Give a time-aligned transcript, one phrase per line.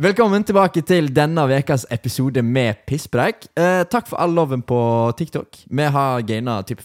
[0.00, 3.42] Velkommen tilbake til denne ukas episode med pisspreik.
[3.52, 4.78] Eh, takk for all loven på
[5.12, 5.58] TikTok.
[5.68, 6.80] Vi har gaina typ,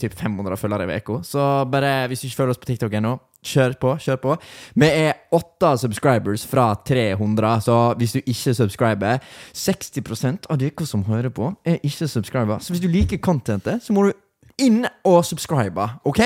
[0.00, 3.12] typ 500 følgere i uka, så bare hvis du ikke følger oss på TikTok ennå,
[3.44, 3.92] kjør på.
[4.00, 4.36] kjør på
[4.80, 9.18] Vi er åtte subscribers fra 300, så hvis du ikke subscriber
[9.52, 12.58] 60% av dere som hører på, er ikke subscriber.
[12.64, 14.12] Så hvis du liker contentet, så må du
[14.56, 16.24] inn og subscribe, OK?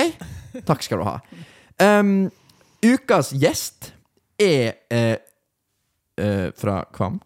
[0.71, 1.19] Takk skal du ha.
[1.83, 2.31] Um,
[2.87, 3.97] ukas gjest
[4.39, 5.17] er eh,
[6.19, 7.21] eh, fra Kvam.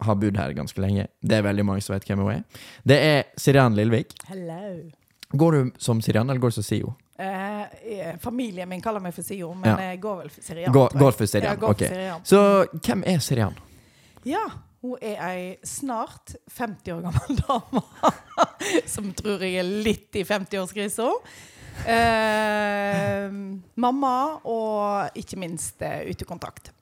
[0.00, 1.06] Har bodd her ganske lenge.
[1.20, 2.42] Det er veldig mange som vet hvem hun er.
[2.88, 4.14] Det er Sirian Lillevik.
[4.30, 4.90] Hello.
[5.32, 6.94] Går du som Sirian, eller går du som Sio?
[7.20, 9.76] Eh, eh, familien min kaller meg for Sio, men Ja.
[9.90, 10.72] jeg går vel for Sirian.
[10.72, 11.58] Går, går for Sirian.
[11.60, 11.78] Går ok.
[11.84, 12.24] for Sirian.
[12.24, 12.40] Så
[12.86, 13.58] hvem er Sirian?
[14.24, 14.46] Ja,
[14.80, 17.82] hun er ei snart 50 år gammel dame
[18.88, 21.10] som tror jeg er litt i 50-årskrisa.
[21.86, 23.30] Eh,
[23.80, 24.14] mamma
[24.48, 26.72] og ikke minst eh, utekontakt.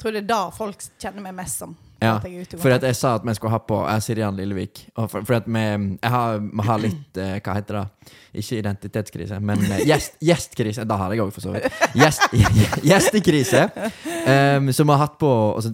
[0.00, 1.76] Tror det er da folk kjenner meg mest som.
[1.96, 2.18] Ja,
[2.60, 4.82] For at jeg sa at vi skulle ha på Jeg Sirian Lillevik.
[4.92, 5.62] For, for at vi,
[5.96, 8.10] jeg har, vi har litt eh, Hva heter det?
[8.36, 10.84] Ikke identitetskrise, men eh, gjest, gjestkrise.
[10.84, 11.78] Da har jeg òg, for så vidt.
[11.96, 12.26] Gjest,
[12.90, 13.62] gjestekrise.
[14.04, 15.72] Um, som vi har hatt på Og så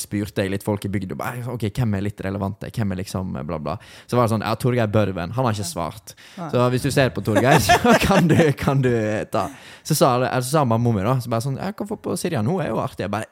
[0.00, 1.18] spurte jeg litt folk i bygda.
[1.52, 2.70] Ok, Hvem er litt relevante?
[2.72, 3.76] Hvem er liksom eh, bla, bla.
[4.08, 5.36] Så var det sånn Ja, Torgeir Børven.
[5.36, 6.14] Han har ikke svart.
[6.40, 8.94] Så hvis du ser på Torgeir, så kan du, kan du
[9.28, 9.50] ta
[9.84, 12.48] Så sa, så sa mamma mi, da så bare sånn Jeg kan få på Sirian.
[12.48, 13.04] Hun er jo artig.
[13.04, 13.28] Jeg bare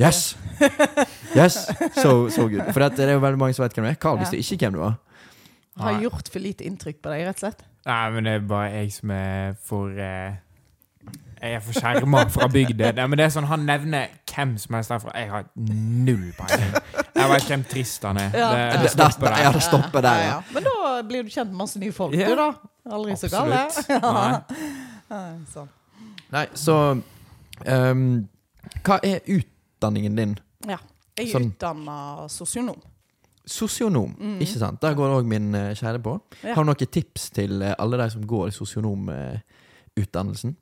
[0.00, 0.36] Yes!
[1.36, 1.54] Yes!
[1.94, 2.72] So, so good.
[2.74, 3.98] For det er jo veldig mange som vet hvem du er.
[4.02, 4.96] Carl visste ikke hvem du var.
[5.80, 7.60] Har gjort for lite inntrykk på deg, rett og slett.
[7.86, 10.34] Nei, men det er bare jeg som er for eh,
[11.40, 12.90] Jeg er for skjerma fra bygda.
[12.98, 15.14] Nei, men det er sånn, Han nevner hvem som helst derfra.
[15.16, 16.74] Jeg har null peiling.
[17.14, 18.34] Jeg vet hvem Tristan er.
[18.36, 18.50] Ja.
[18.74, 19.44] Det, det stopper der.
[19.46, 20.36] Ja, det stopper der, ja.
[20.56, 22.28] Men da blir du kjent med masse nye folk, Ja.
[22.28, 22.50] du, da.
[22.98, 23.54] Aldri så gal.
[23.54, 23.62] Nei.
[25.10, 25.70] Ja, sånn.
[26.30, 26.74] Nei, så
[27.66, 28.04] um,
[28.86, 29.24] Hva er
[29.80, 30.36] utdanningen din?
[30.68, 30.78] Ja.
[31.16, 31.50] Jeg er Sånn.
[31.52, 32.80] utdanna sosionom.
[33.50, 34.80] Sosionom, ikke sant?
[34.80, 36.12] Der går òg min eh, kjære på.
[36.44, 36.54] Ja.
[36.54, 40.52] Har du noen tips til eh, alle de som går sosionomutdannelsen?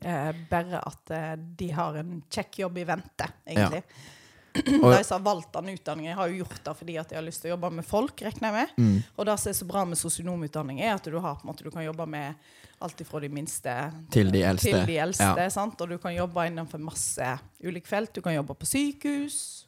[0.00, 3.82] Eh, bare at eh, de har en kjekk jobb i vente, egentlig.
[4.82, 7.22] Og- De som har valgt den utdanningen, har jo gjort det fordi at de har
[7.26, 8.68] lyst til å jobbe med folk, regner jeg med.
[8.78, 9.02] Mm.
[9.18, 11.84] Og det som er så bra med sosionomutdanning, er at du, har, måte, du kan
[11.84, 12.34] jobbe med
[12.80, 13.72] alt fra de minste
[14.14, 14.70] Til de eldste.
[14.70, 15.48] Til de eldste Ja.
[15.50, 15.80] sant?
[15.80, 18.12] Og du kan jobbe innenfor masse ulike felt.
[18.14, 19.64] Du kan jobbe på sykehus,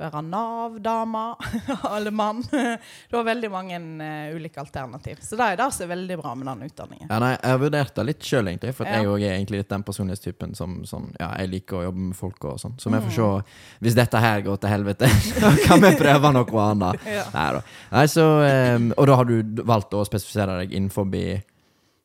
[0.00, 1.34] være Nav-dame
[1.92, 2.40] eller mann.
[3.10, 5.18] Du har veldig mange uh, ulike alternativ.
[5.20, 7.10] Så det er det som er veldig bra med den utdanningen.
[7.10, 8.72] Ja, nei, jeg har vurdert det litt sjøl, egentlig.
[8.78, 9.02] For Ja.
[9.02, 12.44] jeg er egentlig litt den personlighetstypen som som ja, jeg liker å jobbe med folk
[12.48, 12.78] og sånn.
[12.80, 13.10] Så vi Mm.
[13.10, 13.12] får
[13.44, 13.52] se.
[13.84, 15.06] Hvis dette her går til helvete,
[15.42, 17.00] så kan vi prøve noe annet.
[17.20, 17.24] Ja.
[17.34, 17.62] Nei da.
[17.92, 18.24] Nei, så,
[18.76, 21.04] um, og da har du valgt å spesifisere deg innenfor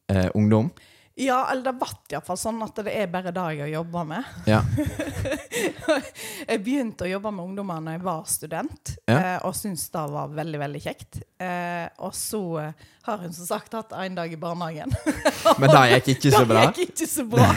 [0.10, 0.72] eh, ungdom?
[1.16, 4.26] Ja, eller det ble iallfall sånn at det er bare det jeg jobba med.
[4.52, 4.58] Ja.
[6.50, 9.16] Jeg begynte å jobbe med ungdommer når jeg var student, Ja.
[9.16, 11.22] eh, og syntes det var veldig veldig kjekt.
[11.40, 12.74] Eh, og så eh,
[13.08, 14.92] har hun som sagt hatt en dag i barnehagen.
[15.62, 16.66] Men det gikk ikke så bra?
[16.68, 17.48] Det gikk ikke så bra.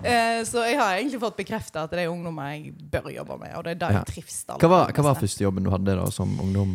[0.00, 3.52] eh, så jeg har egentlig fått bekrefta at det er ungdommer jeg bør jobbe med,
[3.58, 4.00] og det er det Ja.
[4.00, 6.74] jeg trives aller Hva var, hva var første jobben du hadde da som ungdom?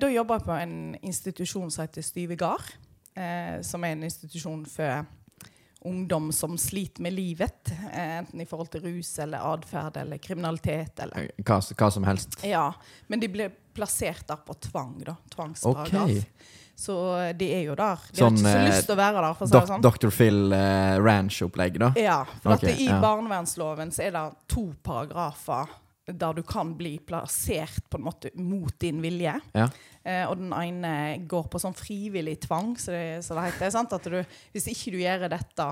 [0.00, 2.68] da jobba jeg på en institusjon som heter Styve Gard,
[3.14, 5.08] eh, som er en institusjon for
[5.80, 7.72] ungdom som sliter med livet.
[7.92, 11.00] Eh, enten i forhold til rus eller atferd eller kriminalitet.
[11.00, 11.30] Eller.
[11.40, 12.40] Hva, hva som helst?
[12.46, 12.68] Ja,
[13.08, 15.16] men de ble plassert der på tvang, da.
[15.34, 16.10] Tvangsparagraf.
[16.10, 16.58] Okay.
[16.80, 18.00] Så eh, de er jo der.
[18.08, 19.70] De Sånn, har ikke så eh, lyst til å være der, for å si det
[19.72, 19.84] sånn.
[19.84, 20.12] Dr.
[20.16, 21.92] Phil eh, Ranch-opplegg, da?
[22.00, 22.96] Ja, for okay, I ja.
[23.02, 25.74] barnevernsloven så er det to paragrafer
[26.12, 29.36] der du kan bli plassert på en måte mot din vilje.
[29.56, 29.68] Ja.
[30.02, 30.92] Eh, og den ene
[31.28, 33.72] går på sånn frivillig tvang, så det, så det heter.
[33.74, 33.94] Sant?
[33.96, 34.20] At du,
[34.54, 35.68] hvis ikke du gjør dette,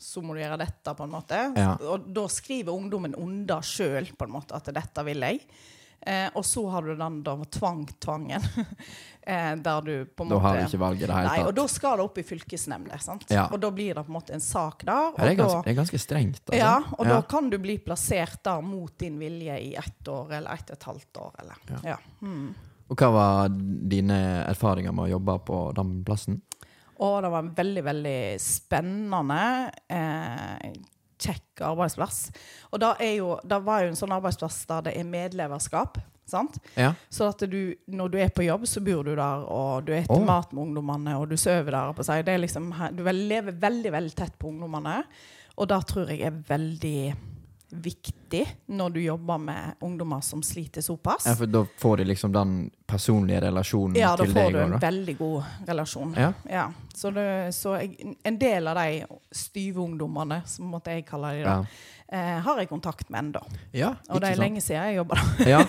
[0.00, 1.42] så må du gjøre dette, på en måte.
[1.60, 1.74] Ja.
[1.92, 5.44] Og da skriver ungdommen under sjøl på en måte at dette vil jeg.
[6.06, 8.40] Eh, og så har du den da tvang-tvangen,
[9.22, 11.50] eh, der du på en måte Da har du ikke valget i det Nei, hele
[11.50, 13.00] og da skal det opp i fylkesnemnda.
[13.28, 13.42] Ja.
[13.52, 15.10] Og da blir det på en måte en sak der.
[15.12, 16.40] Ja, det, er da- ganske, det er ganske strengt.
[16.46, 16.56] Altså.
[16.62, 17.12] ja, og Ja.
[17.12, 20.76] da kan du bli plassert der mot din vilje i ett år eller ett og
[20.78, 21.34] et halvt år.
[21.44, 21.56] Eller.
[21.84, 21.98] Ja.
[22.22, 22.54] Mm.
[22.90, 24.16] Og hva var dine
[24.48, 26.40] erfaringer med å jobbe på den plassen?
[27.00, 30.72] Og det var veldig, veldig spennende, eh,
[31.20, 32.22] kjekk arbeidsplass.
[32.70, 36.00] Og da jo, da var jo en sånn arbeidsplass der det er medleverskap.
[36.30, 36.60] Sant?
[36.78, 36.92] Ja.
[37.10, 40.14] Så at du, når du er på jobb, så bor du der, og du spiser
[40.14, 40.26] oh.
[40.28, 41.90] mat med ungdommene, og du sover der.
[41.96, 42.22] På seg.
[42.28, 45.00] Det liksom, du lever veldig, veldig tett på ungdommene.
[45.58, 47.02] Og det tror jeg er veldig
[47.70, 48.42] viktig
[48.74, 51.26] når du jobber med ungdommer som sliter såpass.
[51.26, 52.54] ja, for da får de liksom den
[52.90, 54.82] personlige relasjon Ja, da får du en da?
[54.82, 56.14] veldig god relasjon.
[56.18, 56.32] Ja.
[56.50, 61.30] Ja, Så, det, så jeg, en del av de styve ungdommene, som måtte jeg kalle
[61.38, 61.64] de da, Ja.
[62.12, 63.40] eh, har jeg kontakt med ennå.
[63.72, 64.42] ja, Og det er sant?
[64.44, 65.48] lenge siden jeg jobba der.
[65.48, 65.62] Ja.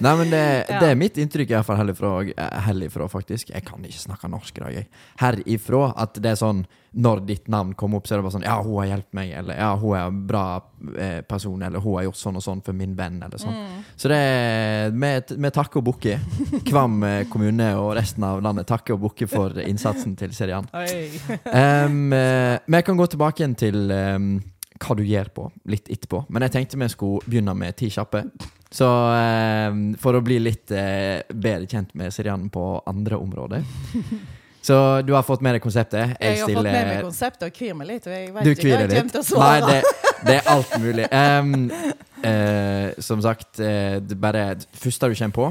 [0.00, 0.44] Nei, men det,
[0.80, 3.50] det er mitt inntrykk, herifra, eh, herifra, faktisk.
[3.50, 4.86] Jeg kan ikke snakke norsk i dag, jeg.
[5.18, 5.92] Herifra.
[5.96, 8.54] At det er sånn når ditt navn kommer opp, så er det bare sånn Ja,
[8.64, 10.44] hun har hjulpet meg, eller ja, hun er en bra
[10.96, 13.52] eh, person, eller hun har gjort sånn og sånn for min venn, eller sånn.
[13.52, 13.82] Mm.
[14.00, 16.22] Så det er med, med takker og bukker.
[16.66, 20.66] Kvam eh, kommune og resten av landet takker og bukker for innsatsen til Serian.
[20.72, 24.30] Um, men jeg kan gå tilbake igjen til um,
[24.82, 26.24] hva du gjør på, litt etterpå.
[26.28, 28.24] Men jeg tenkte vi skulle begynne med ti kjappe.
[28.72, 33.62] Så um, for å bli litt uh, bedre kjent med Serian på andre områder.
[34.66, 36.16] Så du har fått med deg konseptet.
[36.18, 38.08] Jeg har fått med meg konseptet og kvir meg litt.
[38.08, 40.72] og Jeg vet du ikke hva jeg kommer til å Nei, det, det er alt
[40.80, 41.06] mulig.
[41.12, 41.68] Um,
[42.24, 45.50] uh, som sagt, uh, det bare det første du kommer på,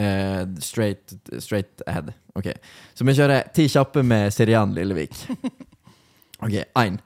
[0.00, 2.12] eh, straight, straight ahead.
[2.34, 2.52] Ok,
[2.94, 5.14] Så vi kjører ti kjappe med Sirian Lillevik.
[6.44, 6.98] Ok, én.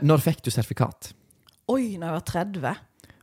[0.00, 1.10] Når fikk du sertifikat?
[1.68, 2.78] Oi, når jeg var 30.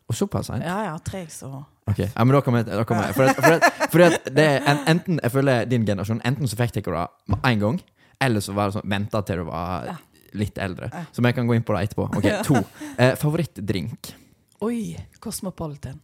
[0.09, 0.65] Og såpass seint?
[0.65, 1.49] Ja ja, treg så
[1.89, 3.15] Ok, ja, men da kommer jeg, da kommer jeg.
[3.17, 6.49] For, at, for, at, for at det er en, enten, jeg føler din generasjon Enten
[6.49, 7.79] så fikk dere det med en gang,
[8.21, 9.95] eller så var det sånn venta til du var Ja.
[10.33, 10.89] Litt eldre.
[11.11, 12.09] Som Så vi kan gå inn på det etterpå.
[12.17, 12.61] Ok, To.
[12.97, 14.13] Eh, favorittdrink?
[14.61, 15.99] Oi, Cosmopolitan.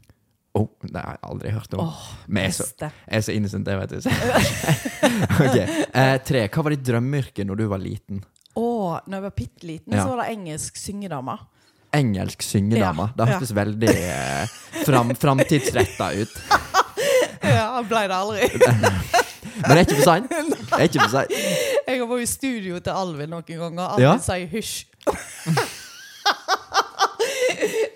[0.56, 1.82] Oh, det har jeg aldri hørt om.
[1.90, 4.06] Åh, Men jeg er så, jeg er så innocent, det vet du.
[5.44, 6.46] ok, eh, Tre.
[6.48, 8.22] Hva var ditt drømmeyrke når du var liten?
[8.56, 10.06] Oh, når jeg var bitte liten, Ja.
[10.06, 11.36] så var det engelsk syngedame.
[11.96, 13.10] Engelsk syngedame.
[13.18, 13.56] Ja, Det ja.
[13.60, 14.56] veldig eh,
[14.86, 16.40] fram, framtidsretta ut.
[17.46, 18.48] Ja, ble det aldri.
[19.62, 20.30] Men det er ikke for seint.
[20.76, 21.32] Det er ikke for seint.
[21.88, 24.18] Jeg har vært i studio til Alvin noen ganger, Alvin Ja.
[24.24, 24.86] Sier hysj.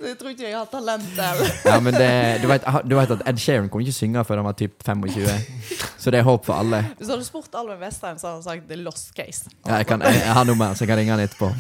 [0.10, 3.22] Jeg tror ikke jeg har talent der Ja, men det, du, vet, du vet at
[3.30, 5.28] Ed Sheeran kunne ikke synge før han var typ 25.
[5.98, 6.80] Så det er håp for alle.
[6.98, 9.52] Hvis du hadde spurt Alvin Vestheim, så hadde han sagt det er lost case.
[9.68, 11.52] Ja, jeg, kan, jeg, jeg har nummeret, så jeg kan ringe han etterpå.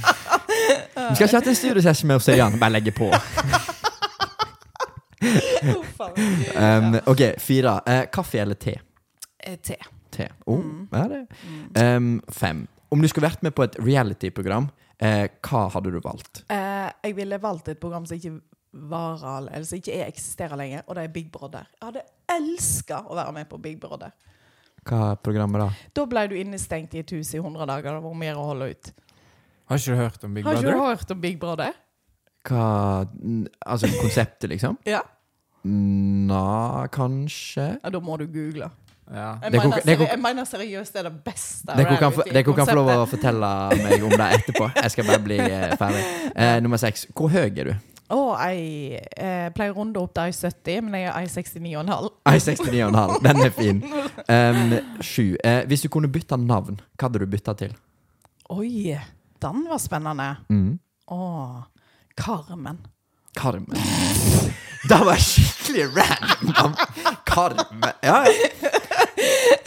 [1.09, 2.59] Vi skal ikke ha en studiosession med Serian.
[2.59, 3.11] Bare legge på.
[6.55, 7.79] Um, ok, fire.
[7.87, 8.79] Uh, kaffe eller te?
[9.49, 9.77] Eh, Te.
[10.13, 10.27] Te.
[10.45, 10.87] Oh, Mm.
[10.91, 11.21] ja, det.
[11.97, 12.67] Um, fem.
[12.91, 14.69] Om du skulle vært med på et reality-program,
[14.99, 16.43] eh, hva hadde du valgt?
[16.49, 18.39] Eh, jeg ville valgt et program som ikke
[18.73, 21.65] varer, eller som ikke er eksisterer lenger, og det er Big Brother.
[21.81, 24.11] Jeg hadde elska å være med på Big Brother.
[24.85, 25.69] Hva er programmet da?
[25.93, 27.93] Da ble du innestengt i et hus i 100 dager.
[27.99, 28.91] Det var mer å holde ut.
[29.69, 30.77] Har ikke du hørt om Big Har ikke Brother?
[30.77, 31.73] du hørt om Big Brother?
[32.47, 33.07] Hva
[33.67, 34.77] Altså konseptet, liksom?
[34.85, 35.01] Ja.
[35.65, 37.79] Nja, kanskje?
[37.83, 38.69] ja da må du google.
[39.09, 39.29] Ja.
[39.41, 40.01] Jeg, er mener, det er
[40.37, 42.25] jeg seriøst det er det beste Dere kan, få-
[42.55, 43.51] kan få lov å fortelle
[43.81, 44.67] meg om det etterpå.
[44.75, 46.03] Jeg skal bare bli eh, ferdig.
[46.35, 47.07] Eh, nummer seks.
[47.17, 47.73] Hvor høy er du?
[48.09, 52.09] Å, jeg eh, pleier å runde opp til 70 men jeg er 1,69,5.
[52.29, 53.17] Ei 69,5.
[53.25, 53.83] Den er fin.
[54.29, 55.33] Um, sju.
[55.41, 57.71] Eh, hvis du kunne bytta navn, hva hadde du bytta til?
[58.53, 58.93] Oi,
[59.41, 60.27] den var spennende.
[60.53, 60.75] Mm.
[61.09, 61.17] Å,
[62.19, 62.77] Carmen.
[63.37, 63.77] Carmen.
[64.89, 66.75] Det var skikkelig random
[67.25, 67.25] Karmen.
[67.25, 67.93] Carmen.
[68.01, 68.25] Ja.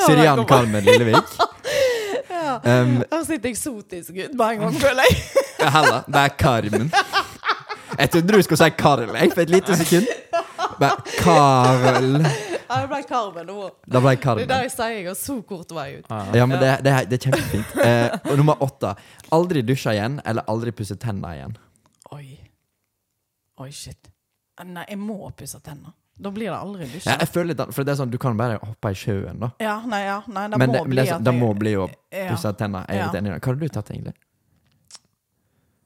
[0.06, 1.17] Sirian Carmen Lillevik.
[2.31, 2.61] Ja.
[2.64, 5.19] Um, sitter eksotisk ut med en gang, føler jeg.
[5.61, 6.03] ja, heller.
[6.09, 6.88] Det er Carmen.
[7.99, 10.08] Jeg trodde du skulle si Karl jeg, for et lite sekund.
[10.81, 12.17] Bare Karl.
[12.73, 13.67] Ja, det ble Carmen nå.
[13.87, 14.49] Da ble jeg Det er Carmen.
[14.49, 16.08] der jeg sier jeg har så kort vei ut.
[16.35, 17.76] Ja, men det, det, er- det er kjempefint.
[17.85, 18.94] Eh, nummer åtte.
[19.37, 21.55] Aldri dusje igjen, eller aldri pusse tenna igjen.
[23.62, 23.70] Oi.
[23.70, 24.11] Shit.
[24.67, 25.94] Nei, jeg må pusse tenner.
[26.23, 28.58] Da blir det aldri Ja, jeg føler det, for det er sånn, Du kan bare
[28.60, 29.48] hoppe i sjøen, da.
[29.65, 30.19] Ja, nei, ja.
[30.29, 32.27] Nei, det Men må det, men bli det, sånn- det jeg- må bli å ja.
[32.34, 32.84] pusse tenna.
[32.89, 33.41] Jeg er litt enig i det.
[33.41, 34.15] Hva har du tatt, egentlig?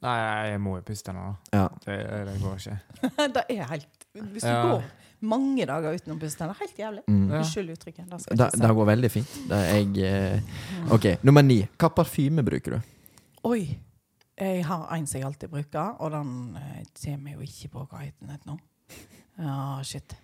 [0.03, 0.17] Nei,
[0.51, 1.69] jeg må jo pusse tennene Ja.
[1.85, 1.97] Det,
[2.29, 2.77] det går ikke.
[3.39, 4.63] det er helt Hvis du Ja.
[4.67, 4.83] går
[5.27, 7.03] mange dager uten å pusse tenner, helt jævlig.
[7.09, 7.31] Mm.
[7.39, 8.11] Unnskyld uttrykket.
[8.11, 9.33] Det skal Det, jeg ikke det går veldig fint.
[9.51, 11.07] Er jeg eh, OK.
[11.25, 11.63] Nummer ni.
[11.79, 12.81] Hva parfyme bruker du?
[13.49, 13.63] Oi.
[14.37, 18.03] Jeg har en som jeg alltid bruker, og den eh, kommer jo ikke på hva
[18.05, 18.59] heter den nå.
[19.41, 20.17] Ja, shit.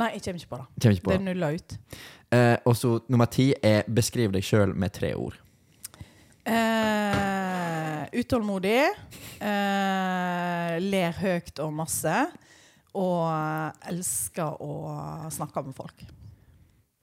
[0.00, 0.90] Nei, jeg kommer ikke på det.
[0.96, 1.76] Ikke på Det er nulla ut.
[2.32, 5.36] Eh, og så nummer ti er beskriv deg sjøl med tre ord.
[6.48, 8.80] Eh, utålmodig.
[9.42, 12.16] Eh, ler høyt og masse.
[12.98, 14.72] Og eh, elsker å
[15.32, 16.02] snakke med folk.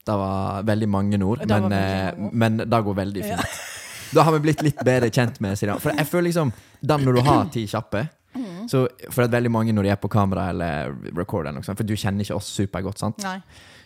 [0.10, 2.34] Det var veldig mange ord, Det men, eh, mange ord.
[2.44, 3.40] men det går veldig Ja.
[4.16, 5.82] Da har vi blitt litt bedre kjent med Sirian.
[5.82, 8.08] For jeg føler liksom Den når du har ti kjappe
[8.70, 12.26] så For at veldig mange når de er på kamera eller recorder, For du kjenner
[12.26, 13.24] ikke oss supergodt, sant?
[13.26, 13.40] Nei.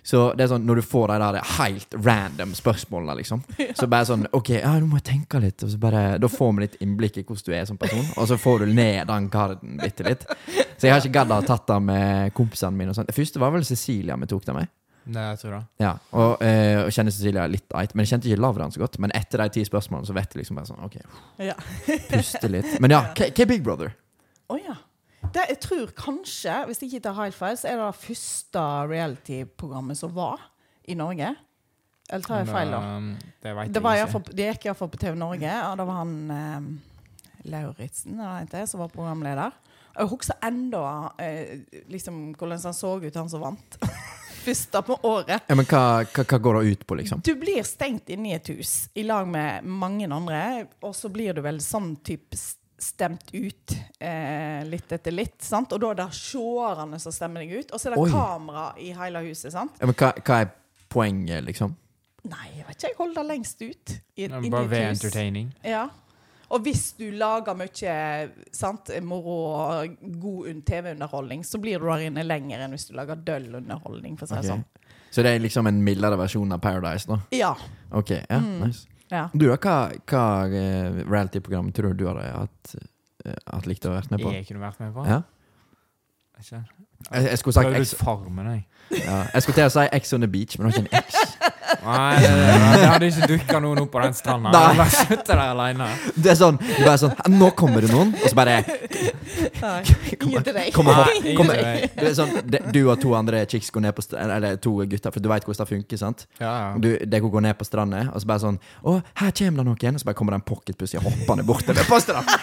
[0.04, 3.40] Så det er sånn når du får de der helt random spørsmålene, liksom,
[3.80, 5.64] så bare sånn OK, ja, nå må jeg tenke litt.
[5.64, 8.28] Og så bare, da får vi litt innblikk i hvordan du er som person, og
[8.28, 10.28] så får du ned den garden bitte litt.
[10.76, 12.92] Så jeg har ikke gadd å ha tatt det med kompisene mine.
[12.92, 13.08] og sånt.
[13.08, 14.74] Det første var vel Cecilia vi tok det med.
[15.06, 15.62] Det jeg tror det.
[15.84, 17.94] Ja, og, eh, og kjenner Cecilia litt eit.
[17.96, 19.00] Men jeg kjente ikke Lavran så godt.
[19.04, 20.96] Men etter de ti spørsmålene så vet jeg liksom bare sånn OK,
[21.44, 21.54] Ja.
[22.10, 22.80] puste litt.
[22.80, 23.94] Men ja, hva hva er Big Brother?
[24.50, 24.76] Å ja.
[25.34, 28.64] Det, jeg tror kanskje, hvis jeg ikke tar helt feil, så er det det første
[28.92, 30.40] reality-programmet som var
[30.88, 31.34] i Norge.
[32.12, 32.80] Eller tar jeg feil, da?
[32.82, 34.26] Men, Det vet Det, var i jeg hvert ikke.
[34.28, 38.34] fall- det gikk iallfall på TV Norge, og det var han eh, Lauritzen eller hva
[38.38, 39.52] han heter, som var programleder.
[39.96, 43.78] Og Jeg husker enda eh, liksom, hvordan han så ut, han som vant.
[44.44, 45.46] Første på året.
[45.48, 47.22] Ja, men hva, hva, hva går det ut på, liksom?
[47.24, 51.36] Du blir stengt inne i et hus i lag med mange andre, og så blir
[51.38, 52.38] du vel sånn type
[52.84, 55.40] stemt ut eh, litt etter litt.
[55.44, 55.72] sant?
[55.72, 58.12] Og da er det seerne som stemmer deg ut, og så er det Oi.
[58.12, 59.54] kamera i hele huset.
[59.56, 59.80] sant?
[59.80, 60.52] Ja, men hva, hva er
[60.92, 61.78] poenget, liksom?
[62.24, 62.90] Nei, jeg vet ikke.
[62.92, 63.94] Jeg holder det lengst ut.
[64.16, 65.50] I, Det Bare ved entertaining.
[65.68, 65.88] Ja.
[66.54, 67.94] Og hvis du lager mye
[68.54, 73.18] sant, moro og god TV-underholdning, så blir du der inne lenger enn hvis du lager
[73.26, 74.18] døll underholdning.
[74.20, 74.50] for å si okay.
[74.52, 74.64] Sånn.
[75.14, 77.20] Så det er liksom en mildere versjon av Paradise, da?
[77.34, 77.54] Ja.
[77.92, 78.68] Ok, ja, Mm.
[78.68, 78.88] nice.
[79.12, 79.28] ja.
[79.34, 79.58] Du hva,
[80.10, 82.76] hva eh, reality-program tror du du hadde hatt,
[83.26, 84.32] eh, hatt likt å vært med på?
[84.34, 85.06] Jeg kunne vært med på.
[85.10, 85.22] Ja?
[86.40, 86.64] Ikke?
[87.12, 88.66] Jeg, jeg skulle sagt Farmen, jeg.
[89.06, 91.04] ja, Jeg skulle til å si X on the beach, men det var ikke en
[91.04, 91.38] X.
[91.84, 92.30] Nei, det,
[92.80, 94.52] det hadde ikke dukka noen opp på den stranda.
[94.70, 95.88] Jeg bare sitter der alene.
[96.16, 98.58] Det er sånn, du bare sånn Nå kommer det noen, og så bare.
[99.64, 100.72] Hopp, til deg.
[101.98, 104.76] det er sånn, det, Du og to andre chicks går ned på st- Eller to
[104.86, 106.00] gutter, for du veit hvordan det funker.
[106.02, 106.26] sant?
[106.40, 106.70] Ja, ja.
[106.80, 109.98] Du, de går ned på stranda, og så bare sånn Å, her kommer det noen.
[110.00, 112.40] Og så bare kommer det en pocketpussy hoppende bortover på stranda.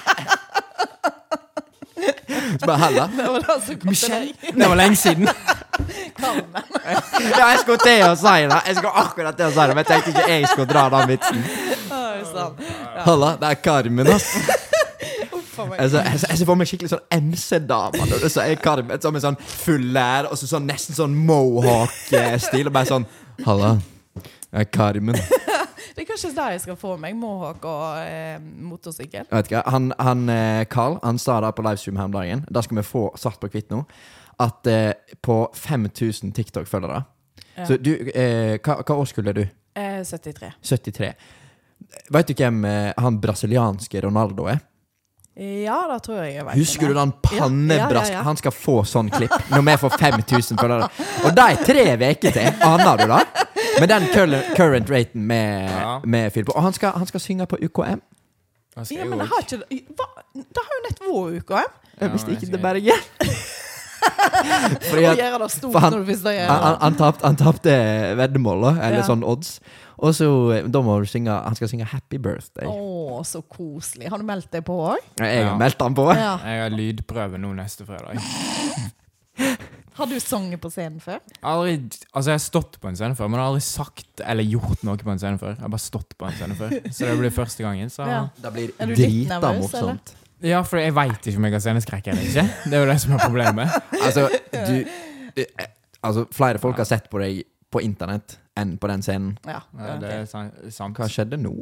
[2.58, 2.88] Så bare.
[3.16, 3.40] Det var
[4.58, 5.28] det var lenge siden.
[7.40, 8.58] Ja, jeg skulle til å si det.
[8.66, 11.08] Jeg skulle akkurat til å si det, men jeg tenkte ikke jeg skulle dra den
[11.08, 11.44] vitsen.
[13.04, 14.28] Halla, det er Carmen, ass.
[15.60, 15.76] Altså.
[15.76, 19.00] Jeg ser, jeg ser- jeg ser for meg skikkelig sånn MC-dame når du sier Carmen.
[19.02, 22.66] Som en sånn full lær, og så sånn, nesten sånn mohawk-stil.
[22.66, 23.06] Og bare sånn
[23.46, 23.74] Halla,
[24.16, 25.16] det er Carmen.
[25.94, 27.16] Det er kanskje der jeg skal få meg.
[27.18, 29.26] Mohawk og eh, motorsykkel.
[29.26, 32.44] Jeg vet ikke, han, han eh, Carl han sa det på livestream her om dagen.
[32.50, 33.82] Da skal vi få svart på hvitt nå.
[34.40, 34.92] At eh,
[35.22, 37.02] på 5000 TikTok-følgere
[37.56, 37.66] Ja.
[37.66, 39.42] Så du, eh, hva, hva årskull er du?
[39.76, 40.52] Eh, 73.
[40.62, 41.10] 73.
[42.14, 44.60] Vet du hvem eh, han brasilianske Ronaldo er?
[45.40, 46.58] Ja, det tror jeg jeg vet.
[46.60, 47.70] Husker du den pannebrasken?
[47.70, 48.10] ja, pannebrask?
[48.12, 48.22] ja, ja.
[48.26, 50.88] Han skal få sånn klipp når vi får 5000 følgere.
[51.24, 52.50] Og det er tre uker til!
[52.68, 53.20] Aner du det?
[53.80, 54.06] Med den
[54.56, 55.94] current, raten med, Ja.
[56.04, 56.52] med fyll på.
[56.52, 58.02] Og han skal, han skal synge på UKM.
[58.76, 59.62] Da Ja, men det har ikke
[59.96, 60.06] Hva?
[60.34, 61.72] Det har jo nett vært UKM.
[62.00, 63.00] Ja, Hvis ikke til Bergen.
[64.90, 65.18] Fordi at
[65.60, 66.78] for han- når du først gjør han, han, det.
[66.82, 67.74] han, tapte, han tapte
[68.16, 69.02] veddemål, eller Ja.
[69.06, 69.60] sånn odds.
[70.00, 70.26] Og så
[70.56, 72.68] eh, da må du synge Han skal synge 'Happy Birthday'.
[72.68, 74.08] Å, så koselig.
[74.08, 74.98] Har du meldt deg på òg?
[75.20, 75.56] Jeg har Ja.
[75.60, 76.06] meldt han på.
[76.16, 76.38] Ja.
[76.44, 78.16] Jeg har lydprøve nå neste fredag.
[80.00, 81.18] Har du sunget på scenen før?
[81.44, 81.74] Aldri,
[82.14, 84.84] altså jeg har stått på en scene før, men jeg har aldri sagt eller gjort
[84.86, 85.56] noe på en scene før.
[85.58, 87.90] Jeg har bare stått på en scene før Så det blir første gangen.
[87.92, 88.06] Så.
[88.08, 88.22] Ja.
[88.40, 90.14] Det blir drita morsomt.
[90.40, 92.46] Ja, for jeg veit ikke om jeg har sceneskrekk eller ikke.
[92.64, 93.76] Det er jo det som er problemet.
[94.00, 94.76] Altså, du
[95.36, 95.66] eh,
[96.00, 99.36] Altså, flere folk har sett på deg på internett enn på den scenen.
[99.46, 99.60] Ja.
[99.78, 100.98] Ja, det er sant.
[100.98, 101.54] Hva skjedde nå?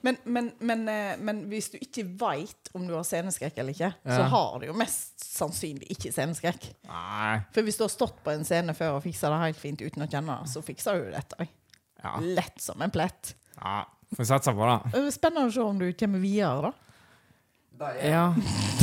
[0.00, 3.90] Men, men, men, eh, men hvis du ikke veit om du har sceneskrekk eller ikke,
[4.06, 6.70] så har du jo mest sannsynlig ikke sceneskrekk.
[6.88, 7.34] Nei.
[7.52, 10.06] For hvis du har stått på en scene før og fiksa det helt fint uten
[10.06, 11.50] å kjenne det, så fikser du det etter.
[12.00, 12.14] Ja.
[12.40, 13.34] Lett som en plett.
[13.60, 13.84] ja.
[14.16, 14.76] Får satse på det.
[14.94, 16.87] Det er Spennende å se om du kommer videre, da.
[17.78, 18.24] Ja,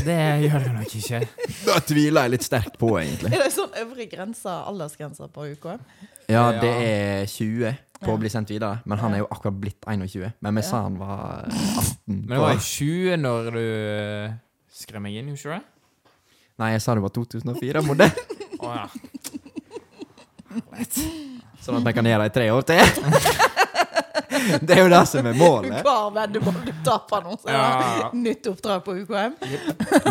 [0.05, 1.19] det gjør jeg nok ikke.
[1.65, 3.33] Da tviler jeg litt sterkt på, egentlig.
[3.35, 5.81] Er det sånn øvre grense, aldersgrense på UKM?
[6.31, 7.75] Ja, det er 20
[8.05, 8.79] på å bli sendt videre.
[8.87, 10.31] Men han er jo akkurat blitt 21.
[10.39, 11.95] Men vi sa han var 18.
[12.07, 14.37] Men det var i 20 når du eh,
[14.83, 16.13] skrev meg inn, gjorde du ikke det?
[16.61, 18.23] Nei, jeg sa det var 2004-modell.
[18.63, 18.87] Å ja.
[21.65, 22.83] Sånn at vi kan gjøre det i tre år til.
[24.61, 25.79] Det er jo det som er målet.
[25.85, 28.09] Hver veddemål du taper nå, så er Ja.
[28.11, 29.35] det nytt oppdrag på UKM.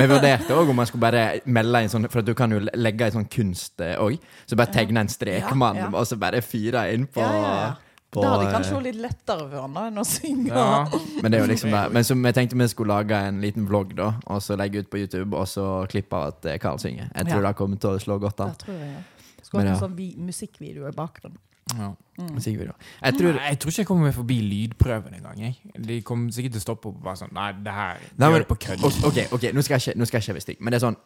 [0.00, 2.60] Vi vurderte òg om man skulle bare melde en sånn For at du kan jo
[2.74, 4.18] legge en sånn kunst òg.
[4.46, 5.96] Så bare tegne en strekmann, Ja, ja.
[5.98, 7.76] og så bare fyre inn på, Ja,
[8.14, 10.48] på Da hadde jeg kanskje eh, vært litt lettere for han da, enn å synge.
[10.52, 10.84] ja.
[11.22, 11.80] Men det er jo liksom det.
[11.92, 14.12] Men så vi tenkte vi skulle lage en liten vlogg, da.
[14.26, 17.08] Og så legge ut på YouTube, og så klippe av at eh, Karl synger.
[17.14, 17.48] Jeg tror Ja.
[17.48, 18.54] det kommer til å slå godt an.
[19.42, 21.38] Skulle hatt en sånn vi musikkvideo i bakgrunnen.
[21.72, 21.88] Ja.
[22.30, 22.74] Musikkvideo.
[23.02, 25.56] Jeg tror jeg tror ikke jeg kommer meg forbi lydprøven engang.
[25.88, 28.32] De kommer sikkert til å stoppe opp og bare sånn Nei, det her Nei, gjør
[28.36, 28.84] men- det på kødd.
[29.08, 31.00] Ok, ok, nå skal jeg ikke, være stygg, men det er sånn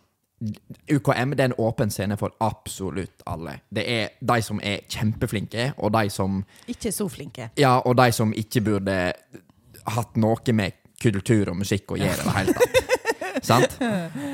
[0.95, 3.57] UKM det er en åpen scene for absolutt alle.
[3.75, 7.51] Det er de som er kjempeflinke, og de som Ikke så flinke.
[7.59, 8.99] Ja, og de som ikke burde
[9.87, 10.73] hatt noe med
[11.03, 12.85] kultur og musikk å gjøre i det hele tatt.
[13.49, 13.75] Sant?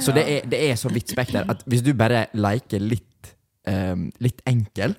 [0.00, 3.35] Så det er, det er så vidt spekter at hvis du bare leker litt,
[3.69, 4.95] um, litt enkel,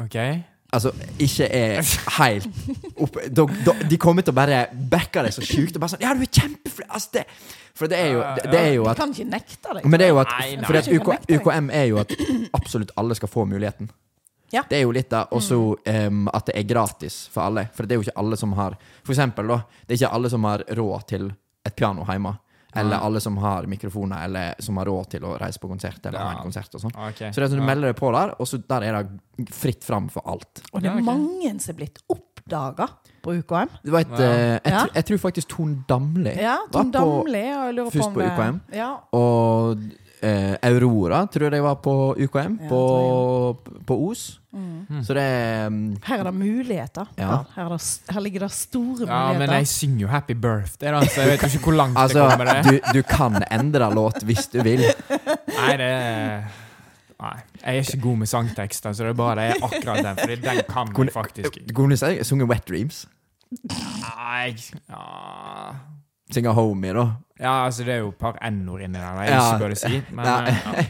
[0.00, 0.16] OK?
[0.72, 1.78] Altså, ikke er
[2.18, 2.48] helt
[3.00, 5.78] oppe da, da, De kommer til å bare backe deg så sjukt.
[5.78, 6.90] Og bare sånn Ja, du er kjempeflink!
[6.92, 7.22] Altså, det,
[7.78, 9.86] for det er jo, det, det er jo at, at kan ikke nekte deg.
[9.88, 10.66] Men det er jo at, Nei, nei.
[10.68, 11.08] fordi at UK.
[11.38, 12.12] UKM er jo at
[12.58, 13.88] absolutt alle skal få muligheten.
[14.52, 14.62] Ja.
[14.68, 17.66] Det er jo litt da, også um, at det er gratis for alle.
[17.76, 19.58] For det er jo ikke alle som har For eksempel, da.
[19.86, 21.30] Det er ikke alle som har råd til
[21.68, 22.32] et piano hjemme.
[22.76, 23.00] Eller ja.
[23.00, 26.04] alle som har mikrofoner, eller som har råd til å reise på konsert.
[26.06, 26.36] Eller ha Ja.
[26.38, 26.92] en konsert og sånn.
[27.08, 27.30] okay.
[27.32, 27.66] Så det er sånn du Ja.
[27.74, 30.60] melder deg på der, og så der er det fritt fram for alt.
[30.72, 32.88] Og det Ja, er mange som er blitt oppdaga
[33.22, 33.68] på UKM.
[33.84, 34.16] Du vet, Ja.
[34.18, 37.44] jeg, jeg, jeg tror faktisk Ton Damli Ja, Tom var på Damli.
[37.56, 38.60] og jeg lurer først på UKM.
[38.72, 38.90] Ja.
[39.12, 39.78] Og
[40.22, 42.82] eh, Aurora tror jeg var på UKM, Ja, på,
[43.86, 44.40] på Os.
[44.52, 45.02] Mm.
[45.04, 45.24] Så det
[45.70, 47.10] mm, Her er det muligheter.
[47.18, 47.42] Ja.
[47.54, 49.54] Her, er det, her ligger det store Ja, men muligheter.
[49.58, 52.62] jeg synger jo 'Happy Birthday', da, så jeg vet ikke hvor langt Altså, det kommer.
[52.62, 54.82] det du, du kan endre låt hvis du vil.
[55.58, 55.92] Nei, det
[57.18, 57.36] Nei.
[57.64, 60.16] Jeg er ikke god med sangtekster, så det er bare det er akkurat den.
[60.18, 61.74] For den kan du jeg faktisk ikke.
[61.74, 63.06] Kunne du sunget Wet Dreams?
[63.50, 64.54] Nei
[64.88, 65.74] ja.
[66.34, 67.06] Synge Homie, da.
[67.40, 70.00] ja, altså det er jo et par n-ord inni der jeg ikke burde si.
[70.12, 70.84] Men eh, ja.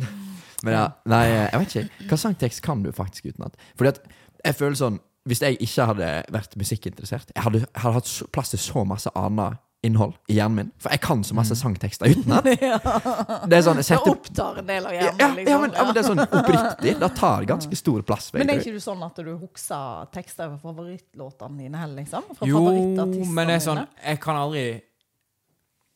[0.64, 2.06] Men ja, nei, jeg vet ikke.
[2.08, 3.56] Hva sangtekst kan du faktisk utenat?
[3.76, 3.98] Fordi at
[4.44, 4.96] jeg føler sånn
[5.28, 9.56] Hvis jeg ikke hadde vært musikkinteressert, jeg hadde, hadde hatt plass til så masse annet
[9.86, 10.70] innhold i hjernen min.
[10.82, 12.44] For jeg kan så masse sangtekster utenat.
[13.50, 15.20] Det er sånn jeg Det setter opptar en del av hjernen.
[15.20, 15.50] ja, liksom.
[15.52, 16.94] ja, men, ja, men det er sånn oppriktig.
[17.02, 18.30] Det tar ganske stor plass.
[18.34, 22.26] Men er ikke du sånn at du husker tekster fra favorittlåtene dine heller, liksom?
[22.38, 23.84] Fra Jo, men det er sånn?
[24.04, 24.64] Jeg kan aldri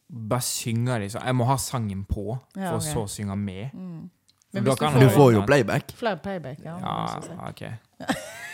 [0.08, 1.26] bare synge sånn.
[1.28, 2.86] Jeg må ha sangen på, Ja, for ok.
[2.92, 3.74] så å synge med.
[3.74, 4.06] Mm.
[4.54, 5.90] Men hvis du får- Du får jo playback.
[5.92, 6.78] Flere playback, ja.
[6.80, 7.62] Ja, må ok.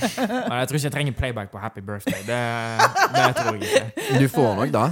[0.00, 2.22] Men jeg tror ikke jeg trenger playback på Happy Birthday.
[2.26, 2.38] Det,
[3.16, 4.18] det tror jeg ikke.
[4.22, 4.84] Du får nok da.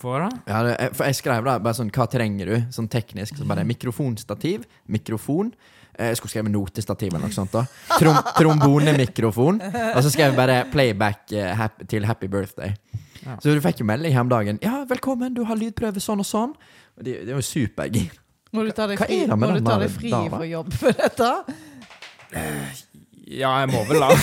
[0.00, 0.38] Får jeg?
[0.50, 2.56] Ja, det, for jeg skrev da bare sånn Hva trenger du?
[2.74, 3.38] Sånn teknisk.
[3.40, 5.52] Så bare mikrofonstativ, mikrofon.
[5.94, 7.54] Eh, Jeg skulle skrevet notestativ eller noe sånt.
[7.54, 7.62] da
[8.00, 9.60] Trom Trombonemikrofon.
[9.94, 12.74] Og så skrev jeg bare playback eh, hap til Happy Birthday.
[13.24, 13.38] Ja.
[13.40, 14.58] Så du fikk jo melding her om dagen.
[14.64, 16.52] Ja, velkommen, du har lydprøve sånn og sånn.
[16.98, 18.10] Og det, det var jo supergir.
[18.54, 19.94] Må du ta deg Hva fri, er det med må du den ta der deg
[19.96, 20.36] fri da, da?
[20.36, 21.30] fra jobb for dette?
[23.24, 24.10] Ja, jeg må vel da.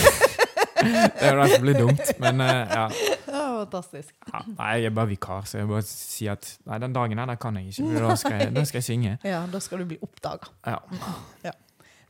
[0.82, 2.00] Det er jo det som blir dumt.
[2.18, 2.86] Men eh, ja.
[3.30, 4.16] Ja, fantastisk.
[4.32, 4.40] ja.
[4.56, 7.38] Nei, jeg er bare vikar, så jeg bare sier at nei, den dagen her, den
[7.38, 8.00] kan jeg ikke.
[8.02, 9.12] Da skal jeg, da skal jeg synge.
[9.22, 10.50] Ja, da skal du bli oppdaga.
[10.66, 11.52] Ja.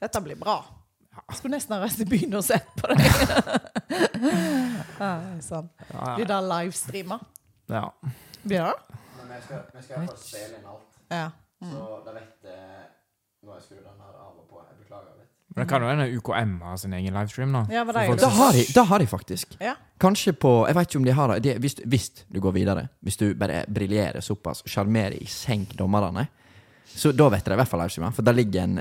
[0.00, 0.54] Dette blir bra.
[1.28, 3.02] Jeg skulle nesten ha reist til byen og sett på deg.
[5.02, 5.10] ja,
[5.44, 5.68] sånn.
[5.92, 7.20] Ja, Blir det livestreama?
[7.68, 7.84] ja.
[8.42, 8.96] Blir det?
[9.20, 10.88] Men vi skal, vi skal spille inn alt.
[11.12, 11.28] Ja.
[11.62, 12.88] Så da vet jeg
[13.44, 14.64] Nå har jeg skrudd den her av og på.
[14.64, 15.28] Jeg beklager litt.
[15.52, 17.66] Men det kan jo hende UKM har sin egen livestream, da.
[17.70, 19.56] Ja, det, det har de, da har de faktisk.
[19.60, 19.74] Ja.
[20.00, 21.40] Kanskje på Jeg vet ikke om de har det.
[21.44, 26.26] De, hvis, hvis du går videre, hvis du bare briljerer såpass, sjarmerer i senk dommerne,
[26.94, 28.12] så da vet dere i hvert fall livestreamer.
[28.16, 28.80] For da ligger en,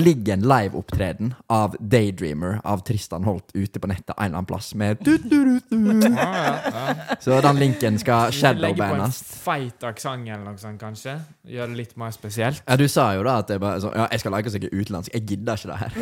[0.00, 4.70] ligger en liveopptreden av Daydreamer av Tristan Holt ute på nettet en eller annen plass
[4.74, 6.06] med du, du, du, du.
[6.14, 7.16] Ja, ja, ja.
[7.20, 9.22] Så den linken skal Legge på en shadowbannes.
[9.42, 11.16] feit aksent eller noe sånt, kanskje.
[11.50, 12.62] Gjøre det litt mer spesielt.
[12.66, 15.10] Ja, du sa jo da at jeg bare så, Ja, jeg skal lage noe utenlandsk.
[15.14, 15.92] Jeg gidder ikke det her.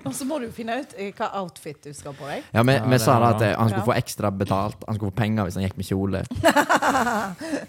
[0.06, 2.44] Og så må du finne ut eh, hva outfit du skal på deg.
[2.54, 3.88] Ja, Vi, Ja, vi sa da at eh, han skulle Ja.
[3.92, 4.84] få ekstra betalt.
[4.88, 6.24] Han skulle få penger hvis han gikk med kjole.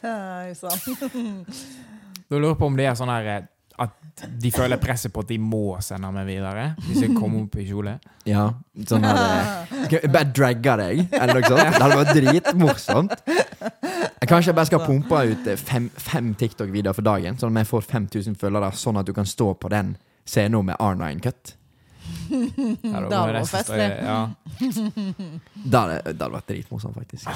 [0.01, 0.51] Ja,
[2.31, 3.41] Da lurer jeg på om det er sånn her eh,
[3.81, 7.55] at de føler presset på at de må sende meg videre hvis jeg kommer opp
[7.59, 7.95] i kjole.
[8.29, 8.45] Ja,
[8.87, 11.63] sånn her eh, jeg Bare dragge deg, eller noe sånt.
[11.65, 13.15] Det hadde vært dritmorsomt.
[14.29, 17.71] Kanskje jeg bare skal pumpe ut eh, fem, fem TikTok-videoer for dagen, sånn at vi
[17.73, 21.57] får 5000 følgere, sånn at du kan stå på den scenen med R9-cut.
[22.31, 23.89] Ja, da Da må var jeg det.
[24.05, 24.21] Ja.
[25.65, 27.27] Det hadde vært dritmorsomt, faktisk.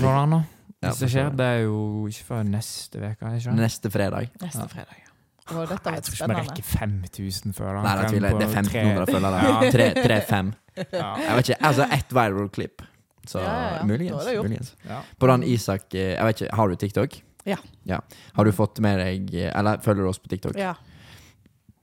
[0.00, 0.40] Men?
[0.80, 3.30] Ja, Hvis det skjer, det er jo ikke før neste uke.
[3.58, 4.30] Neste fredag.
[4.40, 5.06] Neste fredag, ja.
[5.50, 7.80] Dette jeg tror ikke vi rekker 5000 før da.
[7.82, 8.36] Nei, det tviler.
[8.38, 9.40] Det er 1500 tre- følgere.
[9.44, 9.70] Ja.
[9.74, 10.52] Tre- Tre-fem.
[10.78, 11.08] Ja.
[11.18, 11.58] Jeg vet ikke.
[11.68, 12.84] Altså ett viral klipp.
[13.26, 14.24] Så Ja, ja, muligens.
[14.42, 14.70] muligens.
[14.88, 15.00] Ja.
[15.20, 17.18] På den Isak eh, Jeg vet ikke, Har du TikTok?
[17.44, 17.98] Ja.
[18.36, 20.56] Har du fått med deg eh, Eller følger du oss på TikTok?
[20.56, 20.74] Ja.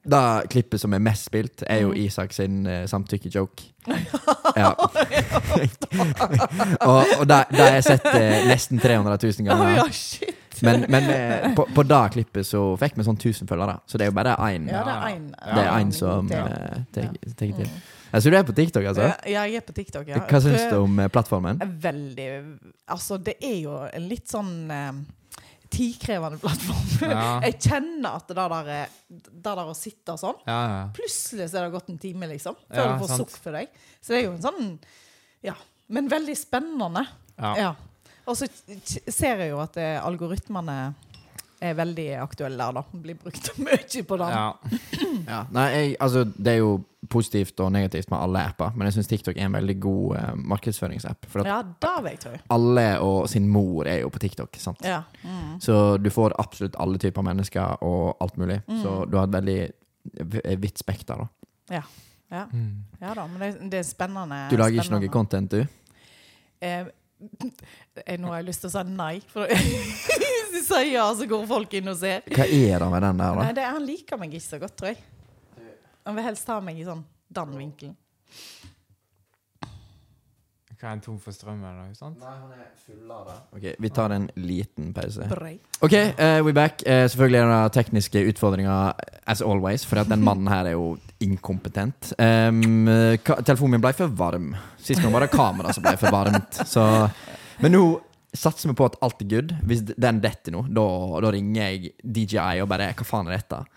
[0.08, 1.98] Det klippet som er mest spilt, er jo Mhm.
[2.06, 3.64] Isak sin uh, samtykke-joke.
[4.62, 4.72] ja.
[6.90, 9.64] og og det har jeg sett uh, nesten 300 000 ganger.
[9.64, 9.76] ganger.
[9.76, 10.34] ja, shit.
[10.62, 13.76] Men, men eh, på, på det klippet så fikk vi sånn 1000 følgere.
[13.86, 15.92] Så det er jo bare én Ja, det er én.
[15.94, 17.68] Som eh, tar til.
[18.12, 19.02] Altså, du er på TikTok, altså?
[19.28, 20.16] Ja, jeg er på TikTok, ja.
[20.26, 21.60] Hva syns du om eh, plattformen?
[21.84, 22.30] Veldig
[22.88, 23.76] Altså, det er jo
[24.08, 24.92] litt sånn eh,
[25.74, 27.12] tidkrevende plattform.
[27.12, 27.26] Ja.
[27.48, 30.80] Jeg kjenner at det der, eh, det der å sitte sånn Ja, ja.
[30.96, 32.58] Plutselig så er det gått en time, liksom.
[32.70, 33.24] Før du får sant.
[33.24, 33.74] sukk for deg.
[34.02, 34.72] Så det er jo en sånn
[35.46, 35.58] Ja.
[35.88, 37.06] Men veldig spennende.
[37.38, 37.52] Ja.
[37.56, 37.76] Ja.
[38.28, 38.48] Og så
[39.08, 40.78] ser jeg jo at eh, algoritmene
[41.62, 42.84] er veldig aktuell der, da.
[42.92, 44.30] Blir brukt mye på den.
[44.30, 44.54] Ja.
[45.28, 45.42] Ja.
[45.52, 46.70] Nei, jeg, altså, det er jo
[47.10, 50.28] positivt og negativt med alle apper, men jeg syns TikTok er en veldig god uh,
[50.54, 51.26] markedsføringsapp.
[51.32, 52.32] For at Ja, det vil jeg tro.
[52.56, 54.56] alle og sin mor er jo på TikTok.
[54.62, 54.84] sant?
[54.86, 55.02] Ja.
[55.24, 55.58] Mm.
[55.64, 58.62] Så du får absolutt alle typer mennesker og alt mulig.
[58.68, 58.80] Mm.
[58.84, 59.58] Så du har et veldig
[60.38, 61.26] v- vidt spekter.
[61.26, 61.82] da.
[62.32, 62.46] Ja.
[62.54, 62.84] Mm.
[63.02, 64.46] ja da, men det, det er spennende.
[64.52, 65.66] Du lager ikke noe content, du?
[66.62, 66.86] Eh,
[68.06, 69.16] eh, nå har jeg lyst til å si nei.
[69.34, 69.58] For jeg
[70.68, 72.26] sier ja, så går folk inn og ser.
[72.28, 73.56] Hva er det med den der, Nei, da?
[73.60, 75.02] det, Han liker meg ikke så godt, tror jeg.
[76.08, 77.04] Han vil helst ha meg i sånn
[77.36, 77.96] den vinkelen.
[80.78, 82.20] Hva er en tom for strøm eller noe sånt?
[82.22, 83.36] Nei, han er full av det.
[83.58, 85.26] Ok, Vi tar en liten pause.
[85.32, 85.56] Brei.
[85.82, 86.84] OK, uh, we back.
[86.86, 88.94] Uh, selvfølgelig er det tekniske utfordringer
[89.26, 90.92] as always, for at den mannen her er jo
[91.26, 92.12] inkompetent.
[92.22, 92.86] Um,
[93.42, 94.52] telefonen min ble for varm.
[94.78, 96.62] Sist gang var det kamera som ble for varmt.
[96.70, 96.86] Så,
[97.64, 97.84] men nå
[98.38, 99.54] satser vi på at alt er good.
[99.68, 100.86] Hvis den detter nå, da,
[101.24, 103.64] da ringer jeg DJI og bare Hva faen er dette?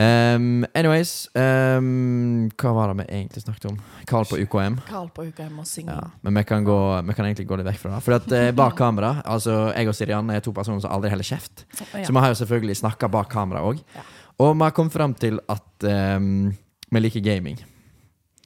[0.00, 3.74] Um, anyways, um, hva var det vi egentlig snakket om?
[4.08, 4.78] Carl på UKM.
[4.86, 5.90] Carl på UKM og singing.
[5.92, 8.00] Ja, men vi kan, gå, vi kan egentlig gå litt vekk fra det.
[8.06, 11.26] For at eh, bak kamera Altså, jeg og Sirianne er to personer som aldri holder
[11.26, 11.66] kjeft.
[11.74, 12.06] Ja.
[12.06, 13.82] Så vi har jo selvfølgelig snakka bak kamera òg.
[13.96, 14.06] Ja.
[14.40, 16.48] Og vi har kommet fram til at um,
[16.90, 17.60] vi liker gaming.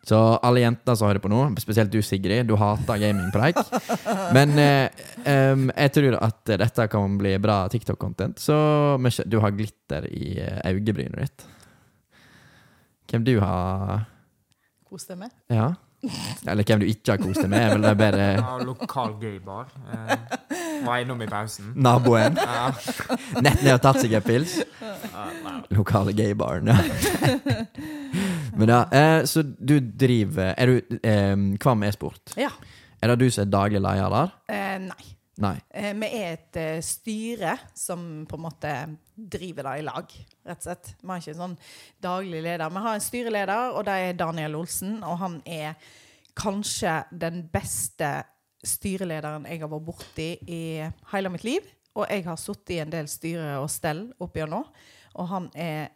[0.05, 3.57] Så alle jenter som hører på nå, spesielt du Sigrid, du hater gamingpreik.
[4.37, 5.05] Men eh,
[5.55, 8.37] um, jeg tror at dette kan bli bra TikTok-content.
[8.43, 8.57] Så
[9.25, 11.47] du har glitter i eh, øyebrynet ditt.
[13.11, 14.05] Hvem du har
[14.85, 15.33] Kost deg med.
[15.51, 15.73] Ja?
[16.47, 19.71] Eller hvem du ikke har kost deg med, er vel det bedre Ja, lokal gaybar.
[19.88, 20.37] Eh,
[20.85, 21.73] var innom i pausen.
[21.81, 22.37] naboen.
[22.37, 22.69] Ja.
[23.40, 24.59] Nett ned og tatt seg en pils.
[25.73, 26.77] Lokale gaybaren, ja.
[28.59, 32.37] Men ja, eh, så du driver Er du eh, Kvam e-sport?
[32.40, 32.51] Ja.
[33.03, 34.35] Er det du som er daglig leder der?
[34.49, 35.14] Eh, nei.
[35.43, 35.57] Nei.
[35.75, 38.75] Eh, vi er et eh, styre som på en måte
[39.14, 40.14] driver det i lag,
[40.47, 40.93] rett og slett.
[41.01, 41.57] Vi har ikke en sånn
[42.07, 42.71] daglig leder.
[42.71, 45.01] Vi har en styreleder, og det er Daniel Olsen.
[45.03, 45.75] Og han er
[46.38, 48.12] kanskje den beste
[48.64, 50.62] styrelederen jeg har vært borti i
[51.12, 51.67] hele mitt liv.
[51.99, 54.64] Og jeg har sittet i en del styre og stell opp igjennom.
[55.19, 55.93] Og han er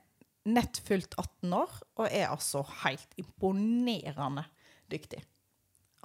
[0.48, 4.44] nett fylt 18 år, og er altså helt imponerende
[4.90, 5.20] dyktig.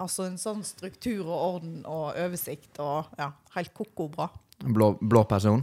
[0.02, 4.28] Altså en sånn struktur og orden og oversikt og ja, helt koko bra.
[4.64, 5.62] Blå, blå person?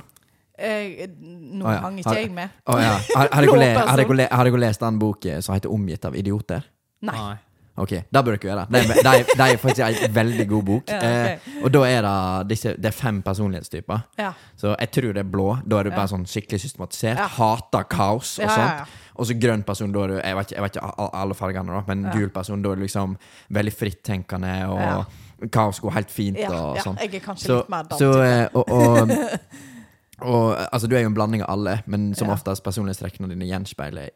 [0.62, 1.80] Eh, nå oh, ja.
[1.84, 2.58] hang Har- ikke jeg med.
[2.70, 2.96] Oh, ja.
[3.18, 6.64] Har har dere har har lest den boken som heter 'Omgitt av idioter'?
[7.02, 7.38] Nei.
[7.80, 8.66] Ok, det bør dere gjøre.
[8.70, 10.90] Det er, det er, det er faktisk en veldig god bok.
[10.92, 11.34] Ja, okay.
[11.34, 14.00] eh, og da er det, disse, det er fem personlighetstyper.
[14.20, 14.32] Ja.
[14.60, 15.48] Så jeg tror det er blå.
[15.66, 17.18] Da er du bare sånn skikkelig systematisert.
[17.18, 17.30] Ja.
[17.40, 19.00] Hater kaos og Ja, ja, sånt.
[19.22, 21.76] Og så grønn person, da er du Jeg vet ikke, jeg vet ikke alle fargene,
[21.78, 22.12] da, men Ja.
[22.16, 23.18] gul person, da er du liksom
[23.54, 25.04] veldig frittenkende, og Ja.
[25.52, 26.98] kaos går helt fint Ja, og sånn.
[26.98, 29.12] jeg er kanskje Så, litt mer den så eh, og, og,
[30.22, 32.34] og altså, du er jo en blanding av alle, men som Ja.
[32.34, 34.10] oftest personlighetstrekkene dine gjenspeiler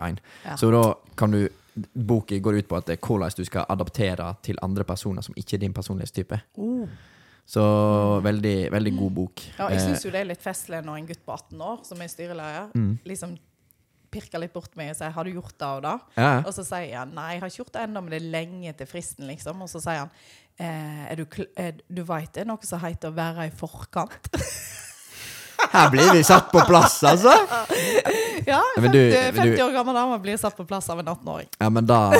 [0.00, 0.18] én.
[0.44, 0.54] Ja.
[0.56, 1.48] Så da kan du
[1.94, 5.34] Boka går ut på at det er hvordan du skal adaptere til andre personer som
[5.36, 6.40] ikke er din personlighetstype.
[6.56, 6.88] Oh.
[7.46, 7.60] Så
[8.22, 9.42] veldig, veldig god bok.
[9.58, 11.84] Ja, jeg Eh, syns jo det er litt festlig når en gutt på 18 år,
[11.84, 12.98] som er styreleder, Mm.
[13.06, 13.38] liksom
[14.16, 16.32] pirker litt bort meg og sier 'har du gjort det og da?' ja.
[16.46, 18.72] Og så sier han 'nei, jeg har ikke gjort det ennå, men det er lenge
[18.80, 19.62] til fristen', liksom.
[19.62, 20.10] Og så sier han
[20.58, 21.26] eh, er du,
[21.56, 24.32] er, 'du veit det er noe som heter å være i forkant'?
[25.72, 27.32] Her blir vi satt på plass, altså!
[28.46, 31.48] Ja, Men 50, du- 50 år gammel dame blir satt på plass av en 18-åring.
[31.60, 32.10] Ja, men da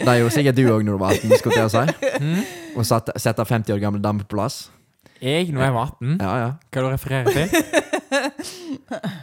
[0.00, 1.84] Det er jo sikkert du òg når du var 18, skulle jeg si.
[2.20, 2.42] Mm.
[2.76, 4.70] Og sette, sette 50 år gamle dame på plass.
[5.20, 6.50] Jeg, når jeg var 18 Ja, ja.
[6.72, 7.48] Hva du refererer til?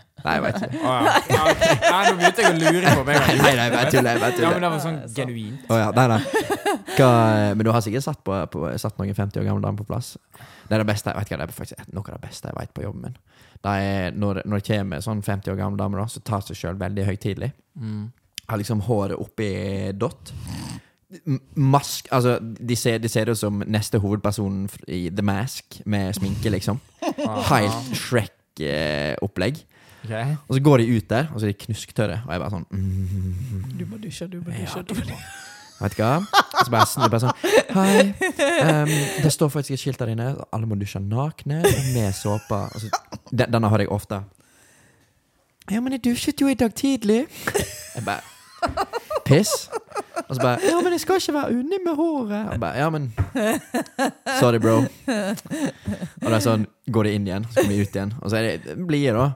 [0.23, 0.79] Nei, jeg vet ikke.
[0.79, 1.43] Oh, ja.
[1.83, 3.17] Ja, nå begynte jeg å lure på meg.
[3.19, 4.21] Nei, nei, nei, jeg tuller.
[4.23, 5.13] Jeg Ja, men det var sånn Så.
[5.17, 5.65] genuint.
[5.67, 6.19] Oh, ja, nei, nei.
[6.93, 7.09] Hva,
[7.57, 10.13] men du har sikkert satt, på, på, satt noen 50 år gamle damer på plass?
[10.67, 12.73] Det er det beste vet hva, det er faktisk noe av det beste jeg vet
[12.75, 13.17] på jobben min.
[13.63, 16.59] Det er når, når det kommer sånn 50 år gamle damer da, så tar seg
[16.59, 17.51] sjøl veldig høytidelig.
[17.79, 18.07] Mm.
[18.47, 19.51] Har liksom håret oppi
[19.95, 20.33] dott.
[21.55, 26.49] Mask Altså, de ser, de ser ut som neste hovedperson i The Mask, med sminke,
[26.49, 26.79] liksom.
[27.49, 29.61] Helt Shrek-opplegg.
[30.03, 30.11] Ok.
[30.49, 32.19] Og så går de ut der, og så er de knusktørre.
[32.27, 34.83] Og jeg bare sånn mm, Du må dusje, du må Ja, dusje.
[34.89, 35.19] du må.
[35.83, 36.11] Vet du hva?
[36.63, 37.37] Så bare snur jeg bare sånn
[37.73, 38.03] Hei.
[38.63, 38.91] Um,
[39.23, 40.27] det står faktisk et skilt der inne.
[40.53, 41.61] Alle må dusje nakne
[41.95, 42.59] med såpe.
[42.79, 42.91] Så,
[43.31, 44.21] den, denne har jeg ofte.
[45.71, 47.23] Ja, men jeg dusjet jo i dag tidlig.
[47.95, 48.21] Jeg bare
[49.25, 49.69] Piss.
[50.27, 52.53] Og så bare Ja, men jeg skal ikke være unni med håret.
[52.53, 53.09] Og bare, ja, men
[54.39, 54.77] Sorry, bro.
[54.83, 58.13] Og det er sånn Går det inn igjen, så kommer vi ut igjen.
[58.21, 59.27] Og så er det blide, da.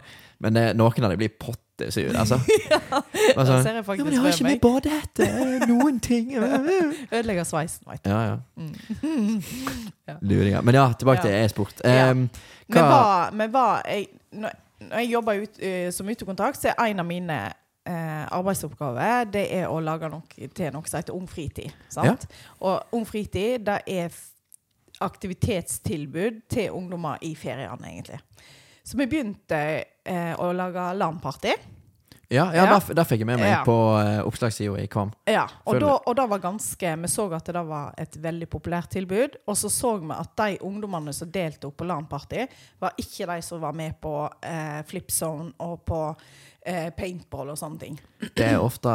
[0.43, 2.38] Men eh, noen av dem blir pottesure, altså.
[2.71, 5.30] ja, Da sånn, ser jeg ja, men jeg har ikke med badehette!
[5.69, 6.34] Noen ting.
[7.17, 8.12] Ødelegger sveisen, veit du.
[8.13, 8.38] Ja, ja.
[8.56, 9.41] Mm.
[10.30, 10.62] Luringer.
[10.62, 11.82] Men ja, tilbake til e-sport.
[11.84, 12.12] Ja.
[12.13, 12.28] hva
[12.67, 16.91] Vi var, vi var jeg, når, når jeg jobber ut, uh, som utekontakt, så er
[16.91, 17.39] en av mine
[17.88, 21.73] eh, arbeidsoppgaver det er å lage noe til noe som heter Ung fritid.
[21.93, 22.28] Sant?
[22.60, 24.13] Og Ung fritid det er
[25.04, 28.19] aktivitetstilbud til ungdommer i feriene, egentlig.
[28.88, 29.58] Så vi begynte
[30.08, 31.52] eh, å lage LAN-party.
[32.28, 32.80] Ja, ja, Ja.
[32.80, 33.63] Der fikk jeg med meg Ja.
[33.63, 35.12] på uh, oppslagssida i Kvam.
[35.28, 38.89] Ja, og da, og da var ganske Vi så at det var et veldig populært
[38.91, 39.36] tilbud.
[39.47, 42.47] Og så så vi at de ungdommene som deltok på LAN-party,
[42.80, 47.80] var ikke de som var med på uh, flipzone og på uh, paintball og sånne
[47.80, 48.00] ting.
[48.36, 48.89] Det er ofte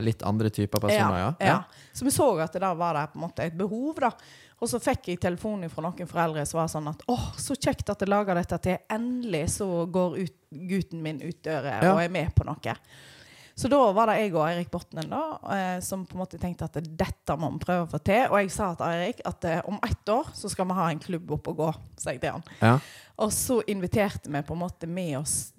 [0.00, 1.32] litt andre typer personer, ja.
[1.40, 1.58] ja.
[1.92, 4.12] Så vi så at det var det måte et behov, da.
[4.60, 7.88] Og så fikk jeg telefon fra noen foreldre som var sånn at åh, så kjekt
[7.88, 8.76] at jeg lager dette til.
[8.92, 11.94] Endelig så går ut, gutten min ut døra Ja.
[11.94, 12.74] og er med på noe.
[13.60, 16.64] Så da var det jeg og Eirik Botnen da, eh, som på en måte tenkte
[16.68, 18.22] at dette må vi prøve å få til.
[18.30, 21.02] Og jeg sa til Eirik at eh, om ett år så skal vi ha en
[21.02, 21.74] klubb opp og gå.
[21.96, 22.44] sa jeg til han.
[22.60, 22.78] ja.
[23.20, 25.52] Og så inviterte vi på en måte med oss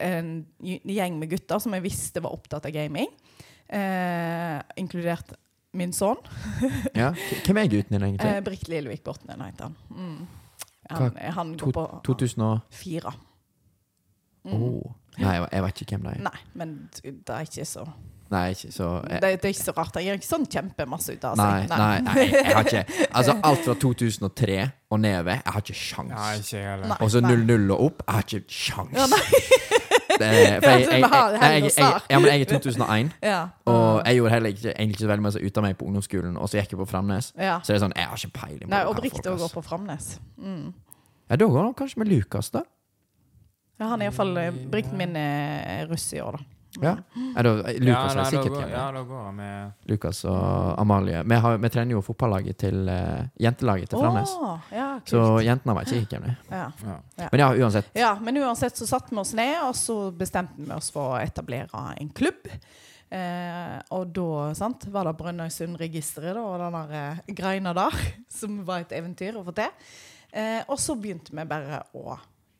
[0.00, 3.08] en gjeng med gutter som jeg visste var opptatt av gaming.
[3.68, 5.34] Eh, inkludert
[5.74, 6.16] min sønn.
[6.96, 7.12] ja.
[7.44, 8.28] Hvem er gutten din, egentlig?
[8.36, 9.76] Eh, Brikt Lillevik Bortnen heter han.
[9.90, 10.26] Mm.
[10.90, 12.60] Han, han To- går på 2000 og.
[14.48, 14.52] Mm.
[14.54, 14.92] oh.
[15.18, 16.22] Nei, jeg, jeg vet ikke hvem det er.
[16.28, 17.84] Nei, men det er ikke så
[18.28, 19.94] Nei, ikke så det, jeg, det er ikke så rart.
[19.96, 21.68] Han gjør ikke sånn kjempemasse ut av seg.
[21.72, 24.58] nei, nei, jeg har ikke Altså, alt fra 2003
[24.92, 26.12] og nedover, jeg har ikke sjans.
[26.12, 26.92] Nei, ikke heller.
[27.00, 28.92] Og så 00 og opp, jeg har ikke sjans.
[29.00, 29.77] Ja, nei.
[30.08, 33.40] Jeg, jeg, jeg, Ja, jeg, jeg, ja, men jeg er 2001, Ja.
[33.68, 36.36] og jeg gjorde heller ikke, egentlig ikke så veldig mye ut av meg på ungdomsskolen,
[36.40, 37.32] og så gikk jeg på Framnes.
[37.36, 37.58] ja.
[37.62, 39.40] Så det er sånn, jeg har ikke peiling på Nei, hva folk, òg ass.
[39.44, 40.10] går på Framnes.
[40.40, 40.66] Mm.
[41.28, 42.64] Ja, da går han kanskje med Lukas, da.
[43.78, 44.32] Ja, han er iallfall
[44.72, 46.44] Brikten min er russ i år, da.
[46.82, 46.90] Ja.
[47.36, 48.72] Er det, Lukas ja, er sikkert hjemme.
[48.74, 51.22] ja, da går han med Lukas og Amalie.
[51.24, 54.34] Vi, har, vi trener jo fotballaget til uh, jentelaget til Framnes.
[54.36, 55.12] Åh, ja, kult.
[55.12, 56.66] Så jentene var ikke like ja.
[56.84, 57.28] ja.
[57.30, 57.90] Men ja, uansett.
[57.96, 61.22] ja, men uansett så satte vi oss ned, og så bestemte vi oss for å
[61.22, 62.48] etablere en klubb.
[63.08, 67.96] Eh, og da sant, var det Brønnøysundregisteret og den der eh, greina der,
[68.40, 69.88] som var et eventyr å få til.
[70.32, 72.18] Eh, og så begynte vi bare å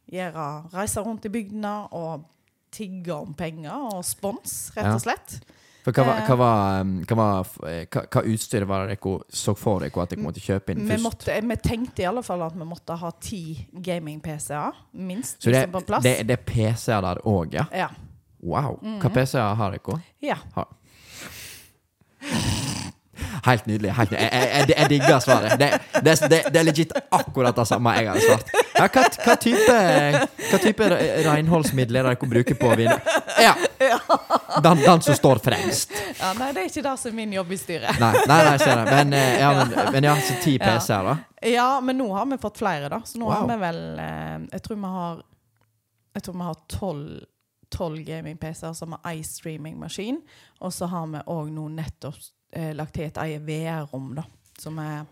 [0.09, 2.25] gjøre, reise rundt i bygdene og
[2.73, 5.39] tigge om penger og spons, rett og slett.
[5.39, 5.58] For
[5.93, 6.27] hva, Eh.
[6.29, 7.27] hva, um, hva,
[7.69, 10.87] eh, hva, hva utstyr var det dere så for dere at dere måtte kjøpe inn
[10.89, 15.51] Vi, måtte, vi tenkte i alle fall at vi måtte ha ti gaming-PC-er, minst, Så
[15.53, 16.03] det, på plass.
[16.03, 17.67] det, det er PC-er der òg, ja?
[17.73, 17.89] ja.
[18.43, 18.79] Wow.
[18.83, 19.01] Mhm.
[19.03, 20.03] Hva PC-er har dere?
[20.23, 20.37] ja.
[23.47, 23.93] Helt nydelig.
[23.97, 24.31] Helt nydelig.
[24.33, 25.55] Jeg, jeg, jeg digger svaret.
[25.61, 25.69] Det,
[26.05, 28.53] det, det, det er legit akkurat det samme jeg hadde svart.
[28.79, 29.77] Ja, hva, hva type,
[30.51, 32.93] hva type re- renholdsmiddel er det dere bruker på vin?
[33.43, 33.55] Ja.
[34.63, 35.93] Den, den som står fremst.
[36.19, 36.33] ja.
[36.39, 37.99] Nei, det er ikke det som er min jobb i styret.
[38.03, 38.87] Nei, nei, nei ser jeg.
[38.93, 41.17] Men, eh, ja, men, men ja, så ti PC-er, da.
[41.47, 43.03] Ja, men nå har vi fått flere, da.
[43.07, 43.35] Så nå Wow.
[43.45, 45.21] har vi vel eh, Jeg tror vi har
[46.17, 47.19] Jeg tror vi har tolv
[47.69, 50.23] tolv gaming-PC-er som har ei streaming-maskin.
[50.65, 52.17] Og så har vi òg nå nettopp
[52.53, 54.25] eh, lagt til et eget VR-rom, da.
[54.59, 55.05] Som, er,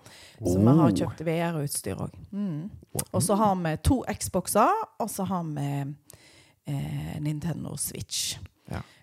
[0.43, 0.91] så vi har Oh.
[0.91, 2.11] kjøpt VR-utstyr òg.
[2.33, 2.71] Mm.
[3.13, 5.95] Og så har vi to Xboxer, og så har vi
[6.67, 8.39] eh, Nintendo Switch.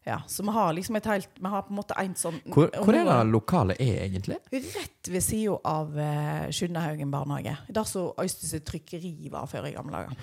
[0.06, 0.18] Ja.
[0.28, 2.92] Så vi har liksom et helt Vi har på en måte en sånn Hvor, hvor
[2.94, 4.36] er det lokalet er, egentlig?
[4.52, 7.54] Rett ved sida av eh, Skyndehaugen barnehage.
[7.72, 10.18] Der som Øystese trykkeri var før i gamle dager.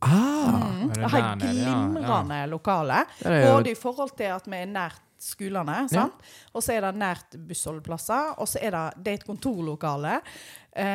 [0.00, 0.46] Ah,
[0.80, 0.88] Mm.
[0.88, 3.02] det der nede, ja, glimrende lokale.
[3.22, 6.16] Både i forhold til at vi er nært skolene, sant?
[6.54, 10.18] og så er det nært bussholdeplasser, og så er det, det er et kontorlokale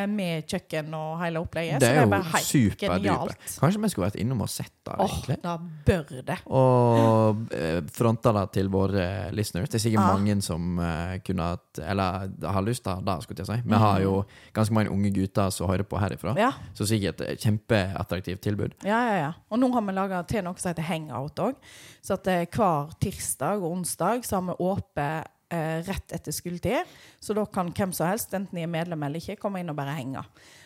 [0.07, 1.81] med kjøkken og hele opplegget.
[1.83, 3.41] Det så er det er jo genialt.
[3.59, 5.37] Kanskje vi skulle vært innom og sett det, egentlig?
[5.43, 6.37] da bør det.
[6.47, 9.69] Og eh, fronta det til våre listeners.
[9.69, 10.13] Det er sikkert ah.
[10.15, 11.49] mange som eh, kunne
[11.81, 13.59] Eller har lyst til det, skulle jeg si.
[13.65, 14.15] Vi har jo
[14.55, 16.35] ganske mange unge gutter som hører på herifra.
[16.39, 18.75] Ja, Så sikkert et kjempeattraktivt tilbud.
[18.83, 19.15] ja, ja.
[19.25, 19.31] ja.
[19.49, 21.61] Og nå har vi laga til noe som heter Hangout òg.
[22.05, 26.91] Så at eh, hver tirsdag og onsdag så har vi åpent eh, rett etter skoletid.
[27.23, 29.77] Så da kan hvem som helst, enten de er medlem eller ikke, komme inn og
[29.79, 30.23] bare henge.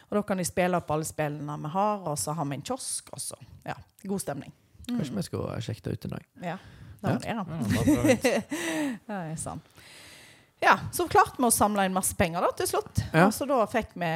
[0.10, 2.66] Og da kan de spille opp alle spillene vi har, og så har vi en
[2.66, 3.14] kiosk.
[3.14, 3.38] også.
[3.66, 4.54] ja, god stemning.
[4.90, 6.28] Kanskje vi skulle sjekke det ut en dag.
[6.42, 6.58] Ja,
[7.00, 7.34] det var det, da.
[7.34, 8.30] Ja, bare prøv litt.
[9.10, 9.82] Det er sant.
[10.60, 13.00] Ja, så klarte vi å samle inn masse penger da, til slutt.
[13.14, 13.30] Ja.
[13.30, 14.10] Og så da fikk vi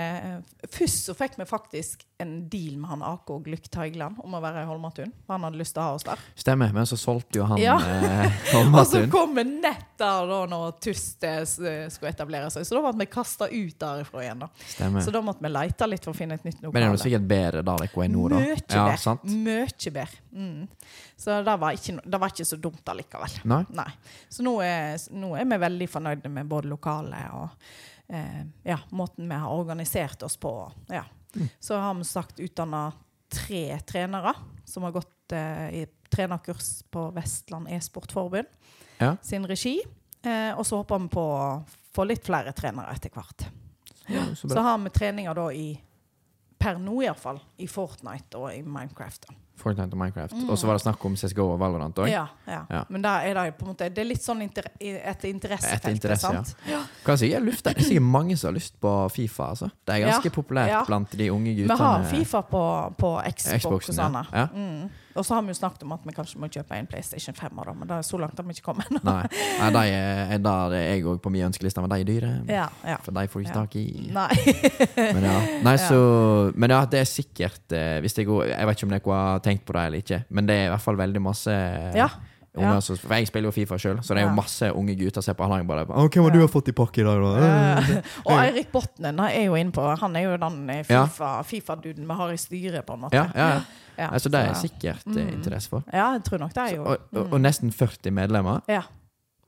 [0.73, 4.63] Først så fikk vi faktisk en deal med han Ako Glykk Teigland om å være
[4.63, 5.11] i Holmatun.
[5.27, 6.23] For han hadde lyst til å ha oss der.
[6.39, 7.75] Stemmer, men så solgte jo han Ja.
[7.79, 8.39] eh,
[8.73, 12.65] Og så kom vi nett der da når Tust eh, skulle etablere seg.
[12.67, 14.43] Så da ble vi kasta ut derifra igjen.
[14.45, 14.49] da.
[14.73, 15.05] Stemmer.
[15.05, 16.73] Så da måtte vi leite litt for å finne et nytt lokale.
[16.73, 18.41] Men det er jo sikkert bedre der dere er nå, da.
[18.41, 18.97] Mye Ja, bedre.
[19.03, 19.23] sant?
[19.29, 20.21] Mye bedre.
[20.33, 20.67] Mm.
[21.23, 23.39] Så det var, ikke, det var ikke så dumt allikevel.
[23.47, 23.63] Nei?
[23.77, 23.89] Nei.
[24.33, 27.49] Så nå er, nå er vi veldig fornøyde med både lokalet og
[28.13, 30.51] eh, ja, måten vi har organisert oss på.
[30.91, 31.03] Ja.
[31.35, 31.49] Mm.
[31.59, 32.91] Så har vi sagt utdanna
[33.33, 34.33] tre trenere
[34.65, 38.45] som har gått eh, i trenerkurs på Vestland e-sportforbund
[38.99, 39.15] Ja.
[39.21, 39.79] sin regi.
[40.23, 41.63] Eh, og så håper vi på å
[41.95, 43.47] få litt flere trenere etter hvert.
[44.35, 44.61] Så Så bra.
[44.61, 45.79] har vi treninger da i
[46.59, 49.25] per nå iallfall i Fortnite og i Minecraft.
[49.27, 49.33] da.
[49.55, 50.33] Fortnite og Minecraft.
[50.49, 52.07] Og så var det snakk om CSGO og Valorant òg.
[52.07, 52.11] Mm.
[52.11, 52.61] Ja, ja.
[52.69, 52.83] Ja.
[52.89, 55.77] Men da er det på en måte Det er litt sånn inter etter interessefelt.
[55.79, 56.41] Etter interesse, ja.
[56.43, 56.95] sant?
[57.05, 59.49] Kan jeg lufter, Det er sikkert mange som har lyst på Fifa.
[59.53, 59.69] altså.
[59.85, 60.83] Det er ganske Ja, populært ja.
[60.87, 61.77] blant de unge guttene.
[61.77, 62.63] Vi har Fifa på,
[62.97, 64.25] på Xbox Xboxen, og sånne.
[64.33, 64.39] ja.
[64.39, 64.47] Ja.
[64.53, 64.89] Mm.
[65.15, 67.59] Og så har vi jo snakket om at vi kanskje må kjøpe en PlayStation 5,
[67.65, 68.89] da, men det er så langt har vi ikke kommet.
[69.03, 69.21] Nei,
[69.59, 72.31] Nei de er, er jeg òg på min ønskeliste, men de er dyre.
[72.49, 72.97] ja, ja.
[73.05, 73.61] For de får du ikke Ja.
[73.61, 73.85] tak i.
[74.13, 74.29] Nei.
[75.13, 75.37] Men ja.
[75.63, 75.99] Nei, så,
[76.55, 79.39] men ja, det er sikkert eh, hvis det går, Jeg vet ikke om dere har
[79.45, 81.53] tenkt på det eller ikke, men det er i hvert fall veldig masse
[81.97, 82.07] Ja.
[82.53, 82.73] Ja.
[82.85, 85.31] som For jeg spiller jo Fifa sjøl, så det er jo masse unge gutter som
[85.31, 85.45] ser på.
[85.49, 87.31] Han har bare Å, hvem har du har fått i pakke i dag, da?
[87.47, 91.05] Eh, og Eirik Botnen er jo inne på Han er jo den eh, Ja.
[91.07, 93.17] FIFA- Fifa-duden vi har i styret, på en måte.
[93.17, 93.63] Ja, ja,
[93.97, 94.09] ja.
[94.11, 95.33] Altså, det er så- sikkert eh, Mm.
[95.33, 95.83] interesse for.
[95.93, 98.61] Ja, jeg tror nok det er Så, jo og, og, og nesten 40 medlemmer.
[98.67, 98.81] Ja,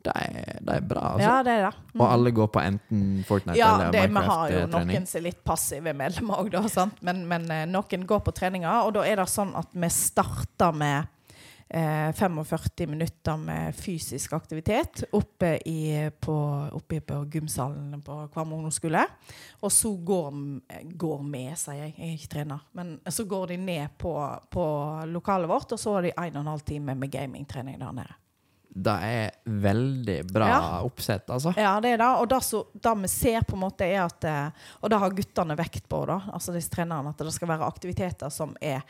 [0.05, 1.21] Det er, det er bra, altså.
[1.27, 1.75] ja det er det.
[1.95, 2.01] Mm.
[2.01, 4.93] Og alle går på enten Fortnite Ja, eller Ja, vi har jo Minecraft-trening.
[4.99, 6.61] noen som er litt passive medlemmer òg, da.
[6.67, 7.01] Sant?
[7.01, 10.71] Men, men eh, noen går på treninger, og da er det sånn at vi starter
[10.77, 11.07] med
[11.69, 16.35] 45 minutter med fysisk aktivitet oppe, i, på,
[16.77, 19.01] oppe på gymsalen på Kvam ungdomsskole.
[19.65, 20.37] Og så går,
[20.93, 24.13] går med, sier jeg, jeg er ikke trener, men så går de ned på,
[24.53, 24.67] på
[25.09, 28.21] lokalet vårt, og så har de 1 12 timer med gamingtrening der nede.
[28.75, 30.63] Det er veldig bra Ja.
[30.83, 31.53] oppsett, altså.
[31.55, 32.09] Ja, det er det.
[32.19, 35.13] Og det, så, det vi ser, på en måte er at eh, Og det har
[35.15, 38.83] guttene vekt på, da, altså disse trenerne, at det skal være aktiviteter som er,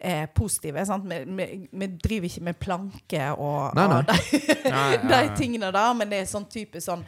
[0.00, 0.84] er positive.
[0.86, 1.04] Sant?
[1.10, 3.98] Vi, vi, vi driver ikke med planke og, Nei, nei.
[3.98, 7.02] og de, nei, de tingene der, men det er sånn type sånn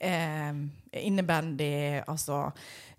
[0.00, 0.52] eh,
[1.02, 2.50] innebandy, altså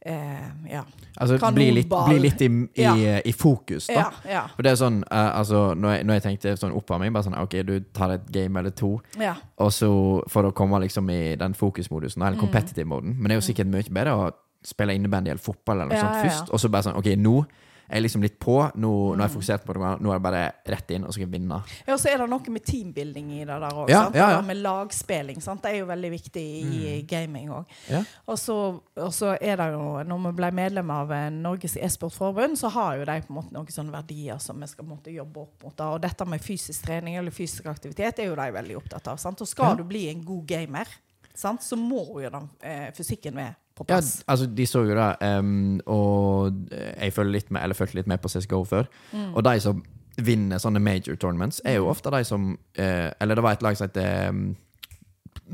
[0.02, 0.82] eh, Ja.
[1.17, 1.54] Altså, Kanonball.
[1.54, 2.49] bli litt, bli litt i,
[2.80, 3.19] i, Ja.
[3.25, 3.93] i fokus, da.
[3.93, 4.12] Ja.
[4.32, 7.23] ja, For det er sånn, eh, altså, når jeg, når jeg tenkte sånn oppvarming, bare
[7.30, 9.36] sånn OK, du tar et game eller to, ja.
[9.60, 9.89] og så
[10.32, 12.28] for å komme liksom i den fokusmodusen, Mm.
[12.28, 13.15] eller competitive-moden.
[13.17, 14.30] Men det er jo sikkert mye bedre å
[14.63, 16.30] spille innebandy eller fotball eller noe Ja, sånt ja, ja.
[16.30, 17.45] først, og så bare sånn OK, nå
[17.89, 19.21] er liksom litt på, nå, nå Mm.
[19.21, 21.32] er jeg fokusert på det, nå er det bare rett inn, og så skal jeg
[21.41, 21.58] vinne.
[21.88, 23.89] Ja, og så er det noe med teambuilding i det der òg.
[23.89, 24.41] Ja, ja, ja.
[24.45, 25.41] Med lagspilling.
[25.41, 25.63] Sant?
[25.63, 27.65] Det er jo veldig viktig i gaming òg.
[27.89, 28.04] Ja.
[28.28, 32.97] Og så, er det jo, når vi ble medlem av eh, Norges e-sportforbund, så har
[32.97, 35.75] jo de på en måte noen sånne verdier som vi skal måtte jobbe opp mot.
[35.75, 35.89] da.
[35.95, 39.17] Og dette med fysisk trening eller fysisk aktivitet er jo de veldig opptatt av.
[39.17, 39.41] Sant?
[39.41, 40.88] Og skal du bli en god gamer,
[41.34, 41.63] sant?
[41.63, 45.80] så må jo den eh, fysikken være på Ja, altså, de så jo det, um,
[45.88, 48.92] og jeg følger litt med, eller fulgte litt med på CSGO før.
[49.13, 49.32] Mm.
[49.34, 49.82] Og de som
[50.26, 53.78] vinner sånne major tournaments, er jo ofte de som eh, Eller det var et lag
[53.78, 54.46] som heter um,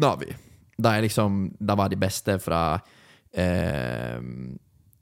[0.02, 0.32] Navi.
[0.76, 2.62] De er liksom De var de beste fra
[3.32, 4.18] eh,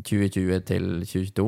[0.04, 1.48] 2020 til 2022.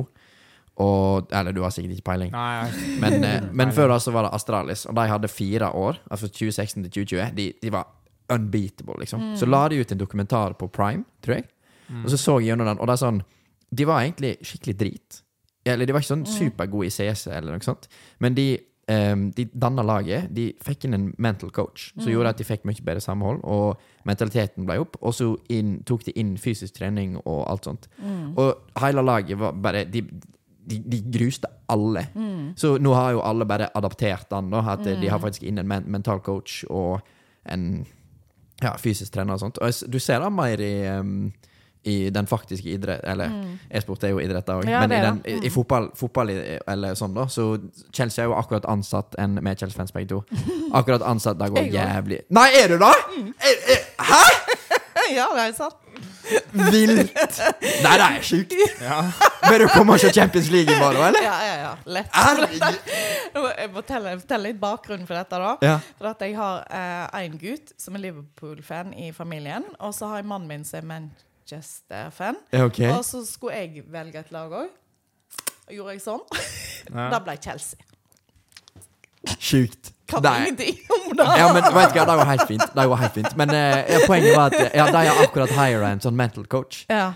[0.86, 2.32] Og Eller du har sikkert ikke peiling.
[2.32, 6.00] Nei, Men, eh, men før da så var det Astralis, og de hadde fire år.
[6.12, 7.36] Altså 2016 til 2020.
[7.38, 7.88] De, de var
[8.30, 9.36] unbeatable, liksom.
[9.38, 11.46] Så la de ut en dokumentar på Prime, tror jeg.
[12.04, 13.24] Og så så jeg gjennom den, og det er sånn
[13.76, 15.22] De var egentlig skikkelig drit.
[15.66, 17.88] Eller de var ikke sånn supergode i CS, eller noe sånt.
[18.22, 18.46] Men de,
[18.92, 20.30] um, de danna laget.
[20.36, 23.82] De fikk inn en mental coach som gjorde at de fikk mye bedre samhold, og
[24.06, 25.00] mentaliteten ble opp.
[25.02, 27.90] Og så inn, tok de inn fysisk trening og alt sånt.
[28.38, 30.06] Og hele laget var bare De,
[30.66, 32.06] de, de gruste alle.
[32.58, 34.62] Så nå har jo alle bare adaptert den, da.
[34.78, 37.02] At de har faktisk inn en men mental coach og
[37.46, 37.86] en
[38.62, 39.58] ja, fysisk trener og sånt.
[39.58, 41.34] Og jeg du ser det mer i, um,
[41.86, 43.32] i den faktiske idrett Eller
[43.70, 44.70] e-sport er jo idrett, da òg.
[44.70, 47.52] Ja, Men det i, den, i, i fotball, fotball i, eller sånn, da, så
[47.94, 50.22] Chelsea er jo akkurat ansatt en med Chelsea-fans begge to.
[50.80, 52.92] Akkurat ansatt, det går jævlig Nei, er du da?!
[53.38, 54.24] Er, er, hæ?!
[55.18, 55.82] ja, det er sant.
[56.56, 57.14] Vilt!
[57.84, 58.56] Nei, det er sjukt!
[58.82, 59.04] Ja.
[59.46, 61.22] Bør du komme og se Champions League i morgen, eller?
[61.22, 61.74] Ja, ja, ja.
[61.86, 62.10] Lett.
[63.36, 65.54] Jeg må fortelle, fortelle litt bakgrunnen for dette, da.
[65.66, 65.76] Ja.
[66.00, 66.64] For at jeg har
[67.20, 71.10] én gutt som er Liverpool-fan i familien, og så har jeg mannen min som er
[71.46, 72.36] Manchester-fan.
[72.54, 72.90] Okay.
[72.98, 74.70] Og så skulle jeg velge et lag òg.
[75.68, 76.26] Og gjorde jeg sånn.
[76.86, 77.08] Ja.
[77.10, 77.80] Da ble Chelsea.
[79.42, 79.88] Sjukt.
[80.06, 80.36] Kan Nei.
[80.44, 81.26] ingenting om det.
[81.40, 82.62] Ja, men vet du hva, det går helt fint.
[82.76, 83.32] Det går helt fint.
[83.42, 86.84] Men eh, poenget var at ja, de har akkurat hira en sånn mental coach.
[86.94, 87.08] Ja.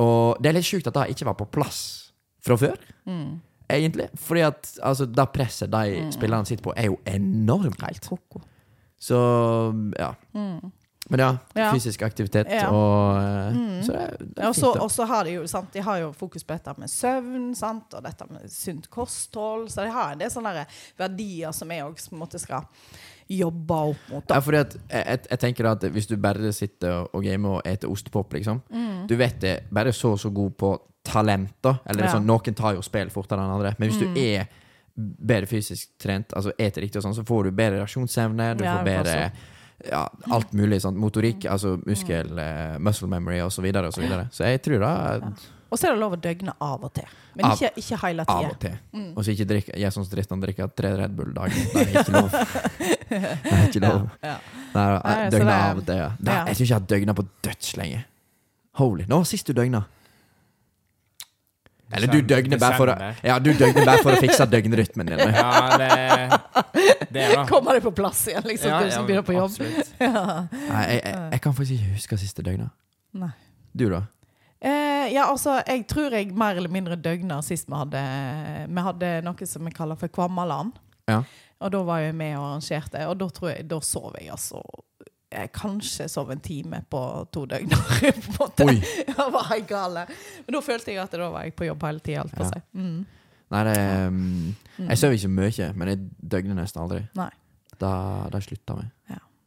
[0.00, 1.82] Og det er litt sjukt at det ikke var på plass
[2.40, 2.80] fra før.
[3.04, 3.42] Mm.
[3.76, 4.08] egentlig.
[4.24, 6.08] Fordi at altså, det presset de Mm.
[6.16, 7.84] spillerne sitter på, er jo enormt.
[7.84, 8.40] Helt koko.
[8.96, 9.20] Så
[10.00, 10.14] ja.
[10.32, 10.72] Mm.
[11.10, 11.72] Men ja, Ja.
[11.72, 12.68] fysisk aktivitet Ja.
[12.70, 13.82] og eh, Mm.
[13.82, 14.80] Så det, er- det er fint, da.
[14.84, 17.94] og så har de jo sant, De har jo fokus på dette med søvn sant,
[17.94, 19.68] og dette med sunt kosthold.
[19.70, 20.66] Så de har en del sånne
[20.98, 21.98] verdier som jeg òg
[22.38, 22.62] skal
[23.28, 24.24] jobbe opp mot.
[24.28, 27.88] Ja, fordi at jeg, jeg, tenker at Hvis du bare sitter og, gamer og eter
[27.90, 29.06] ostepop, liksom Mm.
[29.06, 31.78] Du vet det bare så og så god på talenter.
[31.86, 32.12] Eller Ja.
[32.12, 33.74] sånn, Noen tar jo spill fortere enn andre.
[33.78, 34.14] Men hvis Mm.
[34.14, 34.48] du er
[34.96, 38.76] bedre fysisk trent, altså eter riktig og sånn, så får du bedre reaksjonsevne, du Ja,
[38.78, 39.00] får bedre
[39.30, 39.30] også
[39.88, 40.80] ja, alt mulig.
[40.82, 40.96] Sant?
[40.96, 41.52] Motorikk, Mm.
[41.52, 44.28] altså muskel, eh, muscle memory og så videre og så videre.
[44.32, 45.30] Så jeg tror da.
[45.70, 47.04] Og så er det lov å døgne av og til.
[47.36, 48.72] Men Av- ikke, ikke hele av og til.
[48.92, 49.12] Mm.
[49.16, 51.54] Og så ikke drikke Jeg som Tristan drikker tre Red Bull dagen.
[51.72, 52.30] Det er ikke lov.
[53.10, 54.10] Det er ikke lov.
[54.22, 54.36] Ja.
[54.74, 55.28] ja.
[55.30, 55.96] Det- av og til.
[55.96, 56.10] Ja.
[56.18, 56.34] Nei.
[56.34, 58.04] Jeg tror ikke jeg har døgna på dødslenge.
[58.74, 59.04] Holy.
[59.08, 59.84] Nå var sist du døgna.
[61.92, 62.94] Eller du døgner bare for å
[63.26, 65.22] Ja, bare for å fikse døgnrytmen din.
[65.34, 65.88] Ja, det,
[67.10, 67.44] det er da.
[67.50, 69.58] Kommer det på plass igjen, liksom, Ja, du ja, begynner på jobb?
[70.06, 70.24] Ja.
[70.52, 72.70] Nei, jeg, jeg, jeg kan faktisk ikke huske siste døgnet.
[73.18, 73.32] Nei.
[73.74, 74.04] Du, da?
[74.60, 78.02] Eh, ja, altså, jeg tror jeg mer eller mindre døgna sist vi hadde
[78.68, 80.76] Vi hadde noe som vi kaller for Kvammaland.
[81.10, 81.22] Ja.
[81.60, 84.62] Og da var jeg med og arrangerte, og da tror jeg Da sov jeg altså
[85.30, 87.00] jeg kanskje sov en time på
[87.32, 87.70] to døgn.
[87.76, 88.66] på en måte.
[88.66, 88.76] Oi!
[89.10, 90.04] Jeg var jeg gale.
[90.46, 92.24] Men da følte jeg at da var jeg på jobb hele tida.
[92.34, 92.48] Ja.
[92.48, 92.62] Si.
[92.78, 93.04] Mm.
[93.50, 93.76] Nei, det
[94.06, 94.54] um.
[94.78, 96.00] Jeg sover ikke mye, men jeg
[96.34, 97.02] døgner nesten aldri.
[97.18, 97.30] Nei.
[97.80, 97.92] Da,
[98.32, 98.88] da slutter vi.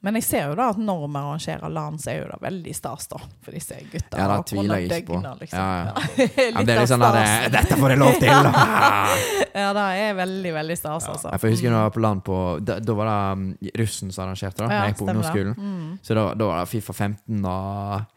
[0.03, 2.73] Men jeg ser jo da at når vi arrangerer LAN, så er jo det veldig
[2.75, 3.19] stas, da.
[3.45, 4.17] For disse gutta.
[4.19, 5.19] Ja, det tviler jeg ikke på.
[5.39, 5.59] Liksom.
[5.59, 5.93] Ja, ja.
[6.53, 8.49] Ja, det er litt sånn der, eh, Dette får jeg lov til!
[9.53, 11.13] Ja, det er veldig, veldig stas, Ja.
[11.13, 11.29] altså.
[11.31, 13.43] Jeg får huske når jeg var på land på Da, da var det um,
[13.79, 15.53] russen som arrangerte da Ja, jeg gikk på ungdomsskolen.
[15.57, 15.91] Mm.
[16.03, 18.12] Så da, da var det Fifa 15 og,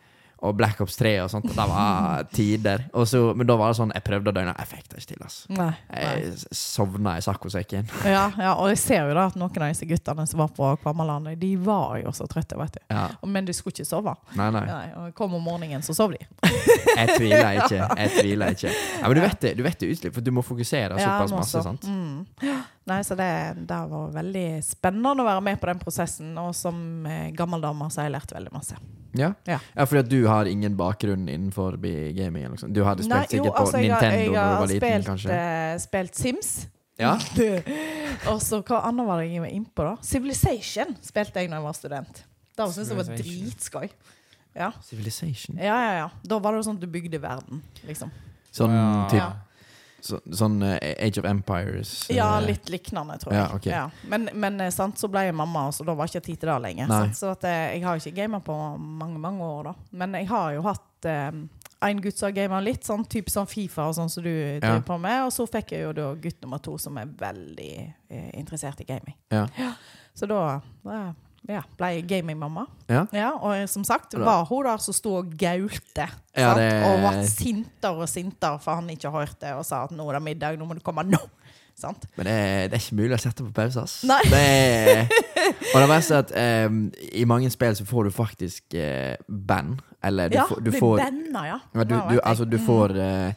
[0.46, 1.48] og Black Ops 3 og sånt.
[1.50, 2.86] og Det var tider.
[3.08, 4.54] Så, men da var det sånn Jeg prøvde å døgne.
[4.60, 5.22] Jeg fikk det ikke til.
[5.26, 5.52] Altså.
[5.56, 6.02] Nei, nei.
[6.02, 7.90] Jeg sovna i saccosekken.
[8.16, 10.68] Ja, ja, og jeg ser jo da at noen av disse guttene som var på
[10.80, 12.80] Kvammerlandet, de var jo så trøtte, vet du.
[12.94, 13.08] Ja.
[13.26, 14.14] Men de skulle ikke sove.
[14.38, 14.62] Nei, nei.
[14.68, 16.20] Nei, og kom om morgenen, så sov de.
[17.00, 17.80] Jeg tviler ikke.
[17.82, 18.72] Jeg tviler ikke.
[18.72, 21.40] Ja, men du vet det, du vet det utslipp, for du må fokusere såpass ja,
[21.42, 21.62] masse.
[21.66, 21.88] sant?
[21.90, 22.62] Mm.
[22.86, 23.28] Nei, så det,
[23.66, 26.78] det var veldig spennende å være med på den prosessen, og som
[27.10, 28.78] eh, gammel dame så har jeg lært veldig masse.
[29.16, 29.32] Ja.
[29.46, 29.58] Ja.
[29.76, 31.76] ja, fordi at du har ingen bakgrunn innenfor
[32.16, 32.50] gaming.
[32.52, 32.72] Liksom.
[32.72, 34.66] Du hadde spilt Nei, sikkert jo, altså, på jeg har- Nintendo jeg da du var
[34.66, 35.30] liten, spilt, kanskje?
[35.40, 36.66] har spilt Sims.
[36.98, 37.14] Ja?
[38.32, 39.96] og så hva annet var det jeg var innpå, da?
[40.02, 42.22] Civilization spilte jeg da jeg var student.
[42.56, 43.88] Da syntes jeg var dritskøy.
[44.56, 44.70] Ja.
[44.82, 45.58] Civilization?
[45.60, 46.08] ja, ja, ja.
[46.24, 48.10] Da var det jo sånn at du bygde verden, liksom.
[48.56, 49.08] Sånn Ja.
[49.10, 49.32] typ Ja.
[50.06, 50.76] Så, Sånn eh,
[51.06, 51.92] Age of Empires?
[52.10, 53.42] eh, Ja, litt lignende, tror jeg.
[53.66, 54.06] Ja, ok.
[54.12, 56.58] Men, men eh, sant, så ble jeg mamma, så da var ikke tid til det
[56.68, 56.88] lenger.
[56.92, 57.18] Sant?
[57.18, 59.74] Så at, eh, jeg har ikke gamet på mange mange år, da.
[60.02, 61.42] Men jeg har jo hatt eh,
[61.86, 64.80] en gutt som har gamet litt, sånn type sånn Fifa og sånn som du driver
[64.88, 65.26] på med.
[65.28, 67.72] Og så fikk jeg jo da gutt nummer to som er veldig
[68.08, 69.14] eh, interessert i gaming.
[69.34, 69.44] Ja.
[70.16, 71.00] Så da, da
[71.48, 72.66] ja, ble gamingmamma.
[72.90, 73.04] Ja.
[73.14, 73.30] ja.
[73.38, 76.08] og eh, som sagt var hun der som sto og gaulte.
[76.36, 80.08] Ja, det- Og var sintere og sintere for han ikke hørte og sa at nå
[80.10, 81.20] er det middag, nå må du komme nå.
[81.76, 82.06] Sant?
[82.16, 83.98] Men det er, det er ikke mulig å sette på pause, ass.
[84.08, 84.22] Nei.
[84.32, 85.02] Det er,
[85.74, 86.78] og det verste er at um,
[87.12, 89.82] i mange spill så får du faktisk uh, band.
[90.02, 91.58] Eller du, ja, får, du får ja.
[91.76, 93.32] Du, du, altså, du får uh,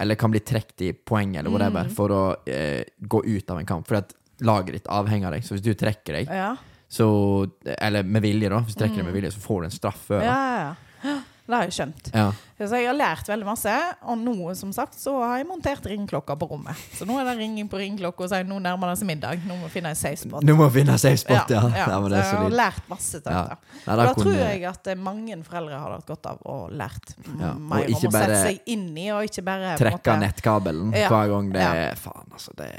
[0.00, 1.90] Eller kan bli trukket i poeng eller whatever Mm.
[1.94, 3.86] for å uh, gå ut av en kamp.
[3.86, 4.10] For at
[4.42, 5.44] laget ditt avhenger av deg.
[5.46, 6.56] Så hvis du trekker deg, Ja,
[6.88, 8.60] så Eller med vilje, da.
[8.60, 9.04] Hvis du trekker Mm.
[9.06, 10.76] med vilje, så får du en straff ja, da.
[11.04, 11.20] ja.
[11.46, 12.06] Det har jeg skjønt.
[12.14, 12.30] Ja.
[12.56, 13.72] Så jeg har lært veldig masse,
[14.08, 16.72] og nå som sagt så har jeg montert ringeklokka på rommet.
[16.96, 19.42] Så nå er det ringing på ringeklokka og sier nå nærmer det seg middag.
[19.44, 20.40] Nå må vi finne en safe spot.
[20.42, 21.60] Nå må vi finne en safe spot, ja.
[21.68, 21.84] ja.
[21.84, 21.84] ja.
[22.00, 23.42] så det er jeg har lært masse Ja.
[23.42, 23.58] dette.
[23.84, 27.40] Da da tror jeg at eh, mange foreldre har hatt godt av å lært m-
[27.42, 31.08] Ja, og mer om å sette seg inn i, og ikke bare trekke nettkabelen Ja.
[31.12, 31.74] hver gang det Ja.
[31.90, 32.56] er Faen, altså.
[32.56, 32.70] Det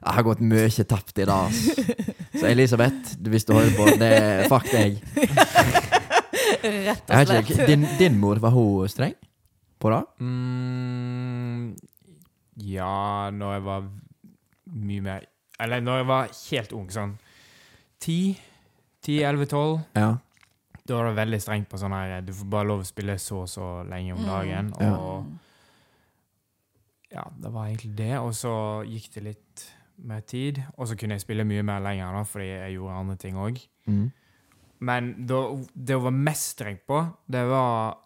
[0.00, 1.52] jeg har gått mye tapt i dag.
[2.32, 5.00] Så Elisabeth, hvis du hører på, det er fuck deg.
[6.60, 7.66] Rett og slett.
[7.68, 9.14] din, din mor, var hun streng
[9.80, 10.00] på det?
[10.20, 11.74] Mm,
[12.68, 13.86] ja, når jeg var
[14.70, 15.24] mye mer
[15.60, 17.14] Eller når jeg var helt ung, sånn
[18.00, 18.16] 10,
[19.04, 20.10] 10, 11, 12 Ja.
[20.88, 23.42] Da var det veldig strengt på sånn her Du får bare lov å spille så
[23.44, 24.30] og så lenge om Mm.
[24.30, 24.72] dagen.
[24.80, 25.24] Ja.
[27.10, 28.12] Ja, det var egentlig det.
[28.22, 28.52] Og så
[28.86, 29.64] gikk det litt
[30.06, 30.60] mer tid.
[30.76, 33.60] Og så kunne jeg spille mye mer lenger, da, fordi jeg gjorde andre ting òg.
[33.90, 34.06] Mm.
[34.80, 35.40] Men da,
[35.74, 37.98] det jeg var mest strengt på, det var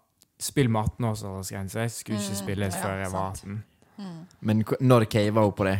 [0.42, 1.84] spill med 18-årsaldersgrense.
[1.86, 3.61] Jeg skulle ikke Mm, ja, før jeg var 18.
[3.97, 4.22] Mm.
[4.40, 5.76] Men når cava hun på det?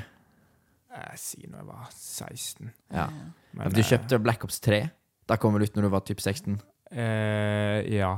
[0.95, 2.71] Jeg sier når jeg var 16.
[2.95, 3.09] Ja.
[3.53, 4.85] Men, du eh, kjøpte Black Ops 3.
[5.29, 6.61] Da kom vel ut når du var typ 16?
[6.93, 8.13] Eh, ja.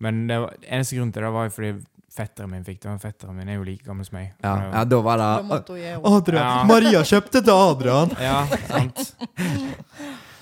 [0.00, 1.72] Men det var, eneste grunn til det var fordi
[2.10, 2.96] fetteren min fikk det.
[3.02, 4.32] Fetteren min er jo like gammel som meg.
[4.42, 5.60] Ja, ja da var det.
[5.60, 6.40] Adrian!
[6.40, 6.64] Ja.
[6.68, 8.16] Maria kjøpte til Adrian!
[8.30, 9.04] Ja, sant.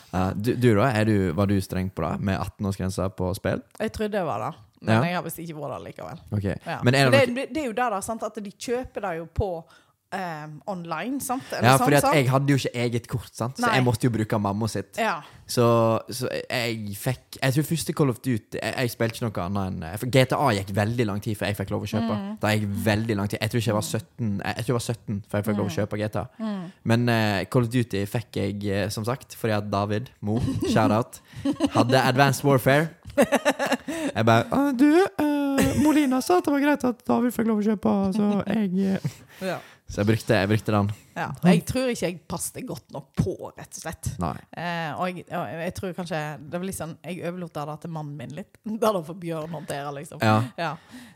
[0.09, 3.61] Uh, du, du da, er du, var du streng på det, med 18-årsgrense på spill?
[3.77, 5.03] Jeg trodde jeg var det, men Ja.
[5.05, 6.23] jeg har visst ikke vært det likevel.
[6.33, 6.79] Ok, Ja.
[6.83, 9.27] Men er det det, det er jo der da, sant, at de kjøper det jo
[9.37, 9.51] på
[10.13, 11.43] eh, online, sant?
[11.53, 13.57] Eller Ja, sånn, fordi jeg hadde jo ikke eget kort, sant?
[13.59, 13.75] så Nei.
[13.77, 14.97] jeg måtte jo bruke mamma sitt.
[14.99, 15.19] Ja.
[15.49, 15.65] Så,
[16.13, 19.79] så jeg fikk Jeg tror første Call of Duty Jeg, jeg spilte ikke noe annet
[19.89, 22.17] enn For GTA gikk veldig lang tid før jeg fikk lov å kjøpe.
[22.19, 22.35] Mm.
[22.43, 24.77] Da gikk veldig lang tid Jeg tror ikke jeg var 17 Jeg, jeg tror jeg
[24.77, 25.63] var 17 før jeg fikk Mm.
[25.63, 26.25] lov å kjøpe GTA.
[26.93, 30.37] Men uh, Call of Duty fikk jeg, eh, som sagt, fordi at David Mo,
[30.69, 31.21] shout-out,
[31.79, 32.91] hadde Advanced Warfare.
[34.15, 37.63] Jeg bare «Ah, Du, uh, Molina sa at det var greit at David fikk lov
[37.63, 39.19] å kjøpe, så jeg uh.
[39.55, 39.59] ja.
[39.89, 40.89] Så jeg brukte, jeg brukte den.
[41.17, 41.27] ja.
[41.49, 44.11] Jeg tror ikke jeg passet godt nok på, rett og slett.
[44.21, 47.91] Eh, og jeg, og jeg tror kanskje Det var litt sånn Jeg overlot det til
[47.95, 48.59] mannen min litt.
[48.69, 50.21] Det da for Bjørn håndtere, liksom.
[50.21, 50.43] Ja.
[50.61, 50.75] Ja.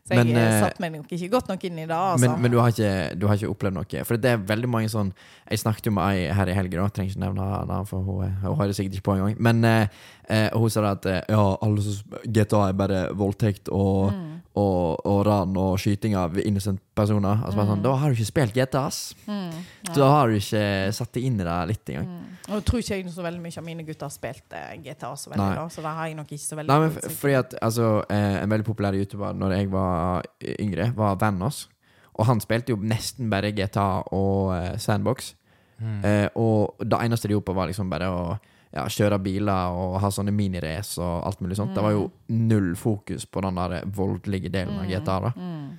[0.09, 1.99] Så jeg Men, eh, eh, satte meg nok ikke godt nok inn i det.
[1.99, 2.25] Altså.
[2.31, 4.05] Men, men du, har ikke, du har ikke opplevd noe?
[4.09, 5.13] For det er veldig mange sånn
[5.53, 8.41] Jeg snakket jo med ei her i helga, trenger ikke nevne navn, for hun, er-
[8.49, 9.37] hun har det sikkert ikke på engang.
[9.39, 9.87] Men eh,
[10.33, 14.39] eh, hun sa da at eh, ja, alle som GTA er bare voldtekt og, Mm.
[14.53, 17.41] Og, og ran og skyting av innocent personer.
[17.41, 19.01] Altså bare sånn, Da har du ikke spilt GTA, ass!
[19.25, 19.49] Mm,
[19.89, 19.95] ja.
[19.97, 22.11] Da har du ikke satt deg inn i det litt engang.
[22.11, 22.39] Mm.
[22.51, 25.13] Og jeg tror ikke jeg så veldig mye av mine gutter har spilt eh, GTA
[25.17, 27.37] så veldig, da, så da har jeg nok ikke så veldig Nei, men for, fordi
[27.39, 30.29] at altså, eh, En veldig populær YouTuber Når jeg var
[30.59, 31.67] yngre, var Vanos.
[32.13, 35.33] Og han spilte jo nesten bare GTA og eh, Sandbox.
[35.81, 36.01] Mm.
[36.05, 38.25] Eh, og det eneste de gjorde på, var liksom bare å
[38.73, 41.75] ja, kjøre biler og ha sånne minirace og alt mulig sånt.
[41.77, 45.21] Det var jo null fokus på den der voldelige delen av GTA.
[45.21, 45.79] da Mm.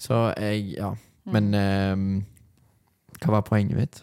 [0.00, 0.94] Så jeg Ja.
[1.26, 2.24] Men um,
[3.20, 4.02] hva var poenget mitt?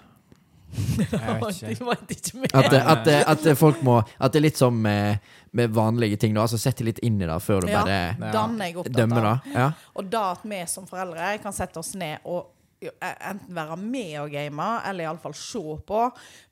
[0.78, 2.38] Jeg vet ikke.
[2.38, 2.54] mer.
[2.54, 3.08] At, at,
[3.48, 5.18] at folk må At det er litt som med,
[5.58, 6.36] med vanlige ting.
[6.36, 7.82] da Altså Sett litt inn i det før du Ja.
[7.82, 9.34] bare er dømmer Da.
[9.56, 9.72] Ja.
[9.96, 12.46] Og da at vi som foreldre kan sette oss ned og
[12.82, 16.02] enten være med og game, eller iallfall se på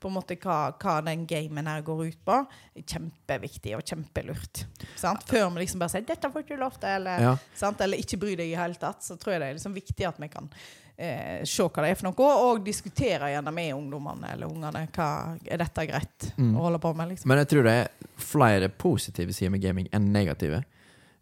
[0.01, 2.37] på en måte hva, hva den gamen her går ut på,
[2.75, 4.63] er kjempeviktig og kjempelurt.
[4.97, 5.23] Sant?
[5.29, 7.37] Før vi liksom bare sier 'dette får ikke du lov til', eller, Ja.
[7.53, 7.81] sant?
[7.81, 10.19] eller ikke bry deg i hele tatt, så tror jeg det er liksom viktig at
[10.19, 10.49] vi kan
[10.97, 15.37] eh, se hva det er for noe, og diskutere gjerne med ungdommene eller ungene hva
[15.45, 16.55] er dette greit Mm.
[16.55, 17.09] å holde på med.
[17.09, 17.27] liksom.
[17.27, 20.63] Men jeg tror det er flere positive sider med gaming enn negative.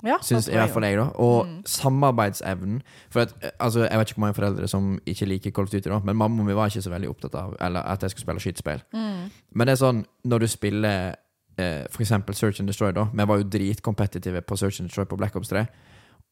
[0.04, 1.06] Ja, Syns i hvert fall jeg, da.
[1.16, 1.64] Og Mm.
[1.66, 2.82] samarbeidsevnen.
[3.10, 5.70] For at, eh, altså, Jeg vet ikke hvor mange foreldre som ikke liker Call of
[5.72, 8.10] Duty, da, men mamma og mi var ikke så veldig opptatt av Eller at jeg
[8.12, 8.82] skulle spille skytespill.
[8.94, 9.32] Mm.
[9.56, 11.16] Men det er sånn, når du spiller
[11.58, 15.18] eh, eksempel Search and Destroy, da Vi var jo dritkompetitive på Search and Destroy på
[15.18, 15.68] Black Ops 3.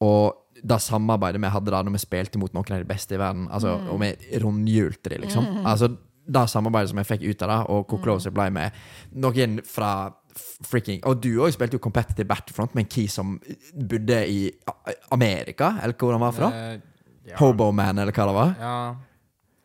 [0.02, 3.18] Og da samarbeidet vi hadde da når vi spilte mot noen av de beste i
[3.18, 3.90] verden, altså, Mm.
[3.92, 5.96] og vi rundhjulte de, liksom Altså,
[6.30, 8.72] Da samarbeidet som jeg fikk ut av det, og hvor close jeg ble med
[9.16, 10.12] noen fra
[10.66, 13.38] freaking Og du òg spilte jo Competitive Battlefront med en key som
[13.74, 14.40] bodde i
[15.12, 16.50] Amerika, eller hvor han var fra?
[16.52, 17.38] Uh, ja.
[17.40, 18.54] Hoboman, eller hva det var?
[18.60, 18.76] Ja.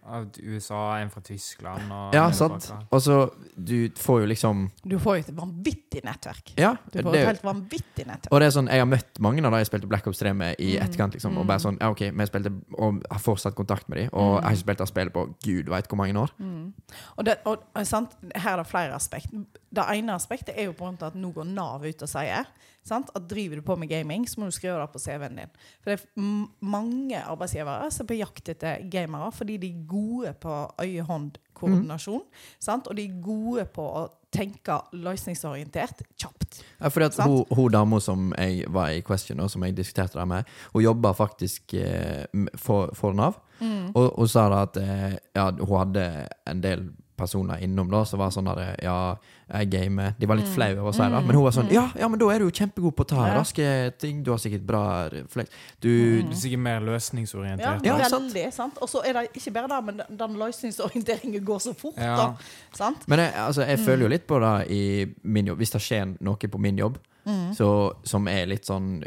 [0.07, 2.69] Av USA, en fra Tyskland og Ja, sant.
[2.93, 6.53] Og så Du får jo liksom Du får jo et vanvittig nettverk.
[6.57, 6.77] Ja.
[6.93, 8.31] Du får det- et helt vanvittig nettverk.
[8.31, 10.33] Og det er sånn, Jeg har møtt mange av de jeg spilte Black Ops 3
[10.35, 10.83] med i Mm.
[10.85, 11.13] etterkant.
[11.15, 11.47] liksom Og Mm.
[11.49, 14.43] bare sånn, ja ok, vi spilte Og har fortsatt kontakt med dem Og Mm.
[14.43, 16.31] jeg har ikke spilt det spillet på gud vet hvor mange år.
[16.41, 16.73] Mm.
[17.19, 18.11] Og, det, og, og sant?
[18.35, 19.31] Her er det flere aspekt.
[19.33, 22.47] Det ene aspektet er jo på grunn av at nå går Nav ut og sier
[22.87, 23.11] sant?
[23.17, 25.57] at driver du på med gaming, så må du skrive det på CV-en din.
[25.83, 30.35] For det er mange arbeidsgivere som er på jakt etter gamere fordi de er gode
[30.43, 32.23] på øye-hånd-koordinasjon.
[32.23, 32.85] Mm.
[32.87, 34.07] Og de er gode på å
[34.37, 36.61] tenke løsningsorientert kjapt.
[36.81, 40.19] Ja, fordi at hun, hun dama som jeg var i Question, og som jeg diskuterte
[40.19, 42.27] det med, hun jobba faktisk eh,
[42.61, 43.41] for, for Nav.
[43.61, 43.95] Mm.
[43.97, 46.07] Og hun sa da at eh, ja, hun hadde
[46.47, 49.17] en del personer innom da som var sånn der Ja,
[49.49, 50.15] jeg gamer.
[50.19, 50.55] De var litt Mm.
[50.55, 51.27] flaue over å si det, Mm.
[51.27, 51.73] men hun var sånn Mm.
[51.73, 54.23] ja, ja, men da er du jo kjempegod på å ta raske ting.
[54.23, 55.51] Du har sikkert bra refleks.
[55.81, 56.23] Du Mm.
[56.27, 57.85] Du er sikkert mer løsningsorientert.
[57.85, 58.53] Ja, veldig.
[58.53, 58.79] sant?
[58.83, 61.95] Og så er det ikke bare det, men den, løsningsorienteringen går så fort.
[61.97, 62.17] Ja.
[62.17, 62.35] da,
[62.73, 63.07] sant?
[63.09, 63.85] Men jeg, altså, jeg Mm.
[63.85, 65.59] føler jo litt på det i min jobb.
[65.59, 67.57] Hvis det skjer noe på min jobb Mm.
[67.57, 69.03] så, som er litt sånn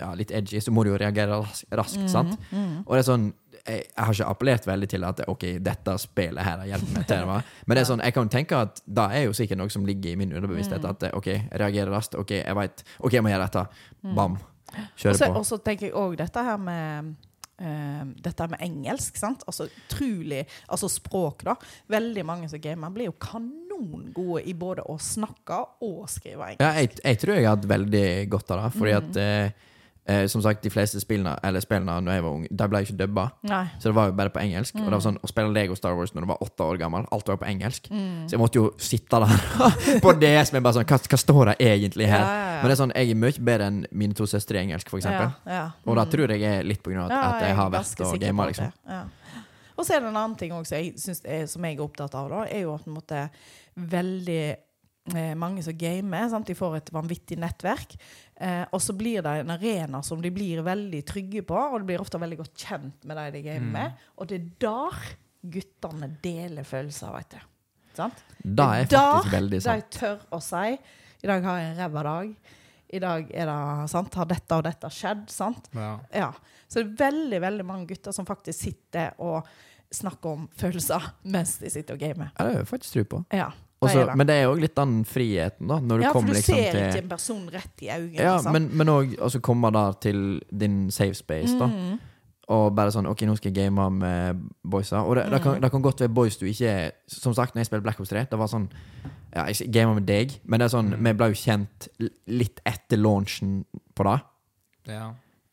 [0.00, 1.64] ja, litt edgy, så må du jo reagere raskt.
[1.72, 2.08] raskt.
[2.08, 2.38] sant?
[2.52, 2.84] Mm.
[2.86, 3.32] Og det er sånn
[3.66, 7.06] jeg, jeg har ikke appellert veldig til at ok, dette spillet her har hjulpet meg
[7.08, 7.36] til det.
[7.66, 10.12] Men det er sånn, jeg kan tenke at det er jo sikkert noe som ligger
[10.12, 10.82] i min underbevissthet.
[10.84, 10.90] Mm.
[10.90, 12.14] At ok, jeg reagerer raskt.
[12.20, 13.66] Ok, jeg vet, ok, jeg må gjøre dette.
[14.14, 14.36] Bam.
[14.74, 15.38] Og Kjøre på.
[15.38, 17.14] Og så tenker jeg òg dette her med
[17.54, 19.14] Uh, dette med engelsk.
[19.14, 19.44] sant?
[19.46, 20.40] Altså utrolig
[20.74, 21.52] Altså språk, da.
[21.86, 26.64] Veldig mange som gamer blir jo kanongode i både å snakke og skrive engelsk.
[26.64, 28.02] Ja, jeg, jeg tror jeg har hatt veldig
[28.32, 28.72] godt av det.
[28.80, 28.98] Fordi Mm.
[28.98, 29.52] at eh,
[30.06, 32.96] Eh, som sagt, de fleste spillene Eller spillene når jeg var ung, de ble ikke
[32.98, 33.22] dubba.
[33.48, 33.62] Nei.
[33.80, 34.74] Så det var jo bare på engelsk.
[34.76, 35.04] Og det var Mm.
[35.06, 37.46] sånn, Å spille Lego Star Wars når du var åtte år gammel, alt var på
[37.48, 37.88] engelsk.
[37.88, 41.56] Så jeg måtte jo sitte der på DS med bare sånn Hva, hva står det
[41.58, 42.20] egentlig her?
[42.20, 42.60] Ja, ja, ja.
[42.60, 44.98] Men det er sånn, jeg er mye bedre enn mine to søstre i engelsk, for
[45.00, 45.32] eksempel.
[45.46, 45.70] Ja, ja.
[45.86, 46.10] Og da Mm.
[46.10, 48.46] tror jeg er litt på grunn av at, at jeg har er vært og gama,
[48.46, 48.72] liksom.
[48.86, 49.04] Ja.
[49.78, 52.14] Og så er det en annen ting også, jeg synes er, som jeg er opptatt
[52.14, 53.30] av, da, er jo at på en måte,
[53.76, 54.56] veldig
[55.14, 56.28] eh, mange som gamer.
[56.30, 56.46] Sant?
[56.46, 57.96] De får et vanvittig nettverk.
[58.36, 61.86] Eh, og så blir det en arena som de blir veldig trygge på, og de
[61.92, 63.72] blir ofte veldig godt kjent med de de gamer Mm.
[63.72, 63.92] med.
[64.18, 65.04] Og det er der
[65.54, 67.38] guttene deler følelser, veit du.
[67.94, 68.24] Sant?
[68.42, 70.78] Det er Der veldig De tør å si
[71.22, 72.34] 'I dag har jeg en ræva dag'.
[72.92, 74.14] I dag er det, sant?
[74.14, 75.28] har dette og dette skjedd.
[75.30, 75.68] sant?
[75.74, 75.98] Ja.
[76.12, 76.32] Ja.
[76.68, 79.46] Så det er veldig veldig mange gutter som faktisk sitter og
[79.92, 82.30] snakker om følelser mens de sitter og gamer.
[82.38, 83.24] Ja, det har jeg faktisk tro på.
[83.32, 83.50] Ja,
[83.88, 84.16] Også, er det.
[84.16, 85.78] men det er òg litt den friheten, da.
[85.80, 88.18] Når du ja, for kommer du liksom ser til ikke en person rett i øynene.
[88.22, 88.52] Ja, liksom.
[88.52, 91.66] men, men òg å komme der til din safe space, da.
[91.70, 91.98] Mm.
[92.54, 95.00] Og bare sånn OK, nå skal jeg game med boysa.
[95.08, 95.44] Og det, det, Mm.
[95.46, 98.00] kan, det kan godt være boys du ikke er Som sagt, når jeg spilte Black
[98.00, 98.66] Ops 3, det var sånn
[99.34, 101.88] Ja, jeg gama med deg, men det er sånn, vi ble jo kjent
[102.28, 103.64] litt etter launchen
[103.96, 104.20] på det.
[104.92, 105.08] Ja.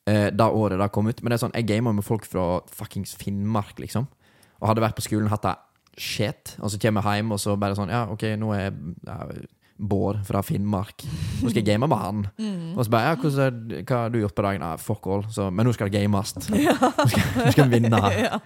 [0.05, 1.23] Eh, det året det kom ut.
[1.23, 4.05] Men det er sånn, jeg gama med folk fra fuckings Finnmark, liksom.
[4.61, 5.55] Og hadde vært på skolen, hatt det
[6.02, 6.56] shit.
[6.60, 8.72] Og så kommer jeg hjem, og så bare sånn Ja, OK, nå er
[9.06, 9.20] ja,
[9.82, 11.02] Bård fra Finnmark.
[11.41, 12.20] Nå skal jeg game med han.
[12.38, 12.76] Mm.
[12.78, 13.16] Og så bare Ja,
[13.47, 14.62] er- hva har du gjort på dagen?
[14.62, 15.24] Nei, fuck all.
[15.30, 16.36] Så, men nå skal det games.
[16.38, 17.97] Skal, nå skal vi vinne.
[18.28, 18.38] ja.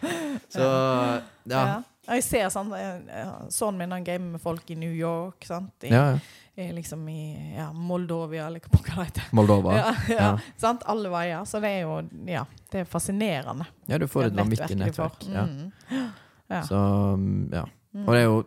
[0.47, 1.19] Så ja.
[1.51, 1.81] Ja.
[2.05, 5.43] Jeg ser sånn Sånn Sønnen min han gamer med folk i New York.
[5.43, 5.73] Sant?
[5.83, 6.17] I, ja.
[6.55, 6.71] ja.
[6.71, 9.31] liksom i ja, Moldovia, eller hva det heter.
[9.35, 9.75] Moldova.
[9.75, 10.19] Ja, ja.
[10.19, 10.33] Ja.
[10.61, 10.85] Sant?
[10.87, 11.43] Alle veier.
[11.49, 11.99] Så det er jo
[12.31, 13.67] ja, det er fascinerende.
[13.91, 15.25] Ja, du får et vanvittig nettverk.
[15.25, 15.73] nettverk.
[15.89, 15.97] får.
[15.97, 16.05] Ja.
[16.45, 16.55] Mm.
[16.55, 16.61] Ja.
[16.67, 16.79] Så
[17.17, 17.65] mm, ja.
[17.95, 18.03] Mm.
[18.07, 18.43] Og det er jo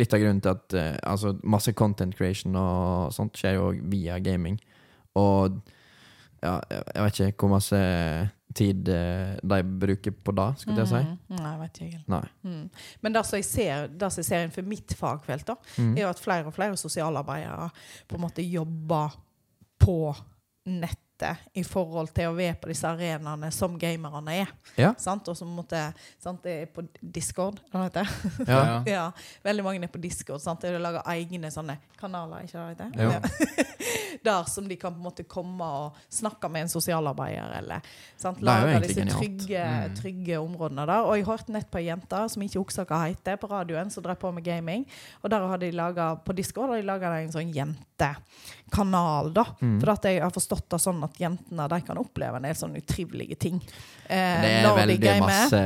[0.00, 4.18] litt av grunnen til at eh, altså, masse content creation og sånt skjer jo via
[4.24, 4.56] gaming.
[5.20, 5.58] Og
[6.42, 7.80] ja, jeg jeg vet ikke hvor masse
[8.56, 11.02] tid eh, de bruker på det, skulle jeg si.
[11.04, 11.36] Mm.
[11.42, 12.04] Nei, vet ikke jeg.
[12.12, 12.24] Nei.
[12.44, 12.64] Mm.
[13.04, 15.94] Men det som jeg ser, det som jeg ser innenfor mitt fagfelt, da, Mm.
[15.96, 17.70] er jo at flere og flere sosialarbeidere
[18.08, 19.14] på en måte jobber
[19.80, 19.96] på
[21.22, 24.52] nettet i forhold til å være på disse arenaene som gamerne er.
[24.78, 24.92] Ja.
[24.98, 25.28] Sant?
[25.30, 25.80] Og som måtte,
[26.22, 26.42] sant?
[26.42, 28.46] Det er på Discord, hva heter det?
[28.48, 28.60] Ja.
[28.62, 28.82] Ja.
[28.86, 29.04] Ja,
[29.44, 30.40] veldig mange er på Discord.
[30.42, 30.60] Sant?
[30.62, 32.88] De lager egne sånne kanaler, ikke det?
[32.96, 33.68] heter?
[34.22, 37.80] Der som de kan på en måte komme og snakke med en sosialarbeider, eller
[38.20, 38.42] sant?
[38.44, 39.94] Lage disse trygge, Mm.
[39.98, 41.04] trygge områdene der.
[41.08, 44.02] Og jeg hørte nett på ei jente som ikke husker hva heter, på radioen, som
[44.04, 44.84] drev på med gaming.
[45.22, 49.44] Og der hadde de laget, på Discord hadde de laga en sånn jentekanal, da.
[49.60, 49.78] Mm.
[49.82, 52.80] For at jeg har forstått det sånn at jentene de kan oppleve en del sånne
[52.82, 53.60] utrivelige ting.
[54.08, 55.60] Eh, Det er veldig de masse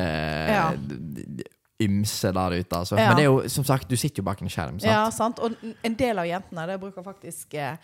[0.49, 0.73] Ja.
[0.77, 1.45] d-
[1.81, 2.97] ymse der ute, altså.
[2.97, 3.09] Ja.
[3.09, 4.85] Men det er jo som sagt, du sitter jo bak en skjerm, sant?
[4.91, 5.39] Ja, sant?
[5.39, 5.53] Og
[5.85, 7.77] en del av jentene det bruker faktisk eh, eh,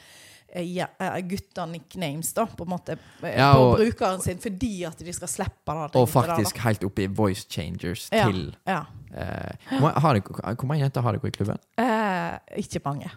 [0.53, 4.99] ja, eh, gutta nicknames da, på en måte ja, og, på brukeren sin fordi at
[4.99, 5.97] de skal slippe det.
[5.97, 8.27] Og faktisk der, helt opp i voice changers Ja.
[8.29, 8.85] til Ja.
[9.15, 11.59] eh, hvor, dere, hvor mange jenter har dere i klubben?
[11.79, 13.11] Eh, ikke mange.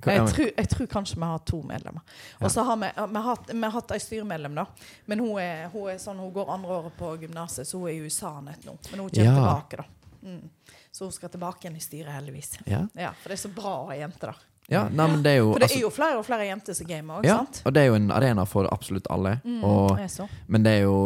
[0.00, 2.00] Jeg tror, jeg tror kanskje vi har to medlemmer.
[2.40, 4.64] Og så har vi, vi, har vi har hatt ei styremedlem, da.
[5.06, 7.98] Men hun er, hun er sånn, hun går andre året på gymnaset, så hun er
[7.98, 8.78] i USA nett nå.
[8.90, 9.84] Men hun kommer tilbake, da.
[10.22, 10.48] Mm.
[10.90, 12.54] Så hun skal tilbake igjen i styret, heldigvis.
[12.66, 14.49] Ja, Ja, For det er så bra å ha jenter, da.
[14.70, 16.76] Ja nei, men det er jo For det altså, er jo flere og flere jenter
[16.78, 17.62] som gamer òg, ja, sant?
[17.66, 19.36] Og det er jo en arena for absolutt alle.
[19.44, 19.98] Mm, Og,
[20.46, 20.98] men det er jo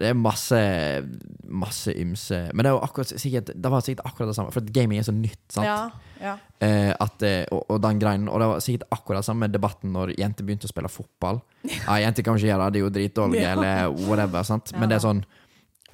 [0.00, 0.58] det er masse
[1.44, 4.64] Masse ymse Men det er jo akkurat sikkert Det var sikkert akkurat det samme, for
[4.72, 5.42] gaming er så nytt.
[5.52, 5.66] sant?
[5.68, 5.90] Ja,
[6.22, 6.34] ja.
[6.64, 9.92] Eh, at, eh, og, og den greien Og det var sikkert akkurat det samme debatten
[9.92, 11.42] når jenter begynte å spille fotball.
[11.84, 14.42] Ja, jenter kan ikke gjøre det, de er jo dritdårlige, eller whatever.
[14.48, 14.72] sant?
[14.76, 15.24] Men det er sånn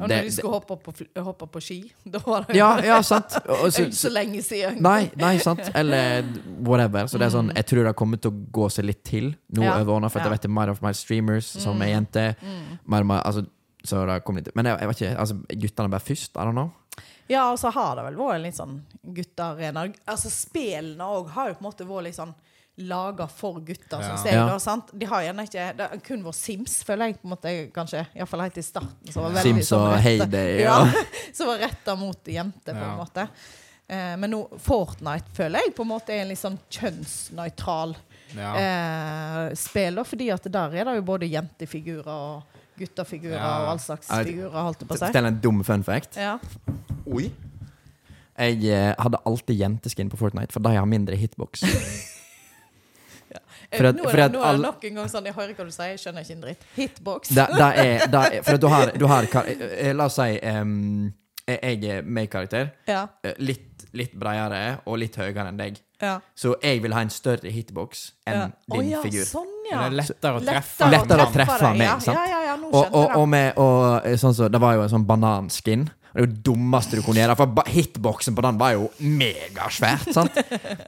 [0.00, 0.94] Og det- når de skulle hoppe på,
[1.24, 1.78] hoppe på ski,
[2.12, 3.36] da var det Ja, ja, sant.
[3.48, 4.80] Og så- ikke så lenge siden.
[4.82, 5.60] Nei, nei, sant.
[5.74, 6.22] Eller
[6.64, 7.06] whatever.
[7.06, 9.30] Så det er sånn, jeg tror det har kommet til å gå seg litt til
[9.52, 9.64] nå Mm.
[9.64, 10.24] Ja, over årene, for ja.
[10.24, 12.36] jeg vet det er mer og mer streamers som er jenter.
[12.42, 12.78] Mm.
[12.86, 13.46] Mer mer, altså,
[13.84, 16.36] så det kommer litt Men jeg, jeg vet ikke, altså, guttene bare først?
[16.36, 16.70] I don't know.
[17.30, 18.80] Ja, og så har det vel vært litt sånn
[19.14, 19.84] guttearena.
[20.10, 22.32] Altså, spillene òg har jo på en måte vært litt sånn
[22.80, 24.16] laga for gutter, Ja.
[24.24, 24.34] jeg.
[24.34, 24.46] Ja.
[24.48, 24.90] da, sant?
[24.96, 28.06] De har gjerne ikke Det har kun vært Sims, føler jeg, på en måte, kanskje.
[28.16, 29.14] Iallfall helt i starten.
[29.14, 30.60] Veldig Sims og sånn retta- Heyday.
[30.66, 31.02] Ja, Ja.
[31.32, 33.28] som var retta mot jenter, på en måte.
[33.90, 37.96] Eh, men nå, Fortnite føler jeg på en måte er en litt sånn kjønnsnøytral
[38.36, 38.54] Ja.
[38.54, 42.42] eh, spiller, Fordi at der er det jo både jentefigurer og
[42.78, 43.62] guttefigurer Ja.
[43.64, 45.06] og all slags figurer, holdt jeg på å si.
[45.06, 46.16] Fortell en dum fun fact.
[46.16, 46.38] Ja.
[47.12, 47.30] Oi.
[48.38, 51.60] Jeg eh, hadde alltid jenteskin på Fortnite, for de har mindre hitbox.
[53.76, 55.64] For at- nå er det, nå er det nok en gang sånn Jeg hører hva
[55.64, 56.64] du sier, jeg skjønner ikke en dritt.
[56.76, 57.28] Hitbox.
[57.36, 60.38] Da, da er, da er For at du har, du har eh, La oss si
[60.42, 61.12] um,
[61.50, 62.68] jeg er meg-karakter.
[62.86, 63.08] Ja.
[63.26, 65.78] eh, Litt, litt bredere og litt høyere enn deg.
[66.00, 66.16] Ja.
[66.38, 68.44] Så jeg vil ha en større hitbox enn Ja.
[68.70, 69.24] din oh, ja, figur.
[69.26, 69.80] Sånn, ja.
[69.82, 70.90] Det er lettere å treffe.
[70.90, 71.96] Lettere, å treffe deg, meg, ja.
[71.98, 72.16] sant?
[72.18, 74.82] Ja, ja, ja, nå Og, og, og, med, og eh, sånn så, Det var jo
[74.86, 75.88] en sånn bananskin.
[76.10, 80.08] Det er jo det dummeste du kunne gjøre, for hitboxen på den var jo megasvært.
[80.16, 80.34] sant?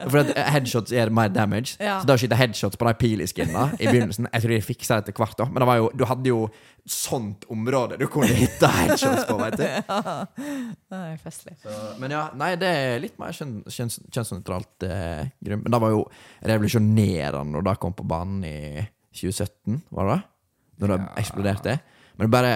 [0.09, 1.77] For at headshots er mer damage.
[1.79, 1.99] Ja.
[2.01, 5.05] Så da å skyte headshots på de piliskinnene i begynnelsen Jeg tror de fiksa det
[5.07, 5.47] etter hvert, da.
[5.47, 6.41] Men det var jo, du hadde jo
[6.83, 9.67] sånt område du kunne hitte headshots på, vet du.
[10.93, 11.55] Det er festlig.
[11.63, 11.71] Så,
[12.01, 15.31] men ja, nei, det er litt mer kjønn, kjønns, kjønnsnøytralt eh.
[15.47, 16.03] Men det var jo
[16.43, 18.83] revolusjonerende når det kom på banen i
[19.15, 20.19] 2017, var det?
[20.19, 20.21] da?
[20.83, 21.09] Når det Ja.
[21.21, 21.79] eksploderte.
[22.19, 22.53] Men bare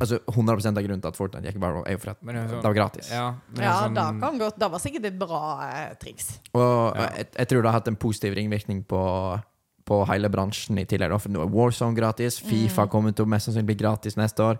[0.00, 2.42] Altså 100 av grunnen til at Fortnite gikk viral, er jo for at Men det
[2.48, 3.10] det sånn- var gratis.
[3.10, 4.58] Ja, men Ja, sånn- da kan godt.
[4.58, 6.38] Det var sikkert et bra eh, triks.
[6.54, 7.08] Og Ja.
[7.16, 9.42] jeg, jeg tror det har hatt en positiv ringvirkning på
[9.88, 11.18] på hele bransjen i tillegg.
[11.18, 12.90] For nå er Warzone gratis, Fifa Mm.
[12.90, 14.58] kommer til å mest sannsynlig bli gratis neste år.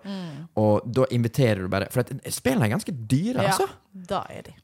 [0.56, 3.68] Og da inviterer du bare For at spillene er ganske dyre, Ja, altså.
[3.94, 4.54] da er de.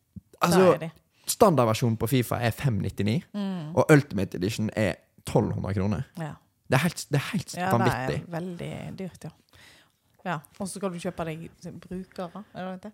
[0.40, 0.90] altså da er de.
[1.26, 3.76] Standardversjonen på Fifa er 599, Mm.
[3.76, 4.94] og Ultimate Edition er
[5.26, 6.04] 1200 kroner.
[6.18, 6.32] Ja.
[6.70, 9.30] Det er helt, det er helt Ja, det er veldig dyrt, ja.
[10.24, 10.38] Ja.
[10.58, 11.48] Og så skal du kjøpe deg
[11.82, 12.92] brukere, er det det?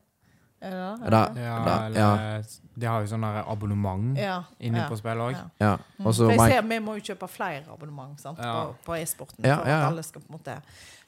[0.61, 1.43] Er det det?
[1.43, 2.45] Ja, eller
[2.77, 4.43] De har jo sånn abonnement Ja.
[4.61, 4.89] inne ja.
[4.89, 5.33] på spillet òg.
[5.33, 5.45] Ja.
[5.59, 5.73] ja.
[5.99, 6.05] Mm.
[6.05, 8.39] For jeg ser, vi må jo kjøpe flere abonnement sant?
[8.39, 8.67] Ja.
[8.67, 9.79] på, på e-sporten Ja, for ja, ja.
[9.87, 10.59] at alle skal på en måte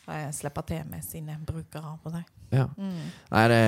[0.09, 1.99] eh, slippe til med sine brukere.
[2.03, 2.25] på det.
[2.51, 2.66] ja.
[2.79, 3.12] Mm.
[3.31, 3.62] Nei, det,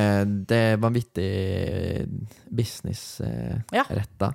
[0.48, 2.08] det er vanvittig
[2.48, 3.84] business eh, Ja.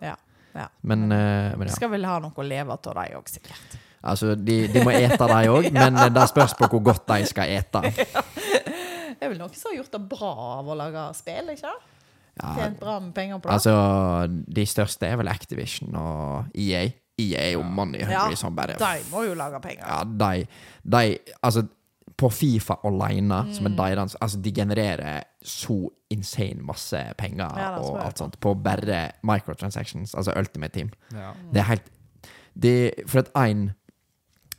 [0.01, 0.15] Ja,
[0.53, 0.67] ja.
[0.81, 1.73] Men, eh, men ja.
[1.73, 3.79] skal vel ha noe å leve av, de òg, sikkert.
[4.03, 7.25] Altså, de, de må ete, de òg, men eh, det spørs på hvor godt de
[7.27, 7.81] skal ete.
[7.91, 10.29] Det er vel noen som har gjort det bra
[10.59, 11.87] av å lage spill, ikke sant?
[12.39, 13.55] Ja, Tjent bra med penger på det.
[13.57, 13.73] altså,
[14.55, 16.85] de største er vel Activision og EA.
[17.19, 19.83] EA er jo money hungry Ja, som bare de må jo lage penger.
[19.83, 20.45] Ja, de,
[20.87, 21.65] de Altså,
[22.19, 23.73] på Fifa alene, som Mm.
[23.73, 28.23] er deres Altså, de genererer så insane masse penger Ja, og alt på.
[28.23, 30.89] sånt på bare microtransactions, altså Ultimate Team.
[31.11, 31.33] Ja.
[31.51, 31.91] Det er helt
[32.55, 33.69] det, For at én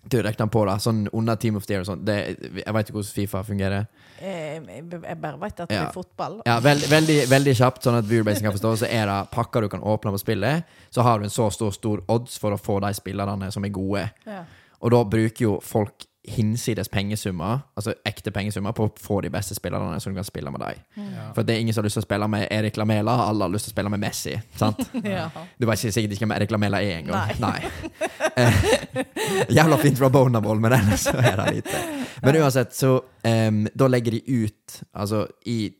[0.08, 2.36] Du regner på det, sånn under Team of the Year og sånn Jeg
[2.72, 3.86] vet ikke hvordan Fifa fungerer.
[4.20, 5.88] Jeg, Jeg bare vet at det Ja.
[5.88, 6.40] er fotball.
[6.46, 9.68] Ja, veld, veldig, veldig kjapt, sånn at viewerbasing kan forstå, så er det pakker du
[9.68, 10.64] kan åpne på spillet.
[10.90, 13.68] Så har du en så stor, stor odds for å få de spillerne som er
[13.68, 14.10] gode.
[14.26, 14.44] Ja.
[14.80, 19.54] Og da bruker jo folk hinsides pengesummer, altså ekte pengesummer, på å få de beste
[19.56, 20.80] spillerne som du kan spille med deg.
[20.96, 21.28] Ja.
[21.36, 23.54] For det er ingen som har lyst til å spille med Erik Lamela, alle har
[23.54, 24.36] lyst til å spille med Messi.
[24.56, 24.82] sant?
[25.10, 25.26] Ja.
[25.58, 27.32] Du vet ikke sikkert ikke hvem Erik Lamela er engang.
[27.40, 27.58] Nei.
[27.58, 28.20] Nei.
[28.36, 28.60] Eh,
[29.56, 31.80] Jævla fint fra Bonaball, men ellers så er det lite.
[32.22, 35.70] Men uansett, så um, Da legger de ut Altså, i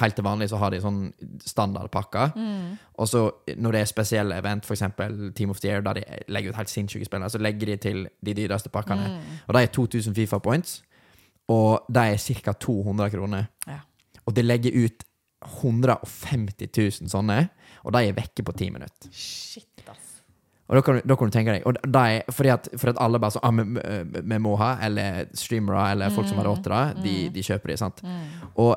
[0.00, 1.00] helt til vanlig så har de sånn
[1.44, 2.30] standardpakker.
[2.98, 3.20] Og så
[3.60, 4.84] når det er spesielle event, f.eks.
[5.36, 8.00] Team of the Year, der de legger ut helt sinnssyke spillere, så legger de til
[8.24, 9.18] de dyreste pakkene.
[9.46, 10.82] Og de er 2000 Fifa points,
[11.48, 12.52] og de er ca.
[12.52, 13.48] 200 kroner.
[13.66, 13.80] Ja.
[14.26, 15.04] Og det legger ut
[15.62, 16.68] 150
[17.02, 17.38] 000 sånne,
[17.84, 19.10] og de er vekke på ti minutter.
[19.14, 20.04] Shit, ass.
[20.68, 22.90] Og da kan, du- da kan du tenke deg Og da er, fordi, at, fordi
[22.92, 26.62] at alle bare sånn ah, vi, må ha, eller streamere, eller folk som har råd
[26.66, 27.78] til det, de, de kjøper det.
[27.80, 28.02] sant?
[28.56, 28.74] Og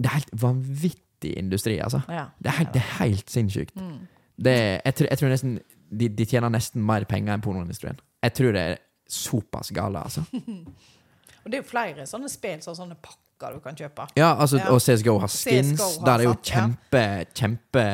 [0.00, 2.00] det er helt vanvittig industri, altså.
[2.10, 2.26] Ja.
[2.42, 3.76] Det er det er helt sinnssykt.
[3.78, 5.54] Det, er- jeg, tror, jeg tror nesten
[5.94, 8.00] de, de tjener nesten mer penger enn pornoindustrien.
[8.24, 8.76] Jeg tror det er
[9.14, 10.24] såpass gale, altså.
[11.44, 14.06] Og det er jo flere sånne spill, så sånne pakker du kan kjøpe.
[14.16, 14.70] Ja, altså, Ja.
[14.72, 15.74] og CSGO har skins.
[15.76, 16.60] CS:GO har der er jo sant, ja.
[16.60, 17.02] kjempe,
[17.36, 17.84] kjempe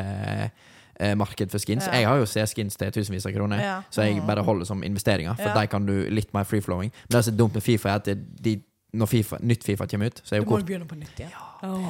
[1.01, 1.87] eh, marked for skins.
[1.89, 1.93] Ja.
[1.99, 3.83] Jeg har jo C-skins til tusenvis av kroner, Ja.
[3.91, 4.27] så jeg Mm.
[4.27, 5.35] bare holder som investeringer.
[5.37, 5.55] For Ja.
[5.55, 6.93] der kan du litt mer free-flowing.
[7.09, 8.05] Men det som er dumt med Fifa, er at
[8.43, 8.61] de,
[8.95, 11.33] når FIFA, nytt Fifa kommer ut, så er Du må jo begynne på nytt igjen.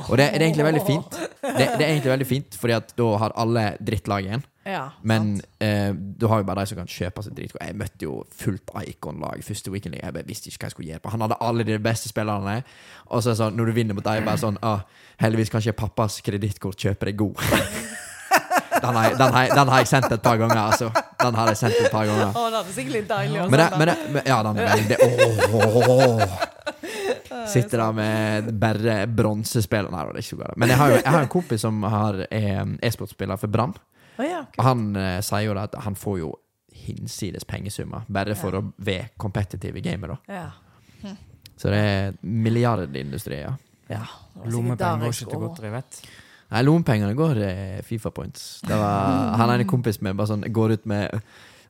[0.09, 1.11] Og det, det er egentlig veldig fint.
[1.11, 4.45] Det, det er egentlig veldig fint, fordi at da har alle drittlaget igjen.
[4.71, 7.67] Ja, Men eh, du har jo bare de som kan kjøpe seg dritgode.
[7.67, 9.99] Jeg møtte jo fullt Icon-lag første weekend.
[9.99, 11.15] Jeg visste ikke hva jeg skulle gjøre på.
[11.15, 12.61] Han hadde alle de beste spillerne.
[13.09, 14.85] Og så er det sånn, når du vinner mot dem, bare sånn ah,
[15.21, 17.43] Heldigvis kanskje pappas kredittkort kjøper deg god.
[18.83, 20.91] den, har den, har den har jeg sendt et par ganger, altså.
[21.21, 22.31] Den har jeg sendt et par ganger.
[22.31, 23.43] Å, den er sikkert litt deilig.
[23.43, 24.97] også, Men, det, men, det, men Ja, den er veldig
[25.91, 26.39] åh,
[27.51, 30.59] Sitter der med bare bronsespilleren her, og det er ikke så galt.
[30.61, 33.75] Men jeg har jo jeg har en kompis som har er e-sportspiller for Brann.
[34.21, 36.31] Å, ja, han eh, sier jo det at han får jo
[36.81, 40.17] hinsides pengesummer bare for å være competitive gamer.
[40.17, 41.15] da Ja.
[41.61, 43.53] Så det er milliardindustri, ja.
[43.91, 44.05] ja.
[44.49, 45.99] Lommepenger går ikke til godteri, vet.
[46.51, 48.63] Nei, lommepengene går eh, Fifa points.
[48.65, 51.21] Det var, han er en kompis med bare sånn går ut med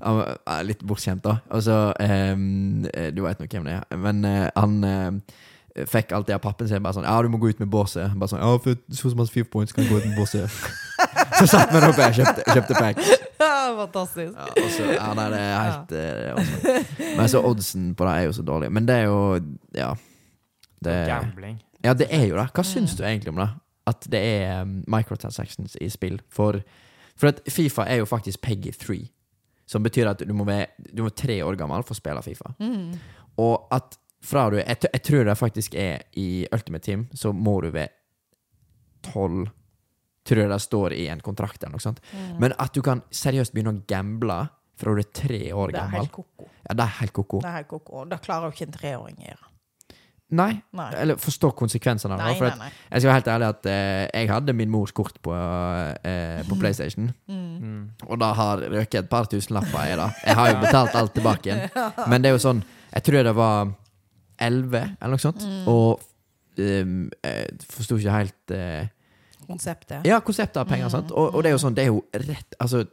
[0.01, 1.40] han er Litt bortskjemt, da.
[1.53, 3.98] Og så ehm, eh, Du vet nok hvem det er.
[4.01, 7.53] Men uh, han uh, fikk alltid av pappen sin bare sånn Ja, du må gå
[7.53, 8.14] ut med båset.
[8.16, 10.48] Bare sånn Ja, for så masse Fifa points kan gå ut med båset.
[11.41, 13.03] Så satt vi oppe og kjøpte, kjøpte pack.
[13.41, 14.34] Ja, fantastisk.
[14.36, 18.05] Ja, og så, ja, nei, det er helt eh, det er Men så oddsen på
[18.05, 18.68] det er jo så dårlig.
[18.76, 19.20] Men det er jo
[19.76, 19.95] Ja.
[20.84, 21.57] Det, Gambling.
[21.84, 22.47] ja, det er jo det.
[22.57, 23.49] Hva syns du egentlig om det?
[23.88, 26.20] At det er um, microtransactions i spill?
[26.28, 26.61] For
[27.16, 28.99] For at Fifa er jo faktisk Peggy 3.
[29.68, 32.22] Som betyr at du må være, du må være tre år gammel for å spille
[32.26, 32.53] Fifa.
[32.61, 32.93] Mm.
[33.41, 37.61] Og at fra du jeg, jeg tror det faktisk er i Ultimate Team, så må
[37.64, 37.88] du være
[39.12, 39.49] tolv
[40.31, 42.01] Tror jeg det står i en kontrakt eller noe sånt.
[42.14, 42.33] Mm.
[42.45, 44.41] Men at du kan seriøst begynne å gamble
[44.81, 46.49] fra du er tre år Det er gammel helt ko-ko.
[46.64, 47.41] Ja, det er helt ko-ko.
[47.43, 48.05] Det er helt ko-ko.
[48.09, 49.51] Det klarer jo ikke en treåring å gjøre.
[50.31, 50.53] Nei.
[50.78, 50.89] Nei.
[50.95, 52.37] Eller forstå konsekvensene av det.
[52.39, 52.68] For nei, at, nei.
[52.93, 56.59] jeg skal være helt ærlig at eh, jeg hadde min mors kort på, eh, på
[56.61, 57.11] PlayStation.
[57.26, 57.81] Mm.
[58.07, 60.07] Og da har røket et par tusenlapper i det.
[60.28, 61.66] Jeg har jo betalt alt tilbake igjen.
[62.11, 63.74] Men det er jo sånn Jeg tror det var
[64.41, 65.43] 11 eller noe sånt.
[65.43, 65.66] Mm.
[65.70, 66.07] Og
[66.62, 68.87] um, jeg forsto ikke helt eh,
[69.51, 70.07] Konseptet.
[70.09, 70.88] Ja, konseptet av penger.
[70.88, 71.12] Mm, sant?
[71.12, 72.84] Og, og det er jo sånn, det er jo rett Altså,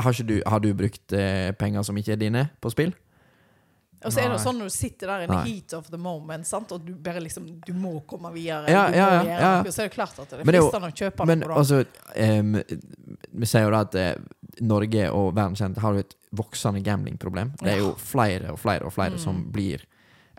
[0.00, 2.92] har, ikke du, har du brukt eh, penger som ikke er dine, på spill?
[4.00, 5.98] Og så er det jo sånn når du sitter der in the heat of the
[6.00, 6.70] moment, sant?
[6.72, 8.70] og du bare liksom Du må komme videre.
[8.72, 9.50] Ja, ja, ja, ja.
[9.68, 11.58] Så er det klart at det er fristende å kjøpe Men noe.
[11.60, 11.82] altså
[12.16, 12.54] um,
[13.42, 14.14] Vi sier jo da at eh,
[14.64, 17.52] Norge og verden kjent har jo et voksende gamblingproblem.
[17.60, 19.84] Det er jo flere og flere og flere som blir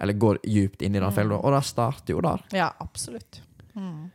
[0.01, 1.37] Eller går djupt inn i den fella.
[1.37, 2.41] Og det starter jo der.
[2.57, 3.43] Ja, absolutt.
[3.75, 4.09] Mm.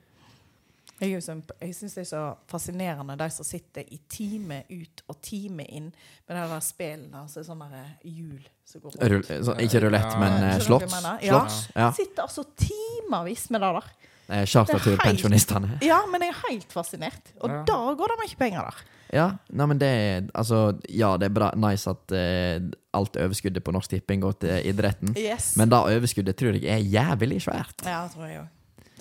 [1.01, 5.19] Jeg, sånn- jeg syns det er så fascinerende, de som sitter i time ut og
[5.21, 5.91] time inn
[6.29, 7.13] med de der spillene.
[7.27, 9.11] Altså sånne der hjul som går rundt.
[9.13, 10.19] Rull, så, ikke rulett, Ja.
[10.19, 11.19] men uh, mener?
[11.23, 11.43] Ja.
[11.77, 11.91] Ja.
[11.93, 13.91] Sitter altså timevis med det der.
[14.29, 15.79] Eh, Charterturpensjonistene.
[15.87, 17.33] Ja, men jeg er helt fascinert.
[17.41, 17.63] Og Ja.
[17.69, 18.75] da går det mye penger der.
[19.13, 22.59] Ja, nei, men det er Altså, ja, det er bra, nice at uh,
[22.93, 25.15] alt overskuddet på Norsk Tipping går til idretten.
[25.17, 25.57] Yes.
[25.57, 27.85] Men da overskuddet tror jeg er jævlig svært.
[27.85, 28.49] Ja, tror jeg òg.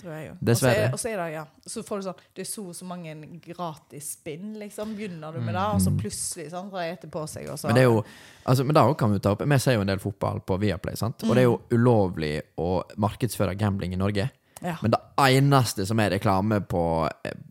[0.06, 0.34] Tror jeg jo.
[0.46, 0.90] Dessverre.
[0.94, 1.40] Og så er det, ja.
[1.66, 4.92] Så får du sånn Det er så og så mange gratis spinn, liksom.
[4.94, 7.72] Begynner du med det, og så plutselig sånn, så etter på seg, og så Mm.
[7.72, 8.04] Men det er jo
[8.46, 10.94] altså, Men da kan vi ta opp Vi ser jo en del fotball på Viaplay,
[10.96, 11.24] sant?
[11.24, 11.76] og det er jo Mm.
[11.80, 14.30] ulovlig å markedsføre gambling i Norge.
[14.62, 14.76] ja.
[14.82, 17.08] Men det eneste som er reklame på,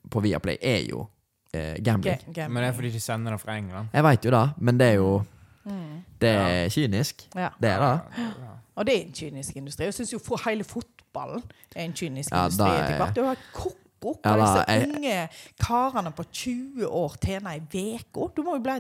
[0.09, 1.09] på Viaplay, er jo
[1.53, 2.15] eh, gambling.
[2.17, 2.53] Ga- gambling.
[2.53, 3.87] Men det er fordi de sender det fra England.
[3.93, 5.25] Jeg veit jo det, men det er jo
[5.65, 6.03] Mm.
[6.19, 7.23] Det er kynisk.
[7.35, 7.49] Ja.
[7.59, 8.01] Det er det.
[8.17, 8.54] Ja.
[8.77, 9.85] Og det er en kynisk industri.
[9.87, 11.43] Jeg syns jo for hele fotballen
[11.75, 13.17] er en kynisk Ja, industri er- etter hvert.
[13.17, 14.89] Er helt ko-ko hva Ja, disse jeg...
[14.95, 15.29] unge
[15.63, 17.61] karene på 20 år tjener i
[17.95, 18.27] uke.
[18.35, 18.79] Du må jo bli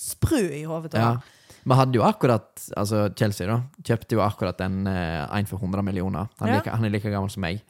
[0.00, 0.94] sprø i hodet.
[0.94, 1.16] Ja.
[1.64, 5.82] Vi hadde jo akkurat Altså Chelsea da kjøpte jo akkurat en, eh, en for 100
[5.84, 6.28] millioner.
[6.40, 6.56] Han, Ja.
[6.56, 7.62] like, han er like gammel som meg.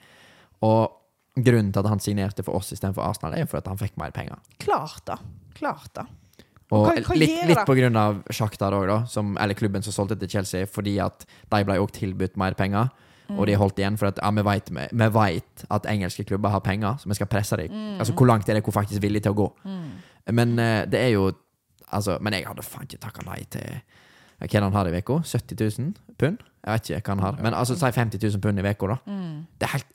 [0.62, 0.90] Og
[1.36, 4.10] grunnen til at han signerte for oss istedenfor Arsenal, er jo at han fikk mer
[4.10, 4.38] penger.
[4.58, 5.16] Klart da.
[5.54, 6.06] Klart da.
[6.70, 9.08] Og hva- hva litt, litt på grunn av Shakhtar òg.
[9.08, 12.90] Som, eller klubben som solgte til Chelsea, fordi at de ble òg tilbudt mer penger.
[13.30, 13.46] Og Mm.
[13.46, 16.96] de holdt igjen, for at ja, vi vet, vi, vet at engelske klubber har penger,
[16.98, 17.70] så vi skal presse dem.
[17.70, 17.98] Mm.
[18.00, 19.52] Altså, hvor langt er hvor faktisk villig til å gå?
[20.32, 21.32] Men eh, det er jo
[21.92, 23.62] Altså, men jeg hadde faen ikke takka nei til
[24.38, 25.16] Hva er det han har i uka?
[25.26, 26.38] 70 000 pund?
[26.64, 27.42] Jeg vet ikke hva han har.
[27.42, 28.96] Men altså, si 50 000 pund i uka, da.
[29.10, 29.46] Mm.
[29.58, 29.86] Det er helt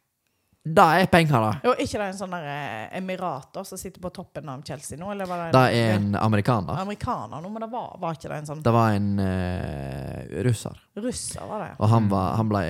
[0.66, 1.50] Det er penger, da!
[1.62, 5.12] Jo, ikke det en sånn der eh, emirater som sitter på toppen av Chelsea nå?
[5.14, 6.80] Eller var det Det er en amerikaner.
[6.82, 7.52] amerikaner nå?
[7.54, 10.80] Men det var, var ikke det en sånn Det var en uh, russer.
[10.98, 11.70] russer, var det?
[11.78, 12.64] Og han, var, han ble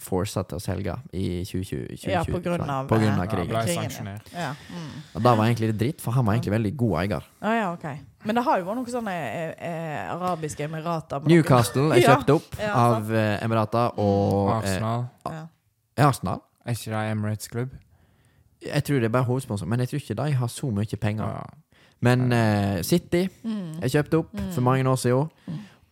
[0.00, 1.98] forsa til å selge i 2020.
[2.00, 3.52] 2020 Ja, på grunn av, på grunn eh, av Ja, krigen.
[3.52, 3.76] ble ja.
[3.82, 4.32] sanksjonert.
[4.32, 4.48] Ja.
[4.72, 4.88] Mm.
[5.12, 7.28] Og det var egentlig litt dritt, for han var egentlig veldig god eier.
[7.44, 8.00] Ah, ja, okay.
[8.24, 12.14] Men det har jo vært noen sånne eh, eh, arabiske emirater Newcastle er Ja.
[12.16, 15.06] kjøpt opp Ja, av eh, Emirater og eh, Arsenal.
[15.28, 15.44] Ja.
[16.00, 16.40] er Arsenal.
[16.66, 17.74] Er ikke det Emirates-klubb?
[18.64, 21.24] Jeg tror det er bare hovedsponsor, men jeg tror ikke de har så mye penger.
[21.28, 21.42] Ja.
[22.00, 23.78] Men uh, City Mm.
[23.82, 25.28] er kjøpt opp for mange år siden.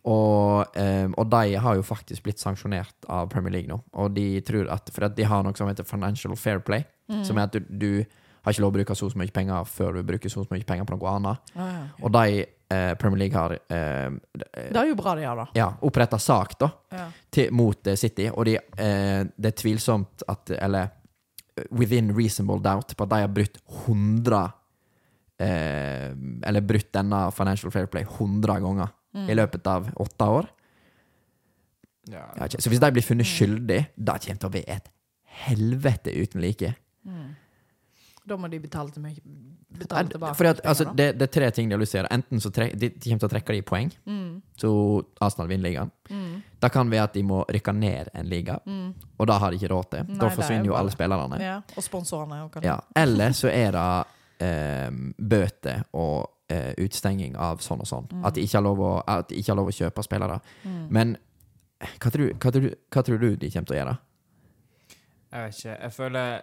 [0.03, 3.77] Og, um, og de har jo faktisk blitt sanksjonert av Premier League nå.
[3.93, 6.83] Og de tror at For at de har noe som heter Financial Fair Play.
[7.09, 7.23] Mm.
[7.23, 8.03] Som er at du, du
[8.43, 10.83] har ikke lov å bruke så mye penger før du bruker så så mye penger
[10.89, 11.53] på noe annet.
[11.55, 11.85] Ah, ja.
[12.03, 14.09] Og de eh, Premier League har eh,
[14.73, 15.45] Det er jo bra de gjør, da.
[15.59, 17.05] ja, oppretta sak da Ja.
[17.31, 20.89] til, mot eh, City, og de, eh, det er tvilsomt at Eller
[21.71, 24.41] within reasonable doubt på at de har brutt 100
[25.39, 26.09] eh,
[26.49, 28.93] Eller brutt denne Financial Fair Play 100 ganger
[29.29, 30.47] i løpet av åtte år.
[32.09, 32.23] Ja.
[32.39, 32.47] Ja.
[32.57, 34.87] Så hvis de blir funnet skyldig, da kommer det til å bli et
[35.43, 36.71] helvete uten like.
[38.25, 39.19] Da må de betale, til mye,
[39.77, 40.35] betale tilbake.
[40.39, 42.11] Fordi at, penger, altså, det, det er tre ting de har lyst til å gjøre.
[42.15, 44.41] Enten så tre, de, de kommer til å trekke de i poeng, Mm.
[44.57, 44.69] så
[45.21, 45.91] Arsenal vinner ligaen.
[46.63, 48.59] Da kan vi at de må rykke ned en liga,
[49.19, 50.05] og da har de ikke råd til.
[50.07, 50.13] Mm.
[50.13, 51.41] Nei, da er forsvinner jo jo bare- alle spillerne.
[51.41, 51.57] ja.
[51.75, 52.43] Og sponsorene.
[52.45, 52.79] Og Ja.
[52.95, 54.05] Eller så er det
[54.39, 58.07] eh, bøter og eh, utstenging av sånn og sånn.
[58.11, 58.25] Mm.
[58.25, 60.39] At, de ikke har lov å, at de ikke har lov å kjøpe spillere.
[60.89, 61.17] Men
[61.99, 63.97] hva tror, hva, tror, hva tror du de kommer til å gjøre?
[65.33, 65.77] Jeg vet ikke.
[65.81, 66.41] Jeg føler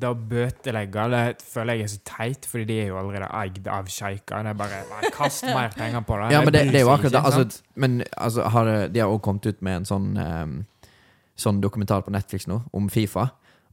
[0.00, 3.66] det å bøtelegge det føler jeg er så teit, fordi de er jo allerede eid
[3.70, 4.46] av sjeikene.
[4.46, 6.30] Det er bare nei, Kast mer penger på det.
[6.34, 7.24] Ja, men det, det er jo akkurat det.
[7.26, 10.60] Altså, men altså, har, de har også kommet ut med en sånn um,
[11.40, 13.22] Sånn dokumentar på Netflix nå om Fifa,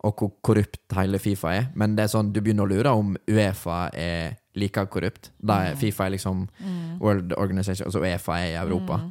[0.08, 1.66] og hvor korrupt hele Fifa er.
[1.76, 5.34] Men det er sånn, du begynner å lure om Uefa er like korrupt.
[5.36, 6.46] Da er Fifa er liksom
[7.02, 9.02] World Organization, altså Uefa er i Europa.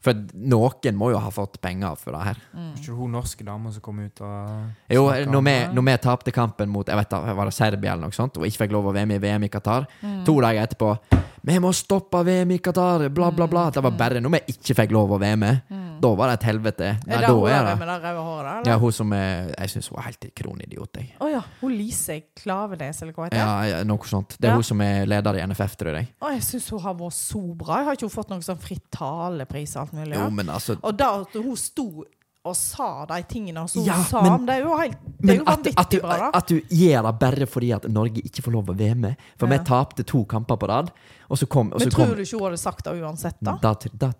[0.00, 2.38] For noen må jo ha fått penger for det her.
[2.72, 6.72] Ikke hun norske dama som kom ut og Jo, når vi, når vi tapte kampen
[6.72, 8.94] mot jeg vet da, var det Serbia eller noe sånt, og ikke fikk lov å
[8.96, 9.84] være med i VM i Qatar,
[10.24, 10.94] to dager etterpå
[11.42, 13.70] Vi må stoppe VM i Qatar, bla, bla, bla.
[13.72, 15.76] Det var bare når vi ikke fikk lov å være med.
[16.00, 16.90] Da var det et helvete.
[17.06, 18.66] Nei, Er det hun er det med det røde håret?
[18.70, 21.10] Ja, hun som er Jeg syns hun er helt kronidiot, jeg.
[21.20, 21.42] Å ja.
[21.60, 23.42] Hun Lise Klavenes, eller hva heter det?
[23.44, 24.36] Ja, ja, noe sånt.
[24.40, 24.60] Det er Ja.
[24.60, 26.08] hun som er leder i NFF, tror jeg.
[26.20, 27.76] Å, jeg syns hun har vært så bra.
[27.80, 30.16] Jeg har ikke hun fått noen sånn fritt talepris og alt mulig?
[30.16, 32.04] Jo, men altså Og da hun sto
[32.44, 35.36] og sa de tingene som hun Ja, sa, men- det er jo helt Det er
[35.36, 36.30] jo at, at, du, vanvittig bra, da.
[36.38, 39.16] at du gjør det bare fordi at Norge ikke får lov å være med.
[39.38, 39.58] For Ja.
[39.58, 40.90] vi tapte to kamper på rad,
[41.28, 43.36] og så kom, og Men så kom tror du ikke hun hadde sagt det uansett,
[43.42, 43.58] da?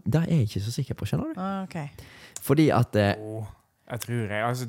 [0.04, 1.40] da er jeg ikke så sikker på, skjønner du.
[1.40, 1.88] Ah, okay.
[2.42, 3.46] Fordi at eh, oh,
[3.90, 4.66] jeg tror jeg Altså,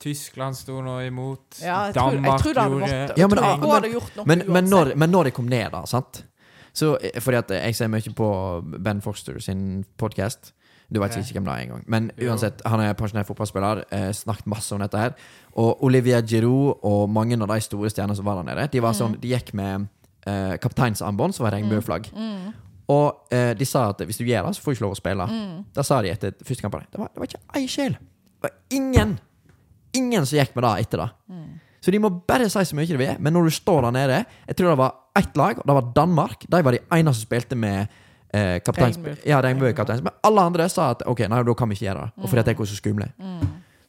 [0.00, 1.58] Tyskland sto nå imot.
[1.60, 3.90] Ja, jeg tror, jeg Danmark tror det hadde gjorde Ja, men- jeg men- hun hadde
[3.92, 6.24] gjort noe men, men, når, men når det kom ned, da, sant
[6.72, 10.52] Så, eh, Fordi at jeg ser mye på Ben Foster sin podkast.
[10.90, 11.22] Du vet okay.
[11.22, 11.84] ikke hvem det er engang.
[11.86, 12.30] Men Jo.
[12.32, 13.84] uansett, han er pensjonert fotballspiller.
[13.94, 15.12] Eh, snakket masse om dette her.
[15.54, 18.92] Og Olivia Giroud og mange av de store stjernene som var der nede, de var
[18.92, 19.20] sånn, Mm.
[19.20, 19.88] de gikk med
[20.26, 22.10] eh, kapteinsarmbånd, som var regnbueflagg.
[22.12, 22.52] Mm.
[22.88, 25.00] Og eh, de sa at hvis du gjør det, så får du ikke lov å
[25.00, 25.26] spille.
[25.30, 25.64] Mm.
[25.72, 27.92] Da sa de etter første kamp det var, det var ikke ei sjel.
[27.94, 29.18] Det var ingen
[29.92, 31.08] Ingen som gikk med det etter det.
[31.28, 31.60] Mm.
[31.82, 34.18] Så de må bare si så mye de vil, men når du står der nede
[34.46, 36.44] Jeg tror det var ett lag, og det var Danmark.
[36.48, 37.88] De var de eneste som spilte med
[38.32, 38.60] eh.
[38.60, 39.16] Regnbue.
[39.26, 40.02] Ja, regnbuekapteins.
[40.02, 42.22] Men alle andre sa at ok, nei, da kan vi ikke gjøre det.
[42.22, 43.08] Og fordi at det er så skumle.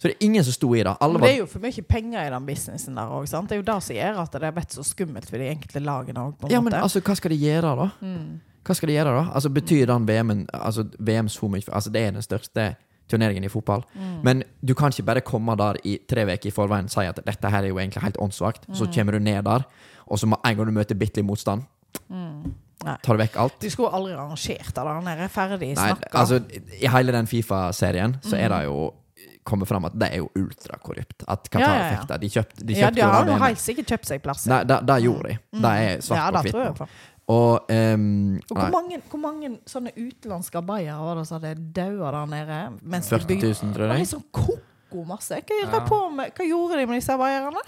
[0.02, 0.96] Så det er ingen som sto i det.
[1.00, 3.26] Alle Men det er jo for mye penger i den businessen der òg.
[3.30, 5.80] Det er jo det som gjør at det har blitt så skummelt for de enkelte
[5.80, 6.82] lagene òg, Ja, men måte.
[6.82, 7.90] altså, hva skal de gjøre, da?
[8.02, 8.40] Mm.
[8.66, 9.32] Hva skal de gjøre da?
[9.34, 12.76] Altså Betyr den VM-en Altså VM så mye Altså Det er den største
[13.10, 13.82] turneringen i fotball.
[13.96, 14.24] Mm.
[14.24, 17.20] Men du kan ikke bare komme der i tre uker i forveien og si at
[17.26, 18.66] dette her er jo egentlig helt åndssvakt.
[18.74, 18.94] Så Mm.
[18.94, 19.62] kommer du ned der,
[20.08, 21.62] og så med en gang du møter bitte litt motstand,
[22.10, 22.54] Mm.
[22.86, 22.96] Nei.
[23.04, 23.60] tar du vekk alt.
[23.60, 26.10] De skulle aldri arrangert det Han er Ferdig snakka.
[26.14, 26.42] altså
[26.82, 28.58] I hele den Fifa-serien så er Mm.
[28.58, 28.94] det jo
[29.44, 31.24] kommet fram at det er jo ultrakorrupt.
[31.28, 32.18] At Qatar Ja, ja, ja.
[32.18, 34.46] De kjøpte, de ja, de jo har jo helt sikkert kjøpt seg plass.
[34.48, 35.38] Nei, det, det gjorde de.
[35.52, 36.90] Det er ja, svart på det tror jeg hvitt.
[37.32, 42.12] Og um, Og hvor mange, hvor mange sånne utenlandske arbeidere var det som hadde daua
[42.12, 42.58] der nede?
[42.84, 44.08] Mens 40 000, tror Det er jeg.
[44.12, 45.38] sånn koko masse.
[45.42, 45.80] Hva, Ja.
[45.88, 47.62] på med, hva gjorde de med disse arbeiderne?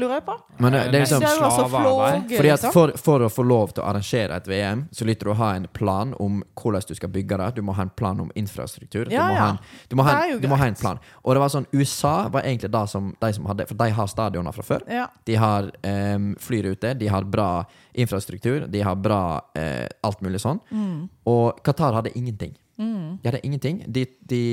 [0.00, 0.34] Lurer jeg på.
[0.56, 2.30] Men det, det er liksom Det er altså slavearbeid.
[2.32, 2.72] Fordi at liksom.
[2.72, 5.50] for, for å få lov til å arrangere et VM, så lytter du å ha
[5.58, 7.48] en plan om hvordan du skal bygge det.
[7.58, 9.10] Du må ha en plan om infrastruktur.
[9.12, 9.42] Ja, du, må ja.
[9.42, 9.58] ha en,
[9.90, 11.02] du, må ha en, du må ha en plan.
[11.20, 14.10] Og det var sånn USA var egentlig det som de som hadde For de har
[14.14, 14.88] stadioner fra før.
[14.88, 15.04] Ja.
[15.28, 17.50] De har um, flyruter, de har bra
[17.92, 19.22] infrastruktur, de har bra
[19.58, 20.62] uh, alt mulig sånn.
[20.72, 20.98] Mm.
[21.28, 22.56] Og Qatar hadde ingenting.
[22.80, 23.20] Mm.
[23.20, 23.84] De hadde ingenting.
[23.92, 24.44] De, de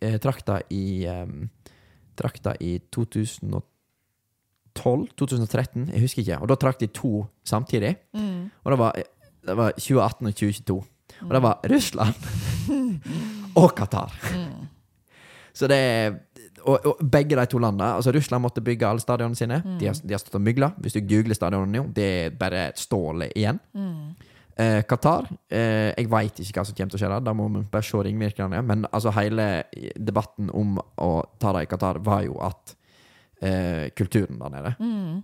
[0.00, 1.50] uh, trakta i um,
[2.16, 3.60] Trakta i 2012?
[4.76, 5.88] 2013?
[5.92, 6.38] Jeg husker ikke.
[6.42, 7.96] Og da trakk de to samtidig.
[8.14, 8.46] Mm.
[8.64, 9.02] Og det var,
[9.48, 10.78] det var 2018 og 2022.
[11.26, 12.14] Og det var Russland
[13.62, 14.16] og Qatar.
[14.36, 14.66] Mm.
[15.56, 16.16] Så det er
[16.66, 19.60] og, og begge de to landene altså Russland måtte bygge alle stadionene sine.
[19.80, 20.72] De, har, de har stått og mygla.
[20.82, 23.60] Hvis du googler stadionene nå, det er bare stål igjen.
[23.76, 24.32] Mm.
[24.56, 27.26] Eh, Qatar eh, Jeg veit ikke hva som kommer til å skje der.
[27.28, 28.64] Da må vi bare se ringvirkningene.
[28.66, 29.46] Men altså hele
[29.94, 31.10] debatten om å
[31.40, 32.74] ta det i Qatar var jo at
[33.42, 34.74] eh, kulturen der nede.
[34.80, 35.22] Mm.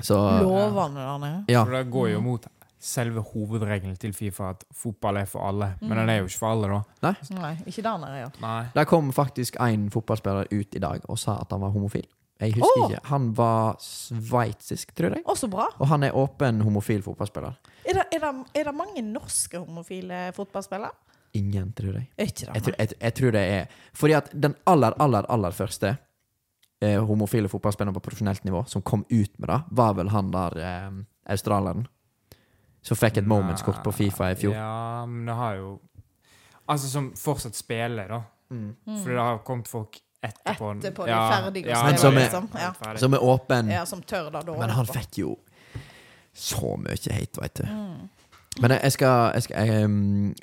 [0.00, 1.44] Så Lovende der nede.
[1.48, 1.64] ja.
[1.64, 2.46] For det går jo mot
[2.80, 5.74] selve hovedregelen til Fifa at fotball er for alle.
[5.82, 6.68] Men den er jo ikke for alle,
[7.02, 7.10] da.
[7.36, 8.30] Nei, ikke der nede, ja.
[8.40, 8.62] Nei.
[8.74, 12.06] Der kom faktisk en fotballspiller ut i dag og sa at han var homofil.
[12.40, 12.90] Jeg husker Åh!
[12.94, 13.00] ikke.
[13.10, 15.24] Han var sveitsisk, tror jeg.
[15.28, 15.66] Å, så bra.
[15.76, 17.58] Og han er åpen homofil fotballspiller.
[17.84, 18.30] Er det, er, det,
[18.62, 20.94] er det mange norske homofile fotballspillere?
[21.36, 22.06] Ingen, tror jeg.
[22.16, 22.54] Ikke det?
[22.54, 25.92] Jeg, tror- jeg, jeg tror det er Fordi at den aller, aller, aller første
[26.80, 30.58] eh, homofile fotballspillere på profesjonelt nivå som kom ut med det, var vel han der
[30.58, 30.90] eh,
[31.32, 31.86] australieren.
[32.82, 34.54] Som fikk et momentskort på Fifa i fjor.
[34.56, 35.78] Ja, men det har jo
[36.70, 38.20] Altså som fortsatt spiller, da.
[38.54, 38.76] Mm.
[38.86, 40.68] Fordi det har kommet folk etterpå.
[40.78, 42.48] Etterpå de ferdige ja, Men spille, som er- liksom.
[42.54, 42.96] Ja.
[42.96, 43.70] Som er åpen.
[43.70, 44.52] ja, som tør da, da.
[44.58, 45.32] Men han fikk jo
[46.32, 47.64] så mye hate, veit du.
[48.58, 49.92] Men jeg, jeg skal, jeg skal jeg, um,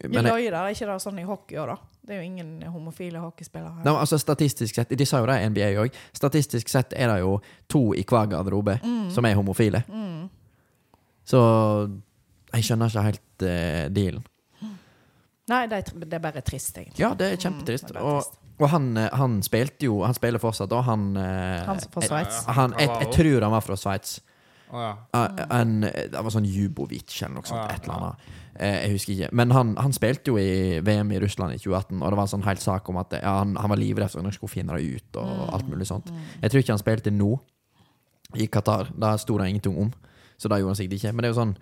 [0.08, 1.76] men jeg, løy er ikke det sånn i hockey òg, da?
[2.08, 3.84] Det er jo ingen homofile hockeyspillere her.
[3.84, 7.20] Nei, altså Statistisk sett, de sa jo det i NBA òg, statistisk sett er det
[7.20, 7.34] jo
[7.68, 8.78] to i hver garderobe
[9.12, 9.84] som er homofile.
[9.92, 10.30] Mm.
[11.28, 11.42] Så
[12.54, 14.24] jeg skjønner ikke helt uh, dealen.
[15.48, 17.00] Nei, det er, det er bare trist, egentlig.
[17.00, 17.88] Ja, det er kjempetrist.
[17.88, 21.06] Mm, det er Og, og han, eh, han spilte jo Han spiller fortsatt, og han
[21.22, 22.42] eh, Han fra Sveits.
[22.50, 24.18] Jeg tror han var fra Sveits.
[24.72, 24.92] Å, ja.
[25.16, 27.62] Eh, En, det var sånn Jubovic eller noe sånt.
[27.64, 28.26] Ja, Et eller annet.
[28.60, 29.30] Eh, Jeg husker ikke.
[29.38, 32.34] Men han, han spilte jo i VM i Russland i 2018, og det var en
[32.34, 34.76] sånn helt sak om at ja, han, han var livredd for at han skulle finne
[34.78, 35.22] det ut.
[35.22, 36.12] Og alt mulig sånt
[36.42, 37.32] Jeg tror ikke han spilte nå,
[38.36, 38.90] i Qatar.
[39.00, 39.94] Da sto det ingenting om.
[40.38, 41.14] Så det gjorde han sikkert ikke.
[41.16, 41.56] Men det er jo sånn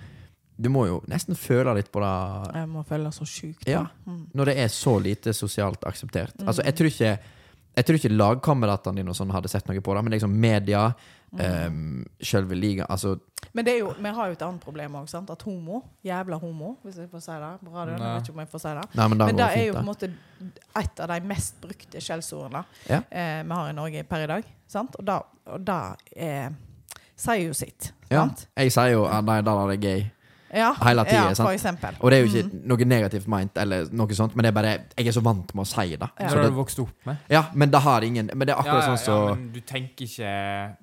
[0.58, 2.12] Du må jo nesten føle litt på det
[2.56, 3.68] Jeg må føle så sjukt.
[3.68, 3.86] Ja.
[4.08, 4.22] Mm.
[4.34, 6.34] når det er så lite sosialt akseptert.
[6.48, 7.12] Altså, jeg tror ikke
[7.76, 10.86] Jeg tror ikke lagkameratene dine og sånn hadde sett noe på det, men liksom media,
[11.36, 13.18] um, sjølve ligaen Altså,
[13.54, 15.10] Men det er jo, vi har jo et annet problem òg.
[15.32, 18.44] At homo, jævla homo, hvis jeg får si det på radioen Jeg vet ikke om
[18.46, 18.86] jeg får si det.
[18.96, 20.12] nei, men det Men det er jo på en måte
[20.82, 23.02] et av de mest brukte skjellsordene Ja.
[23.12, 24.44] eh, vi har i Norge per i dag.
[24.68, 24.96] Sant?
[25.00, 25.20] Og da,
[25.60, 25.80] da
[26.16, 26.50] eh,
[27.16, 27.92] sier jo sitt.
[28.10, 28.28] Ja.
[28.58, 30.06] Jeg sier jo at nei, der er det gay.
[30.56, 31.34] Ja, Hele tida.
[31.36, 31.92] ja.
[32.00, 32.62] Og det er jo ikke Mm.
[32.68, 35.66] noe negativt meint, eller noe sånt, men det er bare Jeg er så vant med
[35.66, 36.00] å si det.
[36.00, 36.08] Ja.
[36.18, 37.18] Det har du vokst opp med.
[37.30, 40.78] ja, men det har ingen Men det er akkurat sånn så men du tenker ikke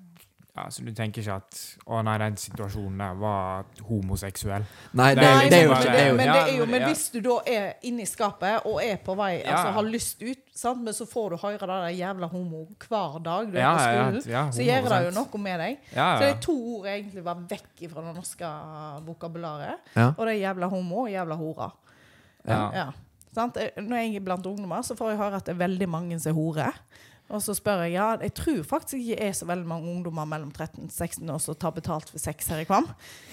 [0.57, 4.65] ja, så Du tenker ikke at Å nei, den situasjonen der var homoseksuell.
[4.93, 7.21] Nei, det, Nei, det er jo ikke det- men, det er jo, men- hvis du
[7.21, 10.83] da er inne i skapet og er på vei, altså har lyst ut, sant?
[10.85, 14.31] men så får du høre det der jævla homo hver dag du er på skolen,
[14.31, 15.79] ja, så gjør det jo noe med deg.
[16.19, 18.47] Så det er to ord jeg egentlig var vekk fra det norske
[19.07, 19.79] vokabularet.
[20.19, 21.71] Og det er jævla homo og jævla hora.
[22.47, 22.71] Ja.
[22.75, 22.87] Ja.
[23.35, 26.31] Når jeg er blant ungdommer, så får jeg høre at det er veldig mange som
[26.33, 26.73] er hore.
[27.33, 30.51] Og så spør jeg ja, jeg tror faktisk ikke er så veldig mange ungdommer mellom
[30.53, 32.87] 13 og 16 år som tar betalt for sex her i Kvam.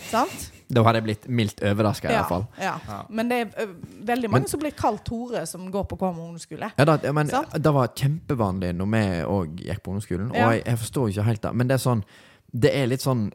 [0.10, 0.46] Sant?
[0.72, 2.46] Da hadde jeg blitt mildt overraska, Ja, iallfall.
[2.62, 2.78] ja.
[2.88, 3.02] Ja.
[3.10, 3.74] Men det er
[4.08, 6.72] veldig mange som blir kalt hore, som går på Kvam ungdomsskole.
[6.80, 7.52] Ja, da, men Sant?
[7.60, 9.04] det var kjempevanlig når vi
[9.36, 10.32] òg gikk på ungdomsskolen.
[10.34, 10.48] Ja.
[10.48, 12.04] Og jeg, jeg forstår ikke helt det, men det er sånn
[12.52, 13.28] Det er litt sånn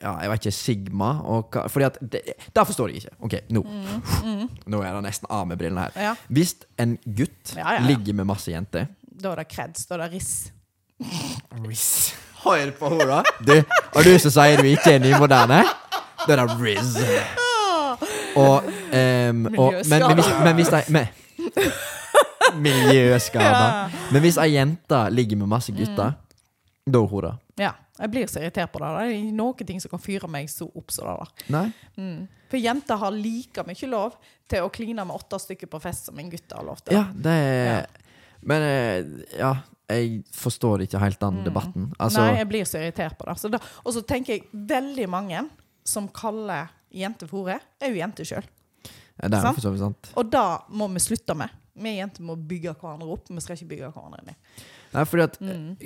[0.00, 2.20] ja, jeg vet ikke, Sigma og hva Fordi at det,
[2.52, 3.14] Det forstår jeg ikke.
[3.24, 3.62] Ok, nå
[4.68, 5.94] Nå er det nesten av med brillene her.
[5.96, 7.86] Mm, Ja, Hvis en gutt Ja, ja, ja.
[7.88, 8.86] ligger med masse jenter
[9.22, 10.32] da er det kreds, da er det riss.
[11.66, 11.86] Riz.
[12.44, 13.22] Hør på henne, da!
[13.42, 13.54] Du,
[13.96, 15.62] og du som sier du ikke er nymoderne?
[16.26, 16.94] Da er det Riz.
[18.36, 21.08] Og, um, og men, men, hvis, men hvis de men,
[22.62, 23.88] Miljøskada.
[24.12, 26.14] Men hvis ei jente ligger med masse gutter,
[26.86, 26.92] Mm.
[26.92, 27.34] da er hun det.
[27.58, 28.88] Ja, jeg blir så irritert på det.
[28.94, 31.16] Det er noen ting som kan fyre meg så opp som det
[31.48, 31.72] der.
[31.96, 32.28] Mm.
[32.50, 34.14] For jenter har like mye lov
[34.48, 36.94] til å kline med åtte stykker på fest som en gutt har lov til.
[36.94, 37.86] Ja, det er
[38.46, 39.52] Men eh, ja,
[39.90, 41.90] jeg forstår ikke helt den debatten.
[41.98, 42.26] Altså, Mm.
[42.32, 43.60] Nei, jeg blir så irritert på det.
[43.84, 45.44] Og så tenker jeg veldig mange
[45.86, 48.46] som kaller jenter for hore, er jo jenter sjøl.
[49.20, 50.10] det er for så vidt sant.
[50.16, 51.50] Og da må vi slutte med.
[51.76, 53.28] Vi jenter må bygge hverandre opp.
[53.28, 54.34] Vi skal ikke bygge hverandre ned.
[54.94, 55.76] Nei, fordi at Mm.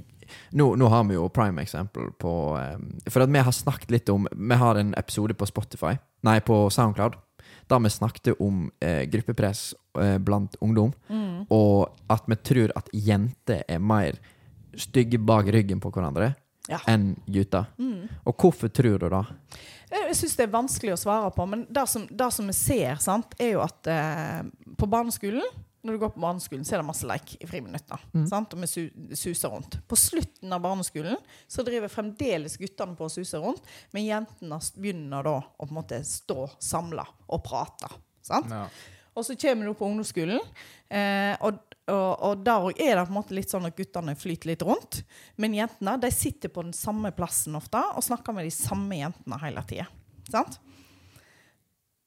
[0.54, 2.76] nå, nå har vi jo prime eksempel på eh,
[3.10, 6.70] For at vi har snakket litt om Vi har en episode på Spotify, nei, på
[6.70, 7.16] Soundcloud,
[7.70, 11.46] der vi snakket om eh, gruppepress eh, blant ungdom, Mm.
[11.50, 14.18] og at vi tror at jenter er mer
[14.76, 16.34] stygge bak ryggen på hverandre
[16.68, 16.78] Ja.
[16.86, 17.66] enn gutter.
[17.78, 18.08] Mm.
[18.26, 19.24] Og hvorfor tror du det?
[19.90, 22.94] Jeg syns det er vanskelig å svare på, men det som, det som vi ser,
[23.02, 24.42] sant, er jo at eh,
[24.78, 25.42] på barneskolen
[25.82, 27.98] når du går på barneskolen, så er det masse leik i friminuttene.
[28.12, 28.26] Mm.
[28.38, 28.82] Og vi su
[29.16, 29.78] suser rundt.
[29.88, 31.16] På slutten av barneskolen
[31.48, 33.66] så driver fremdeles guttene på å suse rundt,
[33.96, 37.92] men jentene begynner da å på en måte stå samla og prate.
[38.26, 38.52] Sant?
[38.52, 38.66] Ja.
[39.16, 40.40] Og så kommer du på ungdomsskolen,
[40.88, 41.58] eh, og,
[41.90, 44.64] og, og der òg er det på en måte litt sånn at guttene flyter litt
[44.64, 45.00] rundt.
[45.40, 49.40] Men jentene de sitter på den samme plassen ofte og snakker med de samme jentene
[49.42, 49.88] hele tida.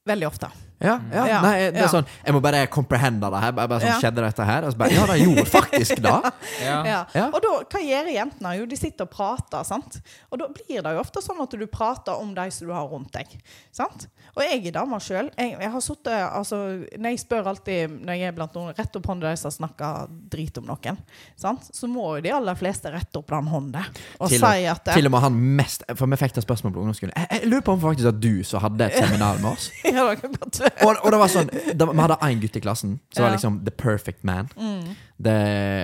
[0.08, 0.50] Veldig ofte.
[0.84, 3.52] Ja, ja, Ja, nei, det er sånn Jeg må bare comprehende det her.
[3.56, 4.00] Bare, bare sånn, Ja.
[4.04, 4.68] Skjedde dette her?
[4.68, 6.16] Og så bare, ja, det gjorde faktisk det.
[6.64, 6.78] Ja.
[6.86, 7.00] Ja.
[7.16, 7.26] Ja.
[7.34, 8.52] Og da, hva gjør jentene?
[8.60, 9.64] Jo, de sitter og prater.
[9.68, 10.00] sant?
[10.32, 12.88] Og da blir det jo ofte sånn at du prater om de som du har
[12.92, 13.32] rundt deg.
[13.72, 14.08] sant?
[14.36, 15.30] Og jeg er dame sjøl.
[15.38, 16.58] Jeg, jeg har sittet altså,
[16.98, 20.08] Når jeg spør alltid når jeg er blant noen, rett opp hånda de som snakker
[20.34, 20.98] drit om noen,
[21.40, 21.68] sant?
[21.74, 23.84] så må jo de aller fleste rette opp den hånda
[24.20, 26.82] og Til si at Til og med han mest For vi fikk det spørsmålet på
[26.84, 27.14] ungdomsskolen.
[27.18, 29.70] Jeg, jeg lurer på om faktisk at du som hadde et seminar med oss.
[29.94, 30.73] Ja, godt være.
[30.82, 33.62] Og, og det var sånn det, Vi hadde én gutt i klassen som var liksom
[33.68, 34.50] the perfect man.
[34.58, 34.96] Mm.
[35.24, 35.38] Det,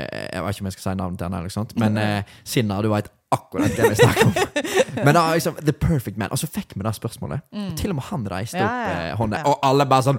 [0.09, 2.81] jeg vet ikke om jeg skal si navnet til han, eller sånt men eh, Sinna,
[2.83, 4.33] du veit akkurat det vi snakker om.
[5.05, 6.31] Men da, liksom, the perfect man.
[6.33, 7.43] Og så fikk vi det spørsmålet.
[7.53, 9.37] Og til og med han reiste ja, Ja, opp ja, eh, hånda.
[9.37, 9.51] ja.
[9.51, 10.17] Og alle bare sånn.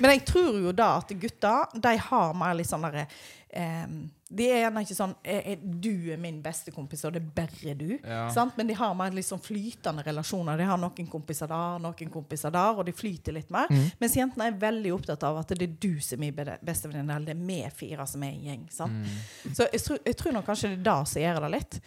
[0.00, 3.04] Men jeg tror jo da at gutter de har mer litt sånn derre
[3.52, 3.84] eh,
[4.30, 7.30] De er gjerne ikke sånn er, er, 'Du er min beste kompis, og det er
[7.34, 7.98] bare du'.
[8.06, 8.28] Ja.
[8.30, 8.56] Sant?
[8.56, 10.56] Men de har mer sånn flytende relasjoner.
[10.56, 13.66] De har noen kompiser der, noen kompiser der, og de flyter litt mer.
[13.70, 13.90] Mm.
[14.00, 17.16] Mens jentene er veldig opptatt av at det er du som er min be- bestevenninne,
[17.16, 18.64] eller det er vi fire som er en gjeng.
[18.70, 18.92] Sant?
[18.92, 19.54] Mm.
[19.54, 21.80] Så jeg tror, jeg tror nok kanskje det er det som gjør det litt.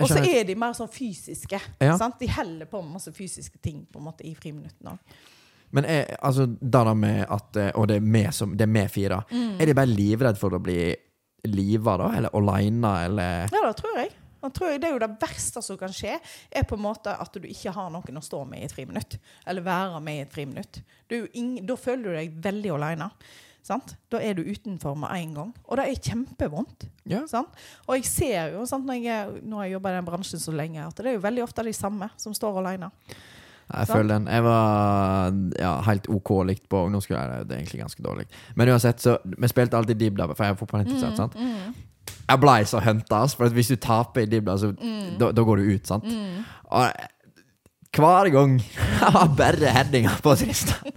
[0.00, 1.60] Og så er de mer sånn fysiske.
[1.80, 1.96] Ja.
[1.96, 2.20] Sant?
[2.20, 5.20] De heller på med masse fysiske ting på en måte i friminuttene òg.
[5.72, 9.22] Men er, altså, det med at eh, Og det er vi som Det vi fire.
[9.30, 9.60] Mm.
[9.60, 10.96] Er de bare livredd for å bli
[11.48, 12.10] liva, da?
[12.16, 14.10] Eller aleine, eller Ja, det tror jeg.
[14.40, 14.80] Det, tror jeg.
[14.80, 16.14] det er jo det verste som kan skje,
[16.50, 19.18] er på en måte at du ikke har noen å stå med i et friminutt.
[19.46, 20.80] Eller være med i et friminutt.
[21.10, 23.10] Da føler du deg veldig alene.
[23.62, 23.92] Sant?
[24.08, 25.50] Da er du utenfor med en gang.
[25.68, 26.86] Og det er kjempevondt.
[27.10, 27.20] Ja.
[27.28, 27.52] Sant?
[27.86, 30.96] Og jeg ser jo, sant, når jeg, jeg jobber i den bransjen så lenge, at
[30.96, 32.88] det er jo veldig ofte de samme som står alene.
[33.70, 33.96] Jeg Sant?
[33.96, 34.26] føler den.
[34.26, 37.46] Jeg var ja, helt OK likt på ungdomsskolen.
[37.46, 38.26] Det er egentlig ganske dårlig.
[38.58, 41.16] Men uansett, så vi spilte alltid dibdab, for jeg er fotballinteressert.
[41.16, 41.38] sant?
[42.30, 44.72] Jeg blei så hunta, for hvis du taper i dibdab, så
[45.20, 46.06] da, da går du ut, sant?
[46.70, 46.90] Og
[47.96, 48.58] hver gang
[49.00, 50.92] jeg var bare headinger på Tristan.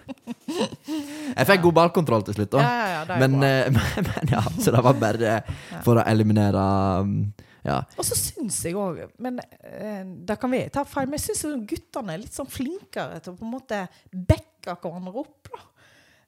[1.34, 2.62] Jeg fikk god ballkontroll til slutt, da.
[2.62, 5.40] Ja, ja, ja, er Men, eh, men, men ja, så det var bare
[5.86, 6.66] for å eliminere
[7.02, 7.16] um,
[7.64, 7.77] Ja.
[7.98, 11.61] Og så syns jeg òg Men eh, det kan vi ta feil, men jeg syns
[11.69, 15.48] guttene er litt sånn flinkere til å på en måte backe hverandre opp.
[15.52, 15.61] da.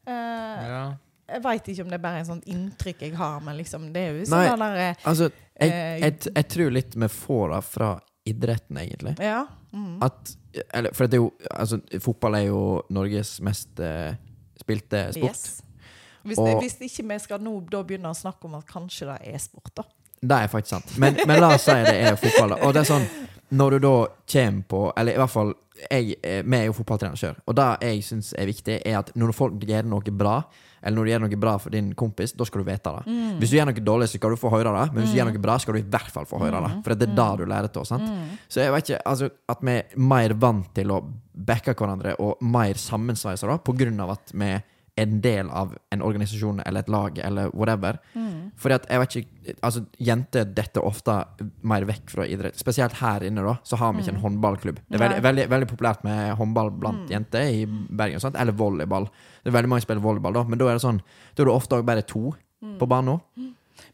[0.07, 0.85] Eh, Ja.
[1.27, 4.01] Jeg veit ikke om det er bare en sånn inntrykk jeg har, men liksom, det
[4.03, 4.43] er jo Nei.
[4.45, 7.87] sånn der eh, Altså, jeg, Eh, jeg, jeg tror litt vi får det fra
[8.29, 9.15] idretten, egentlig.
[9.19, 9.47] Ja.
[9.73, 9.97] Mm.
[10.05, 10.35] At
[10.71, 12.61] Eller, for det er jo Altså, fotball er jo
[12.93, 14.13] Norges mest eh,
[14.61, 15.31] spilte sport.
[15.33, 15.61] Yes.
[16.25, 19.33] Hvis, Og- hvis ikke vi skal nå da begynne å snakke om at kanskje det
[19.33, 19.83] er sport, da.
[20.25, 20.97] Det er faktisk sant.
[21.01, 22.57] Men, men la oss si det er fotball.
[22.61, 23.07] Og det er sånn,
[23.55, 23.95] når du da
[24.31, 25.53] kommer på Eller i hvert fall
[25.91, 29.11] jeg, eh, Vi er jo fotballtrener sjøl, og det jeg syns er viktig, er at
[29.19, 30.37] når folk gjør noe bra,
[30.81, 33.11] eller når du gjør noe bra for din kompis, da skal du vite det.
[33.11, 33.33] Mm.
[33.41, 35.27] Hvis du gjør noe dårlig, så skal du få høre det, men hvis du gjør
[35.31, 36.71] noe bra, skal du i hvert fall få høre det.
[36.85, 37.87] For det er da du lærer til.
[37.89, 38.07] Sant?
[38.07, 38.37] Mm.
[38.47, 41.01] Så jeg vet ikke, altså At vi er mer vant til å
[41.35, 44.53] backe hverandre og mer sammensveisa da, på grunn av at vi
[44.97, 47.97] en del av en organisasjon eller et lag eller whatever.
[48.15, 48.51] Mm.
[48.55, 49.31] Fordi at jeg vet ikke
[49.61, 51.13] Altså, jenter detter ofte
[51.61, 52.55] mer vekk fra idrett.
[52.57, 54.79] Spesielt her inne, da, så har vi ikke en håndballklubb.
[54.89, 55.21] Det er veldig, Mm.
[55.21, 55.27] Mm.
[55.27, 58.35] veldig, veldig populært med håndball blant jenter i Bergen, sant?
[58.39, 59.05] eller volleyball.
[59.43, 61.01] Det er veldig mange som spiller volleyball, da, men da er det sånn
[61.35, 62.77] Da er det ofte bare to Mm.
[62.79, 63.19] på banen.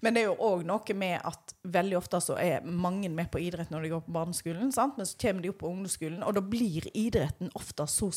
[0.02, 3.40] Men det er jo òg noe med at veldig ofte så er mange med på
[3.42, 4.96] idrett når de går på barneskolen, sant?
[4.98, 8.08] men så kommer de opp på ungdomsskolen, og da blir idretten ofte så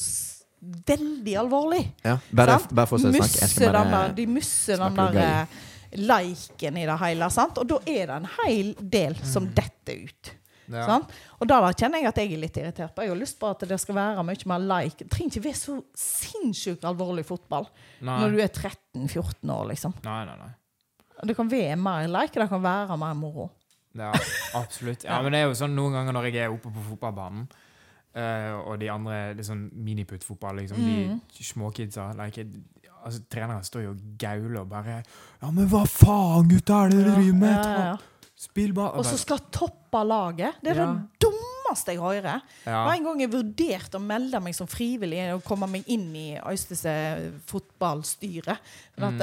[0.86, 1.82] veldig alvorlig.
[2.05, 3.49] Ja, bare, bare for å snakke.
[3.65, 5.61] Bare der, de musser den der eh,
[5.95, 7.61] i det hele, sant?
[7.61, 10.32] og da er det en hel del som detter ut.
[10.73, 10.86] Ja.
[10.89, 11.12] Sant?
[11.39, 13.05] Og da, da kjenner jeg at jeg er litt irritert på.
[13.05, 15.05] Jeg har lyst på at det skal være mye mer like.
[15.05, 17.69] Det trenger ikke være så sinnssykt alvorlig fotball
[18.01, 18.16] Nei.
[18.23, 19.97] når du er 13-14 år, liksom.
[20.07, 20.53] nei, nei, nei.
[21.24, 23.51] Det kan være mer like, det kan være mer moro.
[23.95, 24.11] Ja,
[24.59, 25.05] absolutt.
[25.07, 27.47] Ja, men det er jo sånn noen ganger når jeg er oppe på fotballbanen,
[28.15, 31.20] eh, og de andre det sånn miniputt-fotball, liksom, Mm.
[31.36, 32.47] de småkidsa like,
[33.05, 35.03] altså, Treneren står jo og gauler og bare
[35.43, 37.55] Ja, men hva faen, gutter, er det dere driver med?
[37.55, 37.97] Ja, ja, ja.
[38.36, 40.55] Spill bare Og så skal toppe laget.
[40.62, 40.93] Det er Ja.
[40.93, 42.41] det dummeste jeg hører.
[42.66, 42.85] ja.
[42.86, 46.39] Og En gang jeg vurderte å melde meg som frivillig og komme meg inn i
[46.39, 48.57] Øystese fotballstyre.
[48.99, 49.19] Mm.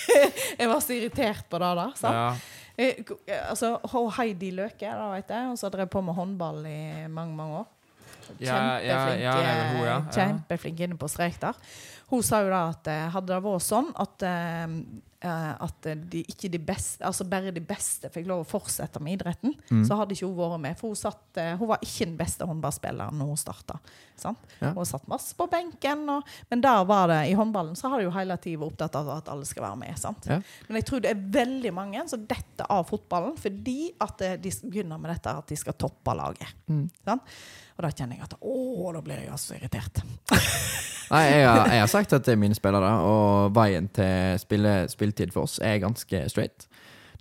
[0.58, 1.86] jeg var så irritert på det da.
[2.02, 2.36] Ja.
[2.76, 2.94] Eh,
[3.28, 3.78] eh, Altså,
[4.18, 7.66] Heidi Løke, da vet jeg, hun så drev på med håndball i mange mange år.
[8.40, 9.98] Ja, ja, ja, det er vel hun, ja.
[9.98, 10.14] Ja.
[10.18, 11.54] Kjempeflink inne på strek der.
[12.06, 14.74] Hun sa jo da at eh, hadde det vært sånn at, eh,
[15.26, 19.16] eh, at de, ikke de beste, altså bare de beste fikk lov å fortsette med
[19.16, 19.80] idretten, Mm.
[19.88, 20.78] så hadde ikke hun vært med.
[20.78, 23.80] For hun, satt, hun var ikke den beste håndballspilleren når hun starta.
[24.22, 24.70] Ja.
[24.76, 28.06] Hun satt masse på benken, og, men der var det, i håndballen så har de
[28.06, 29.98] jo hele tiden vært opptatt av at alle skal være med.
[29.98, 30.30] Sant?
[30.30, 30.38] Ja.
[30.68, 35.02] Men jeg tror det er veldig mange som detter av fotballen fordi at de begynner
[35.02, 36.54] med dette at de skal toppe laget.
[36.70, 36.86] Mm.
[37.02, 37.34] Sant?
[37.76, 40.00] Og da kjenner jeg at å, da blir jeg altså irritert.
[41.12, 44.72] Nei, jeg har, jeg har sagt at det er mine spillere, og veien til spille,
[44.90, 46.66] spilletid for oss er ganske straight.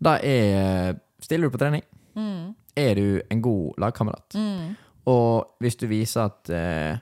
[0.02, 1.84] Da er Stiller du på trening,
[2.16, 2.54] Mm.
[2.78, 4.36] er du en god lagkamerat.
[5.06, 6.98] Og hvis du viser at eh,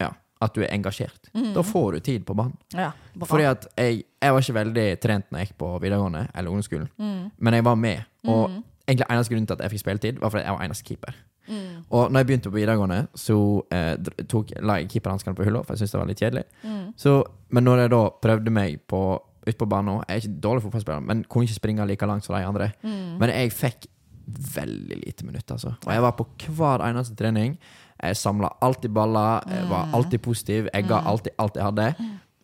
[0.00, 0.10] Ja,
[0.40, 2.54] at du er engasjert, da får du tid på banen.
[2.72, 2.92] Ja.
[3.26, 6.88] Fordi at jeg, jeg var ikke veldig trent når jeg gikk på videregående eller ungdomsskolen,
[6.98, 7.30] Mm.
[7.38, 8.04] men jeg var med.
[8.24, 8.50] Og
[8.86, 11.14] egentlig eneste grunnen til at jeg fikk spilletid, var fordi jeg var eneste keeper.
[11.48, 11.84] Mm.
[11.90, 13.36] Og når jeg begynte på videregående, så
[13.72, 13.96] eh,
[14.28, 16.44] tok, la jeg keeperhanskene på hullet for jeg syntes det var litt kjedelig.
[16.62, 16.84] Mm.
[16.96, 17.14] Så,
[17.50, 19.02] men når jeg da prøvde meg på
[19.48, 22.36] ut på banen Jeg er ikke dårlig fotballspiller, men kunne ikke springe like langt som
[22.36, 22.70] de andre.
[22.84, 23.16] Mm.
[23.18, 23.86] Men jeg fikk
[24.54, 25.72] veldig lite minutter, altså.
[25.86, 27.56] Og jeg var på hver eneste trening.
[28.02, 29.94] Jeg samla alltid baller, jeg var Mm.
[29.94, 31.94] alltid positiv, jeg ga alltid alt jeg hadde.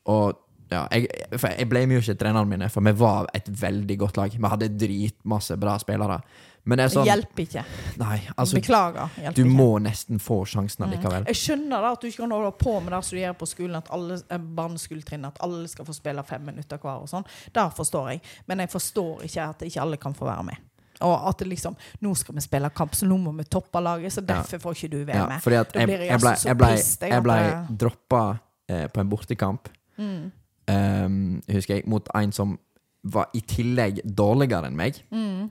[0.07, 0.39] Og
[0.71, 1.07] ja, jeg,
[1.39, 4.31] for jeg blamer jo ikke trenerne mine, for vi var et veldig godt lag.
[4.31, 6.21] Vi hadde dritmasse bra spillere.
[6.67, 7.63] Men det er sånn Hjelper ikke.
[8.03, 9.11] Nei, altså Beklager.
[9.17, 9.45] Du ikke.
[9.47, 9.53] Mm.
[9.55, 11.27] må nesten få sjansen allikevel.
[11.31, 13.47] Jeg skjønner da at du ikke kan holde på med det som du gjør på
[13.47, 17.27] skolen, at alle eh, barneskoletrinnet, at alle skal få spille fem minutter hver og sånn.
[17.55, 18.23] Det forstår jeg.
[18.51, 20.65] Men jeg forstår ikke at ikke alle kan få være med.
[21.07, 24.15] Og at det liksom Nå skal vi spille kamp, så nå må vi toppe laget,
[24.15, 25.43] så derfor får ikke du være Ja, med.
[25.45, 26.71] fordi at jeg, jeg ble, altså jeg ble,
[27.11, 27.39] jeg ble
[27.85, 28.23] droppa
[28.69, 29.69] eh, på en bortekamp,
[29.99, 30.31] Mm.
[30.69, 32.59] um, husker jeg, mot en som
[33.05, 34.99] var i tillegg dårligere enn meg.
[35.15, 35.47] Mm.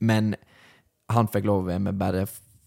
[0.00, 0.34] Men
[1.12, 2.26] han fikk lov å være med bare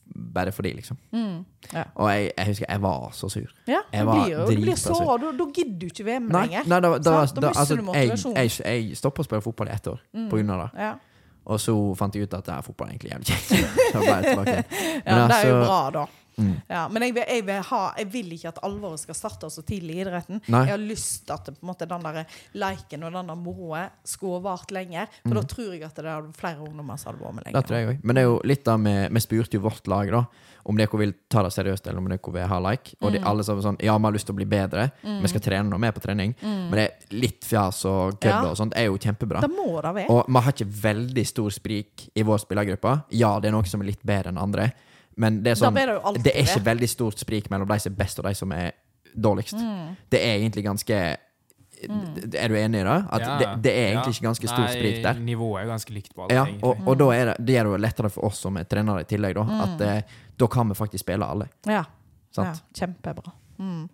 [0.10, 0.98] bare fordi, liksom.
[1.14, 1.46] Mm.
[1.74, 1.84] Ja.
[1.96, 3.52] Og jeg, jeg husker jeg var så sur.
[3.68, 5.18] Ja, Jeg var blir, du blir såra.
[5.22, 6.64] Da, da gidder du ikke være med lenger.
[6.66, 6.98] nei da, da?
[7.36, 10.02] Da altså, jeg, jeg, jeg stoppa å spille fotball i ett år
[10.32, 10.88] på grunn av det.
[10.88, 10.96] Ja.
[11.50, 13.52] Og så fant jeg ut at fotball er egentlig jævlig kjekt.
[15.10, 16.08] Ja, det er jo altså- bra, da.
[16.38, 16.54] Mm.
[16.70, 19.64] Ja, men jeg vil, jeg, vil ha, jeg vil ikke at alvoret skal starte så
[19.66, 20.42] tidlig i idretten.
[20.48, 20.62] Nei.
[20.68, 24.72] Jeg har lyst til at måte, den der leiken og den der moroet skulle vart
[24.72, 25.08] lenger.
[25.26, 27.90] For da tror jeg at det er flere ungdommer som hadde vært med Det lenger.
[27.94, 28.00] òg.
[28.04, 30.24] Men det er jo litt da med Vi spurte jo vårt lag, da.
[30.70, 32.94] Om dere vil ta det seriøst, eller om dere vil ha like.
[33.02, 34.92] Og de alle sa sånn Ja, vi har lyst til å bli bedre.
[35.04, 36.36] Vi skal trene når vi er på trening.
[36.44, 38.44] Men det er litt fjas og kødd Ja.
[38.52, 39.42] og sånt er jo kjempebra.
[39.42, 40.10] Det må det være.
[40.10, 43.04] Og vi har ikke veldig stor sprik i vår spillergruppe.
[43.12, 44.72] Ja, det er noen som er litt bedre enn andre,
[45.18, 47.98] men det er, sånn, det det er ikke veldig stort sprik mellom de som er
[47.98, 48.72] best og de som er
[49.16, 49.58] dårligst.
[49.58, 49.96] Mm.
[50.10, 51.00] Det er egentlig ganske
[51.80, 53.06] Er du enig i det?
[53.12, 53.38] At Ja.
[53.40, 54.20] det, det er egentlig Ja.
[54.20, 55.14] ikke ganske stort sprik der.
[55.14, 57.72] Nivået er ganske likt på alle, Ja, og, og da er det, det gjør det
[57.72, 59.64] jo lettere for oss som er trenere i tillegg, da.
[59.64, 60.02] At eh,
[60.38, 61.48] da kan vi faktisk spille alle.
[61.66, 61.86] Ja.
[62.38, 62.54] ja.
[62.76, 63.32] Kjempebra.
[63.60, 63.88] Mm.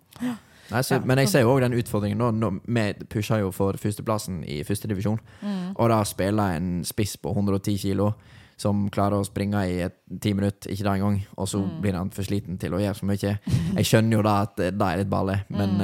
[0.70, 2.30] Nei, så, Ja, men jeg ser jo òg den utfordringen nå.
[2.34, 5.20] nå Vi pusher jo for førsteplassen i førstedivisjon.
[5.42, 5.76] Mm.
[5.76, 8.14] Og da spiller en spiss på 110 kilo
[8.56, 11.80] som klarer å springe i et, ti minutter, ikke det engang, og så Mm.
[11.82, 13.38] blir han for sliten til å gjøre så mye.
[13.76, 15.76] Jeg skjønner jo da at eh, det er litt balle, men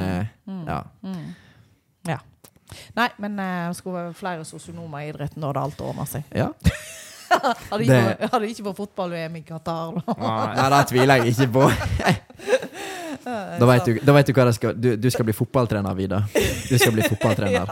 [0.47, 0.65] mm.
[0.67, 0.79] ja.
[1.03, 1.35] Mm.
[2.07, 2.17] Ja.
[2.97, 6.23] Nei, men eh, det skulle være flere sosionomer i idretten, da hadde alt ordna seg.
[6.33, 6.49] ja.
[7.33, 9.95] Hadde ikke, Det- hadde ikke vært fotball-VM i Qatar.
[10.05, 11.63] Nei, det tviler jeg ikke på.
[13.23, 16.21] Da vet du, da vet du hva det skal du, du skal bli fotballtrener, Vida.
[16.33, 17.69] Du skal bli fotballtrener.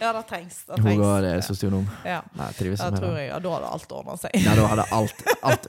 [0.00, 0.60] Ja, det trengs.
[0.68, 1.84] Det Hun går eh, sosionom.
[2.06, 3.26] Ja, Nei, trives med det.
[3.28, 4.36] Ja, da hadde alt ordna seg.
[4.44, 5.68] Ja, da hadde alt, alt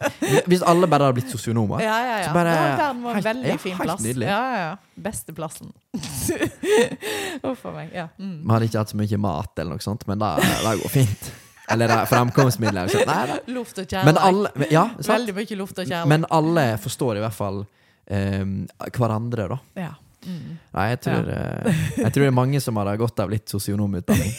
[0.50, 2.28] Hvis alle bare hadde blitt sosionomer Ja, ja, ja.
[2.30, 4.02] Så bare- verden var en helt- veldig fin plass.
[4.06, 4.28] nydelig.
[4.30, 4.78] Ja, ja, ja.
[5.10, 5.74] Beste plassen.
[7.44, 7.90] Huff a meg.
[7.94, 8.08] Ja.
[8.20, 8.42] Mm.
[8.46, 10.32] Vi hadde ikke hatt så mye mat, eller noe sånt, men det,
[10.66, 11.32] det går fint.
[11.70, 13.40] Eller er da.
[13.58, 14.06] Luft og kjærlighet.
[14.10, 14.88] Men alle Ja.
[15.06, 16.10] Veldig mye luft og kjærlighet.
[16.10, 17.68] Men alle forstår i hvert fall eh,
[18.10, 19.60] hverandre, da.
[19.80, 19.96] ja.
[20.20, 20.58] Mm.
[20.76, 21.74] Nei, jeg tror, ja.
[21.96, 24.34] jeg tror det er mange som hadde godt av litt sosionomutdanning.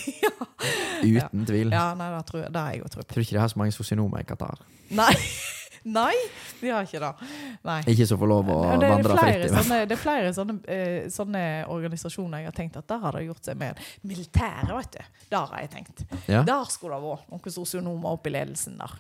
[1.00, 1.70] Uten tvil.
[1.72, 3.72] ja, nei, det tror jeg, det jeg tror Jeg tror ikke det er så mange
[3.72, 4.60] sosionomer i Qatar.
[4.92, 5.14] Nei.
[5.88, 6.12] Nei,
[6.60, 7.28] de har ikke det.
[7.64, 7.78] Nei.
[7.88, 9.46] Ikke som får lov å det vandre fritt.
[9.54, 13.22] sånne, det er flere sånne, eh, sånne organisasjoner jeg har tenkt at der har det
[13.24, 15.22] gjort seg med militæret, vet du.
[15.32, 16.04] Der har jeg tenkt.
[16.28, 16.42] Ja.
[16.44, 18.98] Der skulle det vært noen sosionomer oppe i ledelsen der.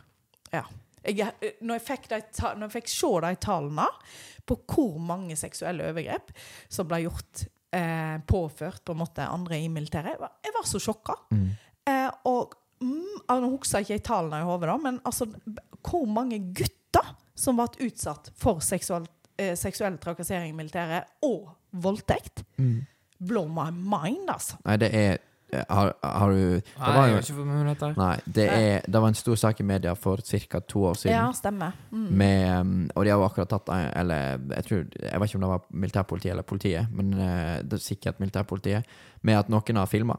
[0.54, 0.64] Ja.
[1.04, 3.88] Jeg, eh, når, jeg fikk de, når jeg fikk se de tallene
[4.50, 6.32] på hvor mange seksuelle overgrep
[6.68, 7.44] som ble gjort
[7.76, 11.16] eh, påført på en måte andre i militæret, jeg var, jeg var så sjokka.
[11.30, 11.46] Mm.
[11.90, 15.28] Eh, og mm, ah, Nå husker jeg ikke tallene i hodet, men altså,
[15.86, 19.06] hvor mange gutter som ble utsatt for seksuell,
[19.40, 22.82] eh, seksuell trakassering i militæret og voldtekt, Mm.
[23.20, 24.56] blow my mind, altså.
[24.66, 25.18] Nei, det er
[25.68, 27.90] Har, har du Det Nei, var jeg jo har ikke fått med dette.
[27.98, 30.60] Nei, det, er, det var en stor sak i media for ca.
[30.60, 31.16] to år siden.
[31.16, 31.72] Ja, stemmer.
[31.90, 32.06] Mm.
[32.22, 35.46] Med, um, og de har jo akkurat tatt Eller jeg tror Jeg vet ikke om
[35.46, 38.84] det var militærpolitiet eller politiet, men eh, det er sikkert militærpolitiet.
[39.22, 40.16] Med at noen har filma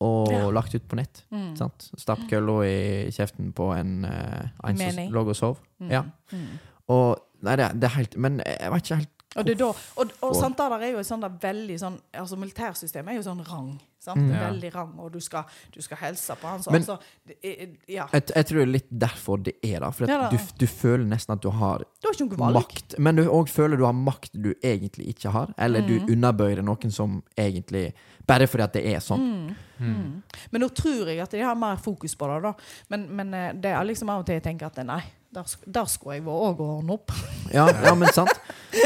[0.00, 0.44] og Ja.
[0.54, 1.24] lagt ut på nett.
[1.34, 1.56] Mm.
[1.58, 1.90] Sant?
[1.98, 5.58] Stappet kølla i kjeften på en, eh, en som lå og sov.
[5.80, 5.90] Mm.
[5.90, 6.02] Ja.
[6.32, 6.58] Mm.
[6.88, 9.66] Og Nei, det, det er helt Men jeg vet ikke helt Og, det er da,
[10.00, 13.42] og, og sant, der er jo sånn der veldig sånn altså Militærsystemet er jo sånn
[13.44, 13.74] rang.
[14.00, 14.22] Sant?
[14.22, 14.30] Mm.
[14.32, 14.40] Ja.
[14.48, 15.44] Veldig rang, og du skal,
[15.74, 16.62] du skal helse på han.
[16.64, 16.96] Så, Men- altså,
[17.44, 18.06] er- ja.
[18.12, 20.30] jeg, jeg tror det er litt derfor det er da, For at Ja, da.
[20.30, 22.54] du, du føler nesten at du har du har ikke noe valg.
[22.62, 22.98] makt.
[22.98, 25.52] Men du òg føler du har makt du egentlig ikke har.
[25.58, 26.08] Eller du Mm.
[26.16, 27.92] underbøyer noen som egentlig
[28.28, 29.20] Bare fordi at det er sånn.
[29.20, 29.54] Mm.
[29.80, 30.22] Mm.
[30.52, 32.42] Men nå tror jeg at de har mer fokus på det.
[32.42, 32.52] da
[32.90, 35.02] Men, men eh, det er liksom av og til jeg tenker at nei,
[35.34, 37.12] der, der skulle jeg òg ordne opp.
[37.48, 38.34] Ja, ja, men sant.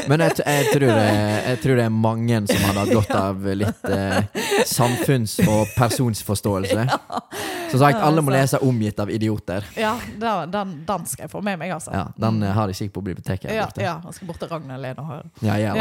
[0.07, 1.07] Men jeg, jeg, tror det,
[1.49, 6.85] jeg tror det er mange som hadde hatt godt av litt eh, samfunns- og personsforståelse.
[7.73, 9.65] Som sagt, alle må lese 'Omgitt av idioter'.
[9.81, 11.91] Ja, den, den, skal jeg få med meg, altså.
[11.95, 13.49] Ja, Den eh, har de sikkert på biblioteket.
[13.55, 13.83] ja, borte.
[13.83, 15.31] ja, jeg skal bort til Ragnar Lene og høre.
[15.41, 15.81] Ja, gjør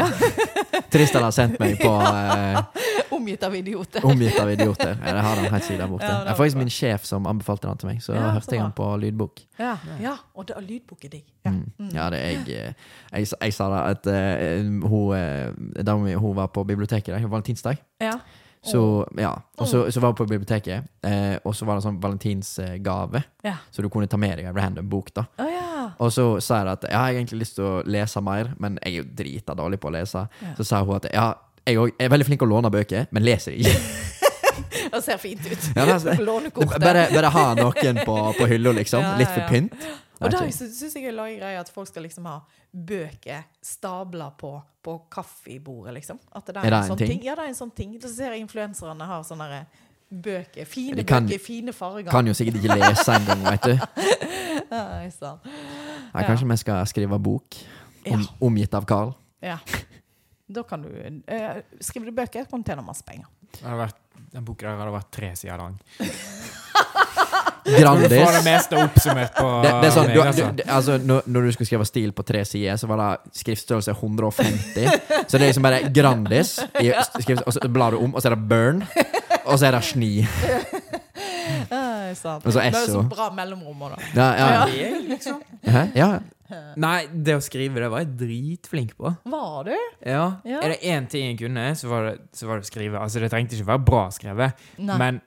[0.72, 0.82] det.
[0.92, 2.80] Trist har sendt meg på eh,
[3.12, 4.00] Omgitt av idioter.
[4.08, 4.96] 'Omgitt av idioter'.
[5.04, 6.08] Ja, det har han helt der borte.
[6.08, 8.64] Ja, det er faktisk min sjef som anbefalte den til meg, så Ja, hørte jeg
[8.64, 9.44] den på lydbok.
[9.60, 10.16] Ja, ja.
[10.34, 11.24] og det, lydbok er digg.
[11.46, 11.50] Ja.
[11.50, 11.64] Mm.
[11.78, 11.90] Mm.
[11.96, 12.86] Ja, det er jeg, eh,
[13.18, 17.34] jeg, sa- jeg sa da at uh, hun, da hun var på biblioteket, det var
[17.38, 17.82] valentinsdag.
[18.00, 18.16] ja.
[18.62, 18.78] Så,
[19.18, 19.32] ja.
[19.58, 23.22] Og så, så var hun på biblioteket, eh, og så var det sånn valentinsgave.
[23.42, 23.56] Ja.
[23.74, 25.10] Så du kunne ta med deg en random bok.
[25.16, 25.88] da oh, ja.
[25.98, 28.78] Og så sa jeg at ja, jeg har egentlig lyst til å lese mer, men
[28.84, 30.22] jeg er jo drita dårlig på å lese.
[30.44, 30.52] Ja.
[30.60, 31.26] Så sa hun at ja,
[31.66, 33.74] jeg er veldig flink til å låne bøker, men leser ikke.
[34.92, 35.66] Det ser fint ut.
[35.74, 39.02] Ja, er- bare, bare ha noen på, på hylla, liksom.
[39.02, 39.74] Ja, ja, Litt for pynt.
[40.24, 42.38] Og da syns jeg er laget greie at folk skal liksom ha
[42.72, 46.18] bøker stabla på, på kaffebordet, liksom.
[46.32, 47.22] At det Er det en sånn ting?
[47.24, 47.96] Ja, det er en sånn ting.
[48.00, 49.66] Da ser jeg influenserne har sånne der
[50.12, 50.66] bøker.
[50.68, 52.10] Fine kan- bøker, fine farger.
[52.12, 53.74] Kan jo sikkert ikke lese engang, veit du.
[54.72, 55.48] Ja, ikke sant.
[56.12, 57.56] Ja, kanskje vi skal skrive bok
[58.10, 58.26] om, Ja.
[58.40, 59.14] omgitt av Carl.
[59.42, 59.58] Ja.
[60.52, 63.26] Da kan du uh, Skriver du bøker, kan du tjene masse penger.
[63.52, 63.98] Det hadde vært,
[64.32, 65.78] den boka der hadde vært tre sider lang.
[67.64, 68.08] Grandis.
[68.10, 70.48] Du får det meste oppsummert på Det, det er sånn, du, altså.
[70.58, 73.94] du, altså, når, når du skulle skrive stil på tre sider, så var det skriftstørrelse
[73.94, 74.90] 150.
[75.26, 76.90] Så det er liksom bare Grandis, i,
[77.20, 78.82] skrift, og så blar du om, og så er det Burn,
[79.44, 80.12] og så er det Sni.
[82.12, 82.44] Sant.
[82.44, 83.98] Og så det er så bra mellomrom da.
[84.16, 84.90] Ja, ja.
[85.08, 85.40] Liksom.
[85.96, 86.10] Ja.
[86.76, 89.14] Nei, det å skrive det var jeg dritflink på.
[89.32, 89.74] Var du?
[90.04, 90.24] Ja.
[90.44, 90.60] Ja.
[90.60, 93.00] Er det én ting jeg kunne, så var det, så var det å skrive.
[93.00, 94.98] Altså, det trengte ikke være bra skrevet, Nei.
[95.00, 95.22] men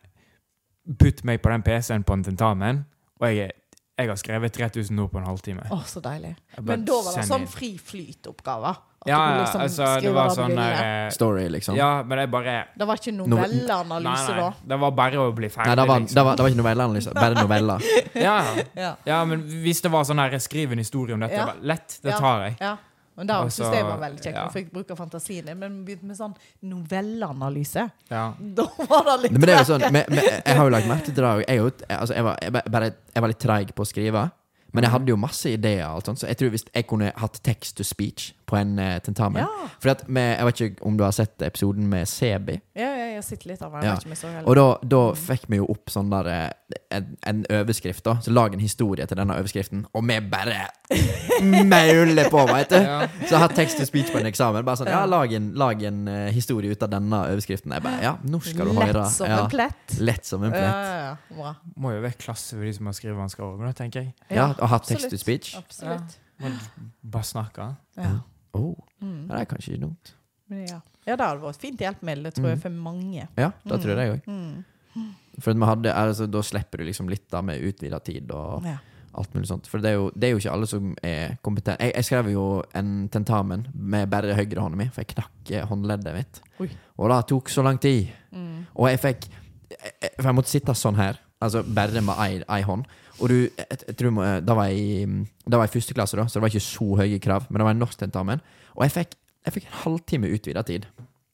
[1.00, 2.84] putt meg på den PC-en på en tentamen,
[3.22, 3.52] og jeg,
[3.98, 5.64] jeg har skrevet 3000 ord på en halvtime.
[5.72, 6.36] Å, så deilig.
[6.62, 8.82] Men da var det sånn fri flyt-oppgaver?
[9.06, 11.76] Ja, liksom altså, det var sånn der eh, Story, liksom.
[11.78, 14.48] Ja, men det er bare Det var ikke novelleanalyse da?
[14.66, 16.16] Det var bare å bli ferdig, Nei, det var, liksom.
[16.18, 17.86] det, var, det var ikke novelleanalyse, bare noveller.
[18.26, 18.40] Ja,
[18.74, 18.96] Ja.
[19.06, 21.38] ja, men hvis det var sånn her Skriv en historie om dette.
[21.38, 21.54] Ja.
[21.62, 22.00] Lett.
[22.02, 22.58] Det tar jeg.
[22.66, 22.74] ja.
[23.16, 24.36] Men da altså, synes jeg var veldig kjekt.
[24.38, 24.46] ja.
[24.52, 25.60] Fikk jeg bruke fantasien din.
[25.62, 26.34] Men begynte med sånn
[26.64, 27.90] novelleanalyse.
[28.12, 28.26] Ja.
[28.58, 30.90] Da var det litt Men det er jo sånn, med, med, jeg har jo lagt
[30.90, 31.44] merke til det òg.
[31.48, 34.26] Jeg, altså, jeg, var- jeg, bare, jeg var litt treig på å skrive.
[34.76, 35.86] Men jeg hadde jo masse ideer.
[35.88, 38.98] alt sånt, Så jeg tror hvis jeg kunne hatt text to speech på en eh,
[39.00, 39.48] tentamen Ja.
[39.80, 42.58] For Jeg vet ikke om du har sett episoden med Sebi.
[42.76, 43.84] Ja, ja, har sett litt av det.
[43.88, 43.96] Ja.
[44.06, 44.32] jeg så.
[44.44, 44.66] Og da,
[44.96, 48.18] da fikk vi jo opp sånn der eh, en, en overskrift, da.
[48.24, 49.86] Så lag en historie til denne overskriften.
[49.96, 50.68] Og vi bare
[51.74, 52.78] mauler på, veit du!
[52.80, 53.00] Ja.
[53.26, 54.66] Så jeg har text to speech på en eksamen.
[54.68, 57.74] Bare sånn, ja, Lag en, lag en uh, historie ut av denne overskriften.
[57.76, 59.06] Jeg bare, ja, nå skal du høre.
[59.06, 59.40] Lett som ja.
[59.44, 59.98] en plett.
[60.12, 60.70] Lett som en plett.
[60.70, 61.16] ja, ja.
[61.36, 61.56] Bra.
[61.82, 64.14] Må jo være klasse for de som har skrivevansker òg, tenker jeg.
[64.34, 66.20] Ja, og ha text-to-speech Absolutt.
[66.44, 66.52] Må
[67.16, 67.72] bare snakke.
[68.00, 68.18] Ja.
[68.56, 69.28] Oh, Mm.
[69.28, 70.14] ja, det er kanskje ikke dumt.
[70.50, 70.80] Men ja.
[71.06, 73.28] Ja, det hadde vært fint hjelpemiddel, det tror jeg, for mange.
[73.38, 74.28] Ja, det tror jeg òg.
[74.28, 75.06] Mm.
[75.44, 78.64] For at vi hadde, altså, da slipper du liksom litt da med utvida tid og
[78.66, 78.78] Ja.
[79.16, 79.68] alt mulig sånt.
[79.68, 81.80] For det er jo, det er jo ikke alle som er kompetente.
[81.84, 82.46] Jeg, jeg skrev jo
[82.76, 86.42] en tentamen med bare høyrehånda mi, for jeg knakk eh, håndleddet mitt.
[86.64, 86.70] Oi.
[86.98, 88.08] Og det tok så lang tid.
[88.32, 88.66] Mm.
[88.76, 92.62] Og jeg fikk jeg, jeg- For jeg måtte sitte sånn her, altså bare med ei,
[92.62, 92.86] hånd.
[93.20, 96.26] Og du, jeg, jeg tror, da var jeg, da var jeg i første klasse, da,
[96.28, 97.48] så det var ikke så høye krav.
[97.50, 98.42] Men det var en norsk tentamen.
[98.76, 99.16] Og jeg fikk,
[99.46, 100.88] jeg fikk en halvtime utvida tid.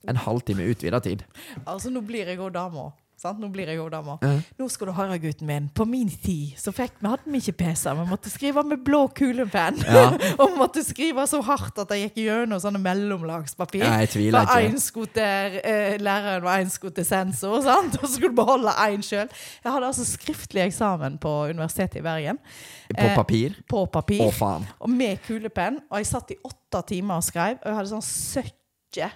[0.09, 1.23] En halvtime utvida tid.
[1.63, 2.89] Altså, nå blir jeg òg dame.
[3.21, 3.37] Sant?
[3.37, 4.15] Nå blir jeg jo dame.
[4.25, 4.31] Ja.
[4.57, 5.67] Nå skal du høre, gutten min.
[5.77, 7.83] På min tid så fikk vi hadde vi ikke PC.
[7.99, 9.77] Vi måtte skrive med blå kulepenn.
[9.85, 10.07] Ja.
[10.41, 13.83] og måtte skrive så hardt at jeg gikk gjennom sånne mellomlagspapir.
[13.85, 14.71] Ja, jeg tviler ikke.
[14.71, 17.99] En sko eh, læreren var én sko til sensor, sant?
[17.99, 19.29] og så skulle du beholde én sjøl.
[19.61, 22.41] Jeg hadde altså skriftlig eksamen på Universitetet i Bergen.
[22.89, 23.53] På Eh, papir.
[23.69, 24.25] På papir.
[24.25, 24.65] Å, faen.
[24.81, 25.77] Og med kulepenn.
[25.91, 29.11] Og jeg satt i åtte timer og skrev, og jeg hadde sånn søkke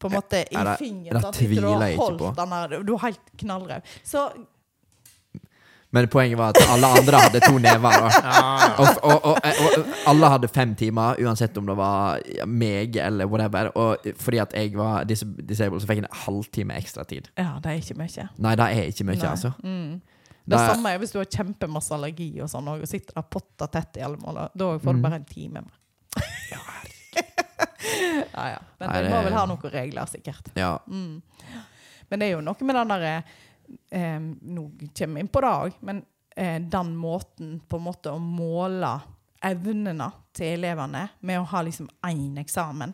[0.00, 1.22] på en måte i det- fingeren.
[1.22, 2.32] det tviler har jeg ikke holdt på.
[2.36, 3.82] den her- Du er helt knallrød.
[4.04, 4.30] Så
[5.92, 7.90] Men poenget var at alle andre hadde to never.
[8.80, 13.72] Og, og, og, og alle hadde fem timer, uansett om det var meg eller whatever.
[13.76, 17.26] Og fordi at jeg var dis disabled, så fikk jeg en halvtime ekstra tid.
[17.36, 18.28] ja, det er ikke mye.
[18.38, 19.26] Nei, det er ikke mye, Nei.
[19.32, 19.50] altså.
[19.64, 20.00] Mm.
[20.46, 23.66] Det er- samme er hvis du har kjempemasse allergi og sånn, og sitter der potta
[23.66, 24.48] tett i alle måler.
[24.56, 25.02] Da får du Mm.
[25.02, 25.74] bare en time mer.
[26.52, 26.58] ja,
[28.34, 28.58] ja.
[28.78, 30.50] Men Nei, det- må vel ha noen regler, sikkert.
[30.54, 30.78] Ja.
[30.88, 31.22] Mm.
[32.10, 33.14] Men det er jo noe med den derre
[33.90, 34.64] eh, Nå
[34.98, 36.04] kommer vi inn på det òg, men
[36.36, 38.96] eh, den måten på en måte å måle
[39.42, 42.92] evnene til elevene med å ha liksom én eksamen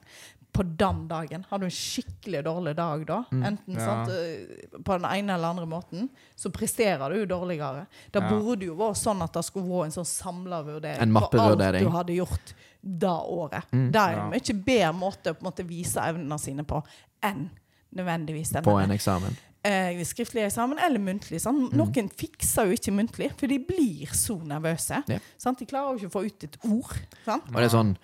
[0.56, 1.42] på den dagen.
[1.50, 3.42] Har du en skikkelig dårlig dag da, Mm.
[3.44, 3.84] enten Ja.
[3.84, 7.86] sant, eh, på den ene eller andre måten, så presterer du dårligere.
[8.12, 8.28] Det Ja.
[8.30, 11.58] burde jo være sånn at det skulle være en sånn samla vurdering En på alt
[11.80, 13.64] du hadde gjort det året.
[13.72, 13.90] Mm.
[13.92, 14.28] Det er en Ja.
[14.30, 16.82] mye bedre måte å måte vise evnene sine på
[17.22, 17.50] enn
[17.96, 18.64] nødvendigvis denne.
[18.64, 19.36] På en eksamen.
[19.64, 21.40] eh, skriftlig eksamen eller muntlig.
[21.40, 21.72] Sant?
[21.72, 21.76] Mm.
[21.78, 25.02] Noen fikser jo ikke muntlig, for de blir så nervøse.
[25.08, 25.18] Ja.
[25.38, 25.58] Sant?
[25.58, 26.96] De klarer jo ikke å få ut et ord.
[27.24, 27.42] Sant?
[27.48, 27.96] Og det er sånn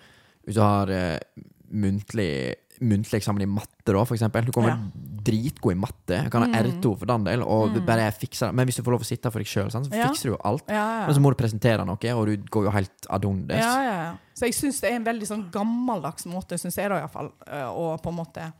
[0.45, 1.19] Hvis du har eh,
[1.71, 4.45] muntlig, muntlig eksamen i matte, da, for eksempel.
[4.45, 4.77] Du kommer Ja.
[5.23, 6.17] dritgod i matte.
[6.23, 6.81] Jeg kan ha Mm.
[6.81, 7.85] R2 for den del, og Mm.
[7.85, 8.53] bare fikse det.
[8.53, 10.67] Men hvis du får lov å sitte for deg sjøl, så fikser du jo alt.
[10.67, 13.57] Men så må du presentere noe, og du går jo helt ad undes.
[13.57, 14.13] Ja, ja, ja.
[14.35, 18.01] Så jeg syns det er en veldig sånn gammeldags måte, syns jeg da iallfall, å
[18.01, 18.53] på en måte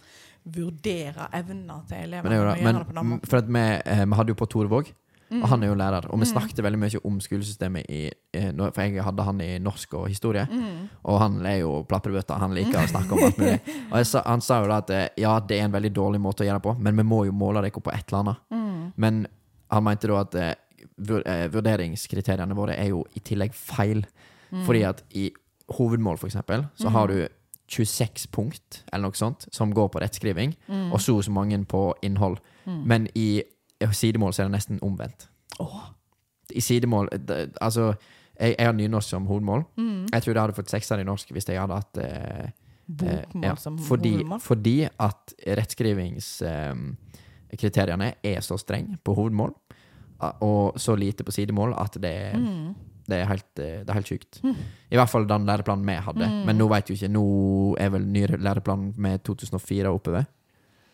[0.45, 2.23] vurdere evner til elevene.
[2.23, 2.63] Men, det det.
[2.63, 3.27] Men det måten.
[3.29, 4.91] for at vi, eh, vi hadde jo på Torvåg.
[5.41, 6.05] Og han er jo lærer.
[6.11, 6.31] Og vi Mm.
[6.33, 8.11] snakket veldig mye om skolesystemet i
[8.73, 10.47] For jeg hadde han i norsk og historie.
[10.51, 10.89] Mm.
[11.05, 13.59] Og han er jo plaprebøtta, han liker å snakke om alt mulig.
[13.93, 16.43] Og sa, han sa jo da at eh, ja, det er en veldig dårlig måte
[16.43, 18.37] å gjøre det på, men vi må jo måle dere på et eller annet.
[18.51, 18.93] Mm.
[18.97, 19.27] Men
[19.71, 20.53] han mente da at eh,
[21.25, 24.03] eh, vurderingskriteriene våre er jo i tillegg feil.
[24.51, 24.65] Mm.
[24.67, 25.31] Fordi at i
[25.77, 27.27] hovedmål, for eksempel, så har du
[27.73, 30.91] 26 punkt, eller noe sånt, som går på rettskriving, Mm.
[30.93, 32.37] og så og så mange på innhold.
[32.67, 32.83] Mm.
[32.85, 33.41] Men i
[33.91, 35.27] sidemål så er det nesten omvendt.
[35.59, 35.81] Åh.
[36.55, 37.93] I sidemål eh, det- Altså,
[38.39, 39.63] Jeg, jeg har nynorsk som hovedmål.
[39.77, 40.05] Mm.
[40.11, 42.49] Jeg tror jeg hadde fått sekser i norsk hvis jeg hadde hatt eh,
[42.89, 44.39] Bokmål ja, som fordi, hovedmål.
[44.41, 49.53] fordi at rettskrivingskriteriene er så strenge på hovedmål,
[50.41, 52.75] og så lite på sidemål, at det er, Mm.
[53.07, 54.41] det er helt, eh, det er helt sjukt.
[54.91, 56.27] I hvert fall den læreplanen vi hadde.
[56.29, 56.45] Mm.
[56.45, 57.07] Men nå vet du ikke.
[57.11, 60.25] Nå er vel ny læreplan med 2004 oppover.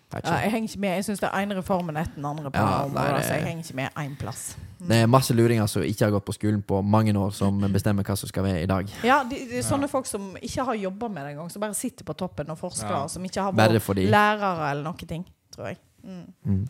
[0.10, 0.90] Ja, jeg henger ikke med.
[0.98, 2.49] Jeg syns det er én reformen etter den andre.
[2.49, 4.56] på Ja, nei, det- så jeg henger ikke med én plass.
[4.80, 8.03] Det er masse luringer som ikke har gått på skolen på mange år, som bestemmer
[8.03, 8.90] hva som skal være i dag.
[9.03, 12.03] Ja, de, de, Sånne folk som ikke har jobba med det engang, som bare sitter
[12.06, 13.07] på toppen og forsker, Ja.
[13.07, 15.26] som ikke har vært fordi lærere eller noe ting,
[15.56, 15.77] tror jeg.
[16.03, 16.34] Mm.
[16.45, 16.68] mm.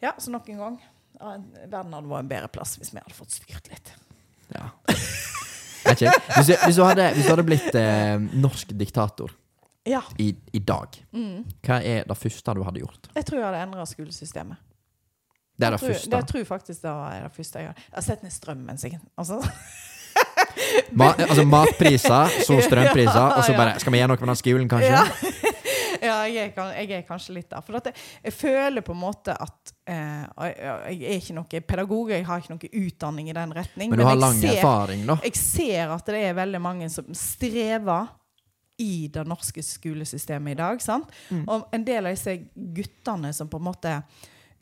[0.00, 0.80] Ja, så nok en gang.
[1.20, 3.92] Verden hadde vært en bedre plass hvis vi hadde fått styrt litt.
[4.54, 4.70] Ja.
[5.88, 5.98] Hvis,
[6.46, 9.30] du, hvis, du hadde, hvis du hadde blitt eh, norsk diktator
[9.88, 10.02] Ja.
[10.20, 11.44] i, i dag, Mm.
[11.64, 13.08] hva er det første du hadde gjort?
[13.16, 14.64] Jeg tror jeg hadde endra skolesystemet.
[15.58, 16.10] Det er det tror, første.
[16.10, 17.78] det tror jeg faktisk det er det første jeg har.
[17.88, 19.06] Jeg har sett ned strømmen, sikkert.
[19.18, 19.40] Altså,
[20.98, 24.68] Ma, altså matpriser, så strømpriser, og så bare Skal vi gjøre noe med den skolen,
[24.70, 24.92] kanskje?
[24.92, 25.02] Ja,
[26.08, 27.64] ja jeg, er, jeg er kanskje litt der.
[27.64, 27.94] For jeg,
[28.24, 32.54] jeg føler på en måte at eh, jeg, er ikke noen pedagog, jeg har ikke
[32.54, 33.92] noe utdanning i den retning.
[33.92, 35.18] Men du har men lang ser, erfaring, da.
[35.26, 38.14] Jeg ser at det er veldig mange som strever
[38.78, 40.82] i det norske skolesystemet i dag.
[40.82, 41.10] Sant?
[41.34, 41.44] Mm.
[41.50, 43.94] Og en del av disse guttene som på en måte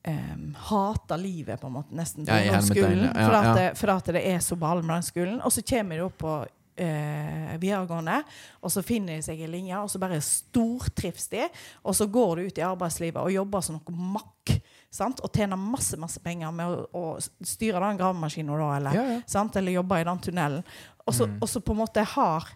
[0.08, 3.04] um, hater livet, på en måte, nesten, på Ja, i ungdomsskolen.
[3.10, 5.40] ja, for, at det, for at det er så ball med den skolen.
[5.44, 8.22] Og så kommer de opp på uh, videregående,
[8.62, 11.44] og så finner de seg en linje, og så bare stortrives de.
[11.84, 14.56] Og så går de ut i arbeidslivet og jobber som noe makk.
[14.96, 15.20] Sant?
[15.20, 19.48] Og tjener masse masse penger med å, å styre den gravemaskinen, da, eller, ja.
[19.60, 20.64] eller jobbe i den tunnelen.
[21.04, 21.40] Og så, Mm.
[21.62, 22.48] på en måte har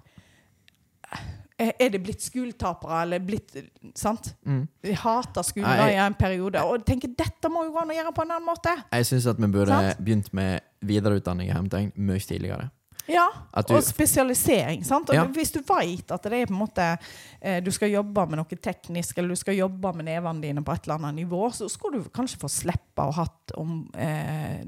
[1.61, 3.55] er er det blitt skoletapere, eller blitt
[3.95, 4.33] Sant?
[4.47, 4.63] Mm.
[4.83, 6.65] De hater skolen Nei, jeg- i en periode.
[6.65, 8.75] Og tenker dette må jo gå an å gjøre på en annen måte.
[8.93, 9.99] Jeg syns at vi burde Sant?
[10.05, 12.71] begynt med videreutdanning i hermetegn mye tidligere.
[13.11, 13.25] Ja,
[13.67, 14.85] du- Og spesialisering.
[14.87, 15.09] sant?
[15.11, 15.25] Og Ja.
[15.27, 16.99] Hvis du vet at det er på en måte
[17.43, 20.73] eh, du skal jobbe med noe teknisk, eller du skal jobbe med nevene dine på
[20.73, 24.63] et eller annet nivå, så skulle du kanskje få slippe å ha hatt om eh,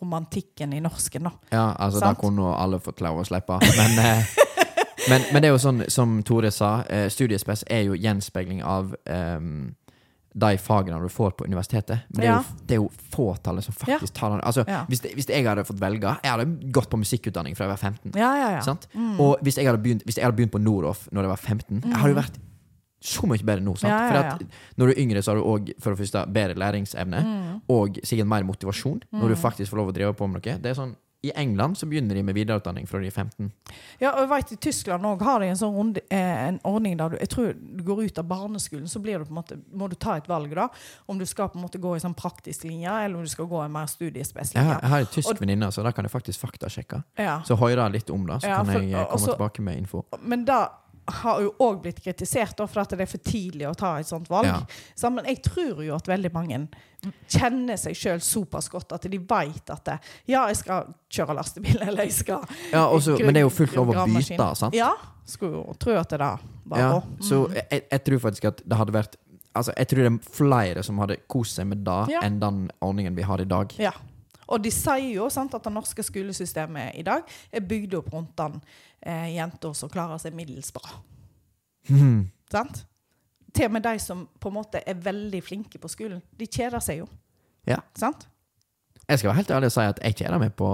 [0.00, 1.32] romantikken i norsken, da.
[1.52, 2.16] Ja, altså Sant?
[2.16, 3.58] Da kunne alle fått lov å slippe.
[3.76, 4.24] Men, eh,
[5.10, 8.94] men, men det er jo sånn, som Tore sa, eh, studiespes er jo gjenspeiling av
[9.10, 9.74] ehm,
[10.34, 12.08] de fagene du får på universitetet.
[12.10, 14.40] Men det er, jo, det er jo fåtallet som faktisk tar den.
[14.42, 17.74] Altså, hvis, det, hvis jeg hadde fått velge Jeg hadde gått på musikkutdanning fra jeg
[17.76, 18.16] var 15.
[18.18, 18.64] Ja, ja, ja.
[18.66, 18.88] Sant?
[18.98, 19.12] Mm.
[19.22, 21.84] Og hvis jeg, hadde begynt, hvis jeg hadde begynt på Noroff når jeg var 15,
[21.84, 22.40] jeg hadde jo vært
[23.04, 23.76] så mye bedre nå.
[23.76, 23.92] Sant?
[23.92, 24.34] Ja, ja, For ja.
[24.34, 27.58] at når du er yngre, så har du òg for det første bedre læringsevne, Mm.
[27.70, 30.54] og sikkert mer motivasjon når du faktisk får lov å drive på med noe.
[30.64, 33.50] Det er sånn, I England så begynner de med videreutdanning fra de er 15.
[34.02, 36.98] Ja, og jeg vet, I Tyskland også har de en sånn runde, eh, en ordning
[37.00, 39.96] der du jeg tror du går ut av barneskolen, så blir du måte, må du
[39.96, 40.54] ta et valg.
[40.54, 40.68] da,
[41.08, 43.46] Om du skal på en måte gå i sånn praktisk linje, eller om du skal
[43.46, 47.02] gå en mer Jeg jeg har en tysk venninne, så da kan jeg faktisk faktasjekke.
[47.18, 47.40] Ja.
[47.42, 50.04] Så hører jeg litt om det, så Ja, kan jeg komme også, tilbake med info.
[50.20, 50.68] Men da
[51.04, 54.28] har jo òg blitt kritisert for at det er for tidlig å ta et sånt
[54.32, 54.48] valg.
[54.48, 54.60] Ja.
[54.96, 56.60] Så, men jeg tror jo at veldig mange
[57.28, 59.98] kjenner seg sjøl såpass godt at de vet at det,
[60.32, 63.76] ja, jeg skal kjøre lastebil, eller jeg skal Ja, også, men det er jo fullt
[63.76, 64.78] lov å bytte, sant?
[64.78, 64.94] Ja.
[65.28, 66.34] Skulle jo tro at det da
[66.68, 67.20] var Ja, mm.
[67.24, 69.20] så jeg, jeg tror faktisk at det hadde vært
[69.54, 72.24] Altså, jeg tror det er flere som hadde kost seg med det, Ja.
[72.26, 73.70] enn den ordningen vi har i dag.
[73.78, 73.92] Ja.
[74.48, 78.34] Og de sier jo sant, at det norske skolesystemet i dag er bygd opp rundt
[78.40, 78.58] den
[79.00, 80.98] eh, jenter som klarer seg middels bra.
[81.88, 82.26] Mm.
[82.52, 82.84] Sant?
[83.54, 86.82] Til og med de som på en måte er veldig flinke på skolen, de kjeder
[86.82, 87.08] seg jo.
[87.68, 87.80] Ja.
[87.98, 88.26] Sant?
[89.04, 90.68] Jeg skal være helt ærlig og si at jeg kjeder meg på,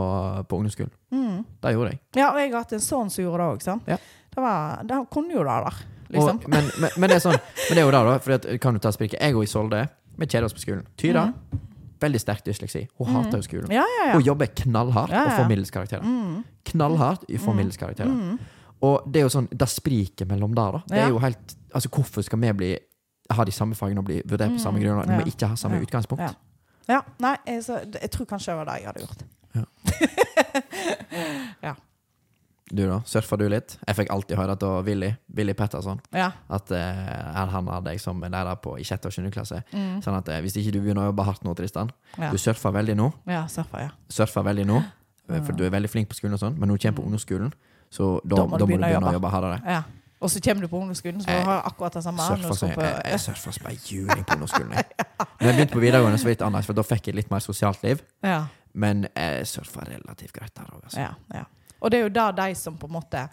[0.46, 0.92] på ungdomsskolen.
[1.10, 1.40] Mm.
[1.62, 2.00] Det gjorde jeg.
[2.14, 3.64] Ja, og jeg har hatt en sønn som gjorde det òg.
[3.64, 3.90] sant?
[3.90, 3.96] Ja.
[4.30, 5.80] Det, var, det kunne jo det der,
[6.14, 6.38] liksom.
[6.38, 8.14] Og, men, men, men det er sånn Men det er jo det, da.
[8.22, 9.18] For kan du ta spriket?
[9.18, 9.82] Jeg og Isolde
[10.20, 10.86] vi kjeder oss på skolen.
[11.00, 11.30] Tyra,
[12.00, 12.84] veldig sterk dysleksi.
[12.98, 13.68] Hun hater jo skolen.
[13.70, 13.74] Mm.
[13.76, 14.14] Ja, ja, ja.
[14.16, 15.36] Hun jobber knallhardt Ja, og ja.
[15.38, 16.02] får middels karakterer.
[16.04, 16.44] Mm.
[16.72, 18.10] Knallhardt får middels karakterer.
[18.10, 18.38] Mm.
[18.80, 20.80] Og det er jo sånn Det spriket mellom der, da.
[20.88, 22.70] Det er jo helt Altså, hvorfor skal vi bli
[23.30, 25.24] ha de samme fagene og bli vurdert på samme grunn, grunnlag når ja.
[25.28, 25.84] vi ikke har samme Ja.
[25.86, 26.24] utgangspunkt?
[26.24, 26.32] Ja.
[26.90, 29.20] Ja, nei, jeg, så, jeg tror kanskje det var det jeg hadde gjort.
[32.70, 33.00] Du, da?
[33.04, 33.76] Surfa du litt?
[33.86, 36.28] Jeg fikk alltid høre at Willy, Willy Petterson Ja.
[36.48, 36.78] At uh,
[37.36, 39.62] han hadde jeg som lærer på i sjette og sjuende klasse.
[39.72, 39.98] Mm.
[40.04, 42.30] Sånn at uh, hvis ikke du begynner å jobbe hardt nå, Tristan Ja.
[42.30, 43.10] Du surfer veldig nå.
[43.26, 43.90] ja, surfer, ja.
[44.08, 44.82] Surfer veldig nå,
[45.30, 47.52] for du er veldig flink på skolen og sånn, men når du kommer på ungdomsskolen,
[47.90, 49.60] så da, da må du begynne, å jobbe hardere.
[49.66, 49.82] ja.
[50.20, 52.20] Og så kommer du på ungdomsskolen, så du har akkurat det samme.
[52.20, 54.72] Surfer du som på- jeg, jeg surfer som ei juling på ungdomsskolen.
[54.76, 55.06] jeg.
[55.40, 57.30] Når jeg begynte på videregående, så var det litt annerledes, for da fikk jeg litt
[57.32, 58.02] mer sosialt liv.
[58.22, 58.42] ja,
[58.74, 61.00] Men jeg surfer relativt greit der òg, altså.
[61.00, 61.44] ja, ja.
[61.80, 63.28] Og det er jo da de som på en måte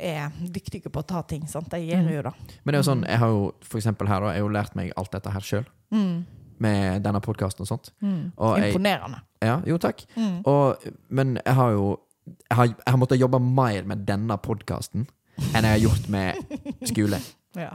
[0.00, 1.46] er dyktige på å ta ting.
[1.48, 1.68] sant?
[1.70, 2.32] De gjør jo det.
[2.64, 4.52] Men det er jo sånn, jeg har jo for eksempel her, da, jeg har jo
[4.54, 5.64] lært meg alt dette her sjøl.
[5.92, 6.26] Mm.
[6.60, 7.90] Med denne podkasten og sånt.
[8.04, 8.32] Mm.
[8.36, 9.20] Og jeg- Imponerende.
[9.42, 10.04] Ja, jo takk.
[10.16, 10.42] Mm.
[10.46, 10.76] Og,
[11.08, 11.98] men jeg har jo
[12.30, 15.06] jeg har, jeg har måttet jobbe mer med denne podkasten
[15.56, 17.18] enn jeg har gjort med skole.
[17.58, 17.72] Ja.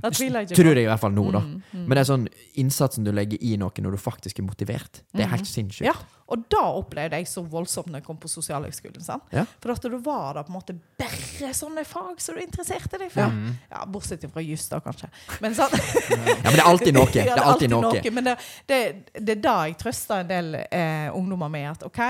[0.00, 1.40] Det tviler jeg ikke Tror jeg i hvert fall nå, da.
[1.40, 1.84] Mm, mm.
[1.86, 2.26] Men det er sånn
[2.62, 5.52] innsatsen du legger i noe når du faktisk er motivert, det er helt Mhm.
[5.52, 5.86] sinnssykt.
[5.86, 5.94] Ja,
[6.32, 9.02] og da opplevde jeg så voldsomt når jeg kom på sosialhøgskolen.
[9.32, 9.44] Ja.
[9.60, 13.10] For at du var da på en måte bare sånne fag som du interesserte deg
[13.12, 13.28] for.
[13.28, 13.58] Mm.
[13.70, 15.10] Ja, Bortsett fra juss, da, kanskje.
[15.42, 15.74] Men, sant?
[16.08, 17.08] Ja, men det er alltid noe.
[17.18, 17.92] Ja, Det er alltid noe.
[18.12, 18.36] Men det,
[18.70, 18.78] det,
[19.18, 22.00] det er da jeg trøster en del eh, ungdommer med at OK,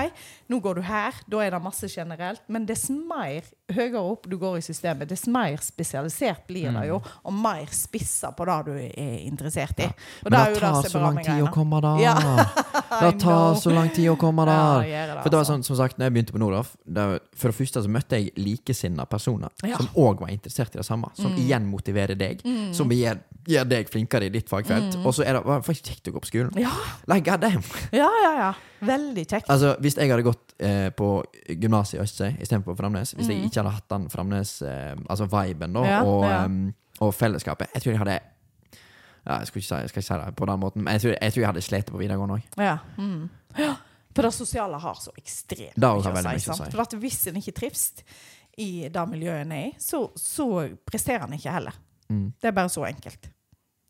[0.53, 3.41] nå går du her, da er det masse generelt, men dess mer
[3.73, 8.31] høyere opp du går i systemet, dess mer spesialisert blir det jo, og mer spissa
[8.37, 9.87] på det du er interessert i.
[9.89, 9.93] Ja.
[10.23, 12.01] Men det det tar så lang tid å komme der.
[12.03, 12.15] Ja.
[13.01, 14.83] Det tar så lang tid å komme der.
[14.85, 15.53] det, For det var altså.
[15.53, 16.73] sånn, som sagt, når jeg begynte på Nordaf,
[17.35, 21.09] for det første så møtte jeg likesinnede personer som òg var interessert i det samme.
[21.17, 22.43] Som igjen motiverer deg.
[22.77, 24.99] Som gjør, gjør deg flinkere i ditt fagfelt.
[25.03, 26.53] Og så er det faktisk kjekt å gå på skolen.
[26.61, 26.71] Ja,
[27.09, 27.63] Like, god damn.
[27.91, 28.33] ja, ja.
[28.47, 28.51] ja.
[28.83, 29.47] Veldig kjekt.
[29.49, 31.07] Altså, Hvis jeg hadde gått eh, på
[31.47, 33.45] gymnaset i Østsøy istedenfor Framnes, hvis jeg Mm.
[33.47, 36.41] ikke hadde hatt den Framnes eh, Altså viben da, og, ja.
[37.01, 40.35] Og fellesskapet Jeg tror jeg hadde ja, Jeg ikke si, jeg skal ikke si det
[40.35, 42.57] på den måten, men jeg tror jeg, tror jeg hadde slitt på videregående òg.
[42.59, 42.77] Ja.
[42.97, 43.29] Mm.
[43.57, 43.73] ja.
[44.13, 46.45] For det sosiale har så ekstremt mye å si.
[46.45, 46.67] sant?
[46.69, 47.87] For at hvis en ikke trives
[48.61, 50.45] i det miljøet en er i, så, så
[50.85, 51.79] presterer en ikke heller.
[52.11, 52.27] Mm.
[52.37, 53.31] Det er bare så enkelt.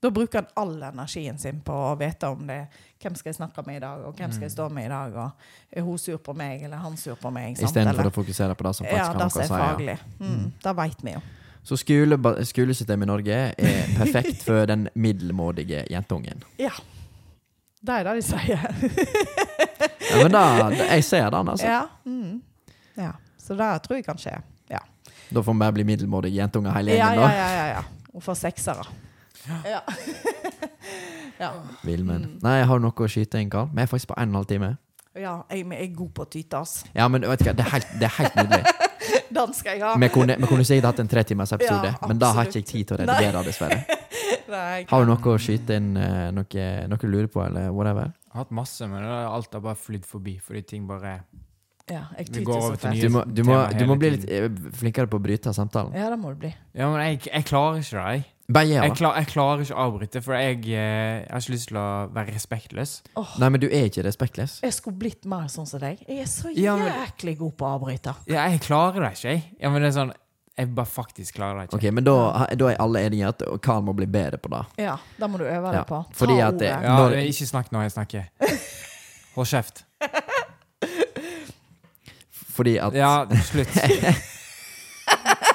[0.03, 2.61] Da bruker en all energien sin på å vite om det
[3.03, 5.15] hvem skal jeg snakke med i dag, og hvem skal jeg stå med i dag,
[5.15, 7.59] og er hun sur på meg, eller han sur på meg?
[7.59, 9.53] Istedenfor å fokusere på det som faktisk ja, har noe å er si.
[9.53, 9.69] Ja.
[9.71, 9.95] faglig.
[10.19, 11.21] Mm, Det veit vi jo.
[11.63, 16.43] Så skole, skolesystemet i Norge er perfekt for den middelmådige jentungen.
[16.59, 16.73] Ja.
[17.83, 18.65] Det er det de sier.
[20.13, 20.41] Ja, men da,
[20.91, 21.67] jeg ser den, altså.
[21.67, 21.81] Ja.
[22.05, 22.41] Mm.
[22.99, 23.11] ja.
[23.39, 24.35] Så det tror jeg kan skje.
[24.71, 24.79] Ja.
[25.31, 27.33] Da får vi bare bli middelmådige jentunger hele Ja, gjengen, ja, da.
[27.35, 27.83] ja, ja, ja.
[28.13, 28.85] Hun får seksere.
[29.65, 29.81] Ja.
[31.39, 31.51] ja.
[31.87, 32.25] Vilmen.
[32.27, 32.39] Mm.
[32.43, 33.71] Nei, har noe å skyte inn, Karl.
[33.73, 34.75] Vi er faktisk på en og en halv time.
[35.15, 36.87] ja jeg, jeg er god på å tyte, altså.
[36.95, 38.63] Ja, men vet du hva, det er helt, det er helt nydelig.
[39.33, 39.93] Den skal jeg ha.
[39.99, 42.65] Vi kunne, vi kunne sikkert hatt en tretimers episode, Ja, men da har ikke jeg
[42.69, 43.79] tid til å redigere, dessverre.
[44.53, 48.11] Nei, Har du noe å skyte inn, eh, noe, noe du lurer på, eller whatever?
[48.27, 50.35] Jeg har hatt masse, men alt har bare flydd forbi.
[50.43, 51.19] Fordi ting bare
[51.89, 54.09] Ja, jeg Vi går over til nye- Du må, du må, tema du må bli
[54.15, 54.47] litt eh,
[54.79, 55.93] flinkere på å bryte samtalen.
[55.97, 56.53] Ja, det må det bli.
[56.73, 58.05] Ja, men jeg, jeg klarer ikke det.
[58.13, 58.25] Jeg.
[58.51, 61.53] Bare gjør Jeg, klar, jeg klarer ikke å avbryte, for jeg, eh, jeg har ikke
[61.53, 62.91] lyst til å være respektløs.
[63.15, 63.29] Oh.
[63.39, 64.57] Nei, men du er ikke respektløs.
[64.61, 66.03] jeg skulle blitt mer sånn som deg.
[66.07, 68.15] Jeg er så Ja, men- jæklig god på å avbryte.
[68.27, 69.43] Ja, jeg klarer det ikke, jeg.
[69.61, 70.13] Ja, men det er sånn
[70.55, 71.77] Jeg bare faktisk klarer det ikke.
[71.87, 74.83] Ok, Men da, da er alle enige at Karl må bli bedre på det.
[74.83, 76.03] Ja, da må du øve Ja, på.
[76.05, 76.83] Ta fordi at det- ordet.
[76.83, 78.27] Ja, Når- Ikke snakk når jeg snakker.
[79.35, 79.83] Hold kjeft.
[82.53, 83.73] Fordi at Ja, slutt.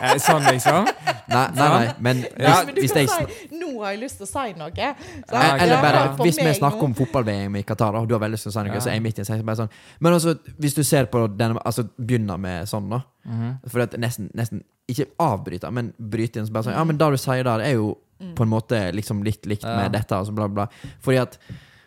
[0.02, 0.86] Eh, sånn, liksom?
[1.28, 4.00] Nei, nei, nei men Ja, hvis, Men du hvis kan jeg si 'nå har jeg
[4.02, 4.94] lyst til å si noe'.
[5.28, 8.32] Så, Eh, Eller bare, hvis vi snakker om fotball-VM i Qatar, og du har veldig
[8.38, 8.80] lyst til å si noe, Ja.
[8.80, 9.70] så er jeg midt i en sekund bare sånn
[10.00, 13.02] Men altså, hvis du ser på denne Altså, begynner med sånn, da.
[13.28, 13.58] Mhm.
[13.68, 17.10] For at nesten, nesten Ikke avbryte, men bryte inn så bare sånn Ja, men det
[17.10, 18.34] du sier der, er jo Mm.
[18.34, 19.76] på en måte liksom litt likt Ja.
[19.76, 20.66] med dette, altså bla, bla.
[21.00, 21.38] Fordi at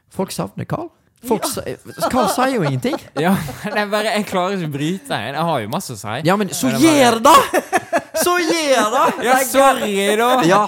[0.09, 0.89] folk savner Carl.
[1.23, 1.75] Folk ja.
[2.09, 2.95] Carl sier jo ingenting.
[3.19, 3.35] Ja,
[3.65, 5.09] det er bare, jeg klarer ikke å bryte.
[5.09, 6.21] Jeg har jo masse å si.
[6.25, 7.33] Ja, men så gjør det da!
[7.35, 7.90] gjør det!
[8.17, 9.25] Så gjør det!
[9.25, 10.29] Ja, sorry, da!
[10.47, 10.61] Ja,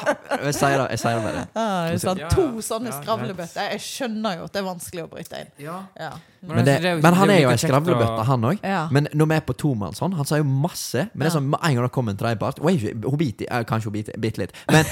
[0.45, 0.85] jeg sier det.
[0.93, 1.33] Jeg sier det.
[1.55, 2.21] Ja, det er sant.
[2.23, 3.73] Ja, To sånne skravlebøtter.
[3.73, 5.51] Jeg skjønner jo at det er vanskelig å bryte inn.
[5.65, 5.81] Ja.
[5.99, 6.13] Ja.
[6.43, 8.63] Men, det, men han er jo ei skravlebøtte, han òg.
[8.95, 11.07] Men når vi er på tomannshånd, han sier jo masse.
[11.13, 14.43] Men det er sånn, en gang det kommer en tredjepart eh, Kanskje hun biter bitte
[14.43, 14.57] litt.
[14.71, 14.87] Men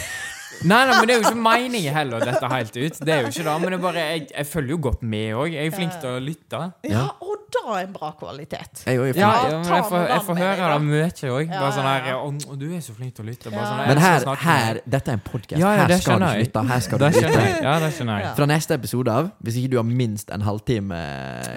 [0.61, 2.99] Nei, nei, men det er jo ikke meningen heller å dette helt ut.
[3.01, 5.35] Det er jo ikke det, men det er bare, jeg, jeg følger jo godt med
[5.41, 5.55] òg.
[5.55, 6.65] Jeg er flink til å lytte.
[6.91, 8.83] ja, og da er en bra kvalitet.
[8.85, 9.15] jeg jeg.
[9.19, 10.67] Ja, Ja, jeg får, jeg får høre da.
[10.77, 11.51] det mye òg.
[11.51, 13.51] Ja, Bare sånn ja, her å, du er så flink til å lytte.
[13.51, 15.59] Bare sånn, jeg Men her, her dette er en podkast.
[15.59, 16.63] Ja, ja, her skal du lytte.
[16.71, 17.43] Her skal du lytte.
[17.65, 18.27] Ja, det skjønner jeg.
[18.29, 18.33] Ja.
[18.39, 21.01] Fra neste episode av, hvis ikke du har minst en halvtime,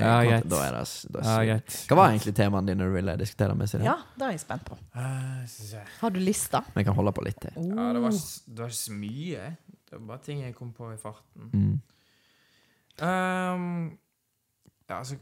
[0.01, 1.59] ja, Ja, da er det, da er det.
[1.89, 3.87] Hva var egentlig temaene dine du ville diskutere med Silje?
[3.87, 4.79] Ja, det er jeg spent på.
[4.99, 5.85] Eh.
[6.01, 6.65] Har du lista?
[6.75, 7.55] Vi kan holde på litt til.
[7.71, 8.19] Ja, det var,
[8.59, 9.51] det var så mye.
[9.85, 11.51] Det var bare ting jeg kom på i farten.
[11.53, 11.75] Mm.
[13.03, 13.99] Um,
[14.89, 15.17] ja, altså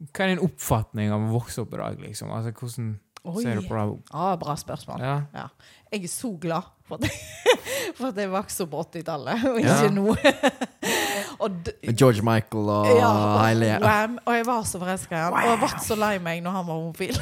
[0.00, 2.30] Hva er din oppfatning av å vokse opp i dag, liksom?
[2.32, 2.94] Altså, Hvordan
[3.28, 3.42] Oi.
[3.44, 3.98] ser du på det?
[4.16, 5.02] Ah, bra spørsmål.
[5.04, 5.48] Ja.
[5.92, 7.10] Jeg er så glad for at
[7.98, 9.90] for at jeg vokste opp på 80-tallet, og ikke Ja.
[9.98, 10.14] nå.
[11.40, 13.10] og d- George Michael og ja,
[13.84, 14.16] Wham!
[14.24, 15.36] Og jeg var så forelska i han.
[15.36, 17.20] Og jeg ble så lei meg når han var homofil.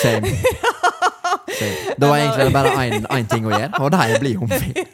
[0.00, 0.32] Same.
[0.32, 0.87] Same.
[2.00, 2.74] Det var egentlig bare
[3.18, 4.84] én ting å gjøre, og det er å bli homofil.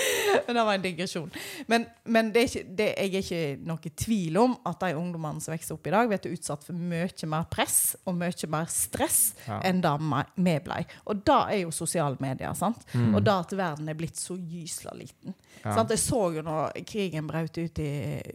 [0.46, 1.30] Men det var en digresjon.
[1.70, 5.42] Men, men det er ikke, det, jeg er ikke noe tvil om at de ungdommene
[5.42, 9.20] som vokser opp i dag, blir utsatt for mye mer press og mye mer stress
[9.46, 9.60] Ja.
[9.66, 10.80] enn det vi ble.
[11.10, 12.54] Og da er jo sosiale medier.
[12.58, 12.82] sant?
[12.94, 13.14] Mm.
[13.14, 15.34] Og da at verden er blitt så gysla liten.
[15.62, 15.74] Ja.
[15.76, 15.92] Sant?
[15.92, 17.90] Jeg så jo når krigen brøt ut i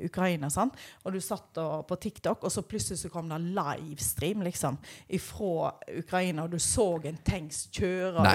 [0.05, 0.75] Ukraina, sant?
[1.03, 4.77] og du satt og, på TikTok, og så plutselig så kom det livestream liksom,
[5.25, 8.29] fra Ukraina, og du så en tanks kjøre over.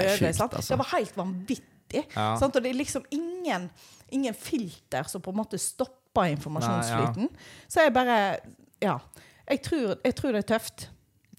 [0.58, 0.74] altså.
[0.74, 1.69] Det var helt vanvittig.
[2.14, 2.36] Ja.
[2.40, 2.56] Sant?
[2.56, 3.70] Og det er liksom ingen,
[4.10, 7.28] ingen filter som på en måte stopper informasjonsflyten.
[7.68, 8.38] Så jeg bare
[8.82, 8.98] Ja.
[9.50, 10.88] Jeg tror, jeg tror det er tøft.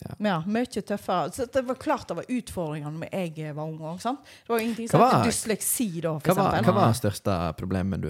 [0.02, 0.16] Ja.
[0.20, 1.32] Ja, Mye tøffere.
[1.32, 4.00] Så det var klart det var utfordringer når jeg var ung òg.
[4.02, 8.02] Det var jo ingenting som het dysleksi da, Hva var, hva var det største problemet
[8.02, 8.10] du,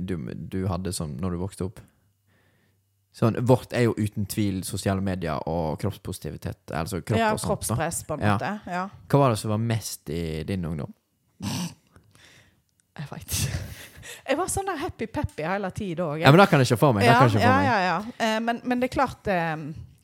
[0.00, 1.78] du, du hadde som når du vokste opp?
[3.18, 6.70] Sånn, vårt er jo uten tvil sosiale medier og kroppspositivitet.
[6.76, 7.48] Altså kropp ja, og sånt.
[7.50, 8.34] kroppspress, på en Ja.
[8.36, 8.50] måte.
[8.66, 8.84] Ja.
[9.08, 10.92] Hva var det som var mest i din ungdom?
[11.42, 13.58] Jeg veit ikke.
[14.28, 16.20] Jeg var sånn der happy-peppy hele tida òg.
[16.20, 17.06] Ja, men Da kan jeg ikke få meg.
[17.06, 17.68] Ja, ikke ja, få meg.
[17.68, 17.98] ja, ja.
[18.26, 19.54] Eh, men, men det er klart eh,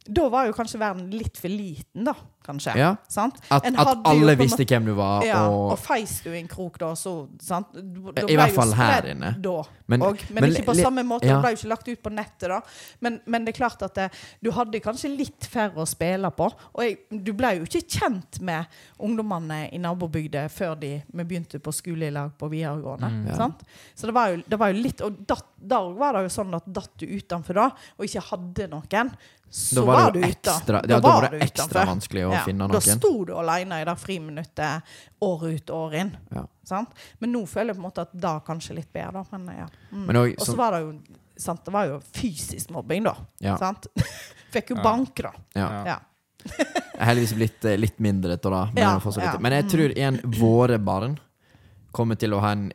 [0.06, 2.14] Da var jo kanskje verden litt for liten, da.
[2.44, 2.74] Kanskje.
[2.76, 3.38] Ja, Sant?
[3.48, 6.76] At, at alle visste hvem du var, Ja, og og feis du i en krok
[6.78, 7.70] da, så sant?
[7.72, 9.30] Da I hvert fall her inne.
[9.40, 11.24] Da, Men- og, men, men ikke på samme måte.
[11.26, 11.38] ja.
[11.38, 12.60] Det ble jo ikke lagt ut på nettet, da.
[13.00, 14.10] Men, men det er klart at det,
[14.44, 16.50] du hadde kanskje litt færre å spille på.
[16.74, 18.66] Og jeg, du ble jo ikke kjent med
[19.00, 23.08] ungdommene i nabobygda før de, vi begynte på skole i lag på videregående.
[23.08, 23.22] Mm.
[23.32, 23.38] Ja.
[23.40, 23.64] Sant?
[23.94, 25.16] Så det var jo, det var jo litt Og
[25.64, 29.14] da var det jo sånn at datt du utenfor da, og ikke hadde noen,
[29.54, 30.52] så Da var det du ute.
[30.66, 31.86] Da ja, da var var det ekstra utenfor.
[31.92, 32.98] vanskelig å Ja, finne Da noen.
[33.00, 36.12] sto du alene i det friminuttet år ut og år inn.
[36.34, 36.44] Ja.
[36.64, 36.94] Sant?
[37.20, 39.24] Men nå føler jeg på en måte at det kanskje litt bedre.
[39.32, 39.68] Men, ja.
[39.92, 40.04] mm.
[40.08, 40.94] Men også, Og så var det jo
[41.36, 43.16] sant, Det var jo fysisk mobbing, da.
[43.42, 43.86] ja, Sant?
[44.54, 44.82] Fikk jo Ja.
[44.82, 45.32] bank, da.
[45.58, 45.98] ja.
[47.00, 48.64] Heldigvis blitt eh, litt mindre etter det.
[48.76, 51.16] Men, men jeg tror igjen våre barn
[51.94, 52.68] kommer til å ha en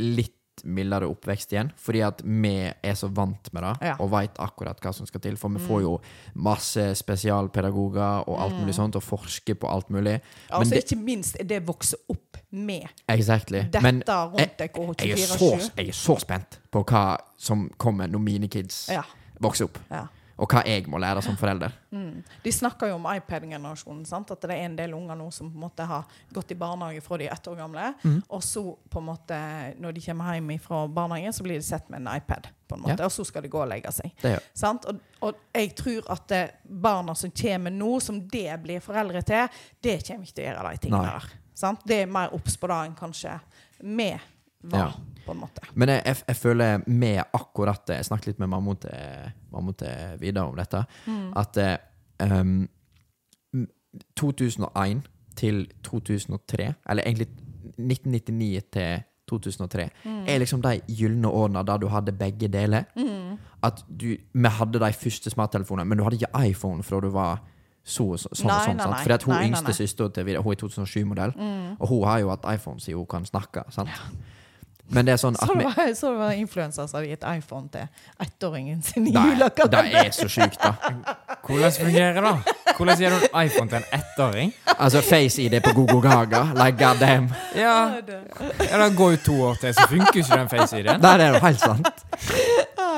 [0.00, 0.33] litt
[0.64, 1.72] mildere oppvekst igjen.
[1.76, 3.96] Fordi at vi er så vant med det Ja.
[3.98, 5.36] og veit akkurat hva som skal til.
[5.36, 6.00] For vi får jo
[6.34, 10.20] masse spesialpedagoger og alt mulig sånt, og forsker på alt mulig.
[10.50, 13.62] Altså, det- ikke minst er det vokse opp med Exactly.
[13.70, 15.70] dette Men rundt deg og jeg er, så, 24-7.
[15.76, 19.02] jeg er så spent på hva som kommer når mine kids Ja.
[19.40, 19.78] vokser opp.
[19.90, 20.06] Ja.
[20.36, 21.70] Og hva jeg må lære som forelder.
[21.94, 22.22] Mm.
[22.42, 24.02] De snakker jo om iPad-generasjonen.
[24.18, 27.02] At det er en del unger nå som på en måte har gått i barnehage
[27.04, 27.92] fra de er ett år gamle.
[28.02, 28.18] Mm.
[28.28, 29.38] Og så på en måte,
[29.78, 32.48] når de kommer hjem fra barnehagen, så blir de sett med en iPad.
[32.66, 34.10] på en måte, Og så skal de gå og legge seg.
[34.56, 34.86] Sant?
[34.90, 39.48] Og, og jeg tror at eh, barna som kommer nå, som det blir foreldre til,
[39.84, 41.12] det kommer ikke til å gjøre de tingene Nei.
[41.12, 41.40] der.
[41.54, 41.84] Sant?
[41.86, 43.38] Det er mer obs på det enn kanskje
[43.84, 44.10] vi
[44.64, 44.92] var, Ja.
[45.26, 45.60] På en måte.
[45.74, 50.18] Men jeg, jeg, føler med akkurat det Jeg snakket litt med mamma til, mamma til
[50.20, 50.84] Vidar om dette.
[51.06, 51.32] Mm.
[51.36, 51.76] At eh,
[52.40, 52.68] um,
[54.16, 55.02] 2001
[55.36, 57.28] til 2003, eller egentlig
[57.78, 60.24] 1999 til 2003, Mm.
[60.28, 62.84] er liksom de gylne årene der du hadde begge deler.
[62.96, 63.38] Mm.
[63.62, 67.40] At du, Vi hadde de første smarttelefonene, men du hadde ikke iPhone fra du var
[67.86, 68.76] så, så, sånn Nei, sånn.
[68.76, 68.90] nei, sant?
[68.90, 69.02] nei.
[69.02, 71.76] Fordi at hun Nei, yngste søstera til Vidar, hun er 2007-modell, Mm.
[71.80, 73.62] og hun har jo hatt iPhone siden hun kan snakke.
[73.70, 73.88] sant?
[74.92, 77.68] Men det er sånn Så det var, så det var influenser som hadde gitt iPhone
[77.72, 77.86] til
[78.20, 79.88] ettåringen sin i Det julekalender.
[79.92, 80.74] det er så sjukt, da.
[81.46, 82.54] Hvordan fungerer det?
[82.76, 84.52] Hvordan gir du en iPhone til en ettåring?
[84.78, 86.42] Altså, Face-ID på Gogo Gaga.
[86.54, 87.30] Like god damn.
[87.56, 91.00] Ja, ja, Det går jo to år til, så funker jo ikke den face-ID-en.
[91.02, 92.03] det er jo helt sant.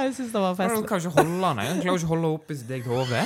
[0.05, 1.81] Jeg syns det var Du kan ikke holde den engang.
[1.83, 3.21] Klarer ikke å holde i sitt eget hode.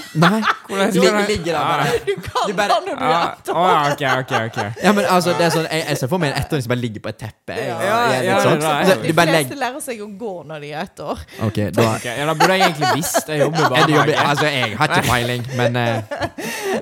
[0.94, 1.86] Du ligger der bare.
[2.06, 4.59] Du kan Du bare- det når du er Ja, ett å, ok, ok, ok.
[4.84, 6.80] Ja, men altså, det er sånn, jeg, jeg ser for meg en ettåring som bare
[6.80, 7.56] ligger på et teppe.
[7.56, 7.76] Ja.
[7.76, 8.60] og- Ja, og- ja, sånt.
[8.60, 11.01] det er- Så De bare fleste legger lærer seg å gå når de er ett
[11.01, 11.18] år.
[11.47, 13.26] Ok, da Ok, ja, Da burde jeg egentlig visst.
[13.28, 14.28] Jeg jobber i er det barnehage.
[14.30, 16.02] Altså, jeg har ikke peiling, men eh,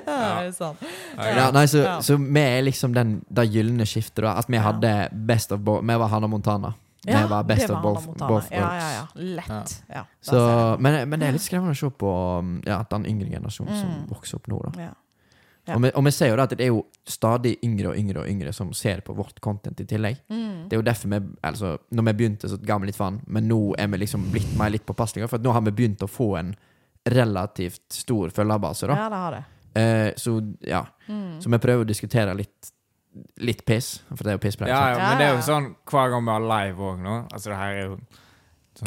[0.07, 0.77] Ja, det er sant.
[1.17, 1.99] ja, Nei, så, Ja.
[1.99, 4.37] så vi er liksom den, det gylne skiftet, da.
[4.37, 6.73] At vi hadde best of both Vi var Hannah Montana.
[7.05, 8.29] Vi var best det of var both, Hannah Montana.
[8.29, 8.83] both Ja, worlds.
[8.83, 9.33] ja, ja.
[9.35, 9.83] Lett.
[9.89, 10.05] Ja.
[10.21, 10.39] Så,
[10.79, 12.09] men, men det er litt skremmende å se på
[12.39, 14.07] um, ja, den yngre generasjonen som Mm.
[14.09, 14.59] vokser opp nå.
[14.73, 14.93] da ja.
[15.67, 15.75] Ja.
[15.75, 18.19] Og, vi, og vi ser jo da at det er jo stadig yngre og yngre
[18.23, 20.17] og yngre som ser på vårt content i tillegg.
[20.29, 20.67] Mm.
[20.67, 23.47] Det er jo derfor vi altså, Når vi begynte, så ga vi litt faen, men
[23.47, 25.27] nå er vi liksom blitt mer litt påpasselige.
[25.29, 26.55] For at nå har vi begynt å få en
[27.05, 28.87] relativt stor følgerbase.
[28.87, 29.43] da ja, det har det.
[29.81, 31.41] Eh, Så ja Mm.
[31.41, 32.71] Så vi prøver å diskutere litt
[33.41, 34.69] Litt piss, for det er jo pisspreik.
[34.69, 37.15] Ja, ja, men det er jo sånn hver gang vi har live òg nå.
[37.33, 37.95] Altså, det her er jo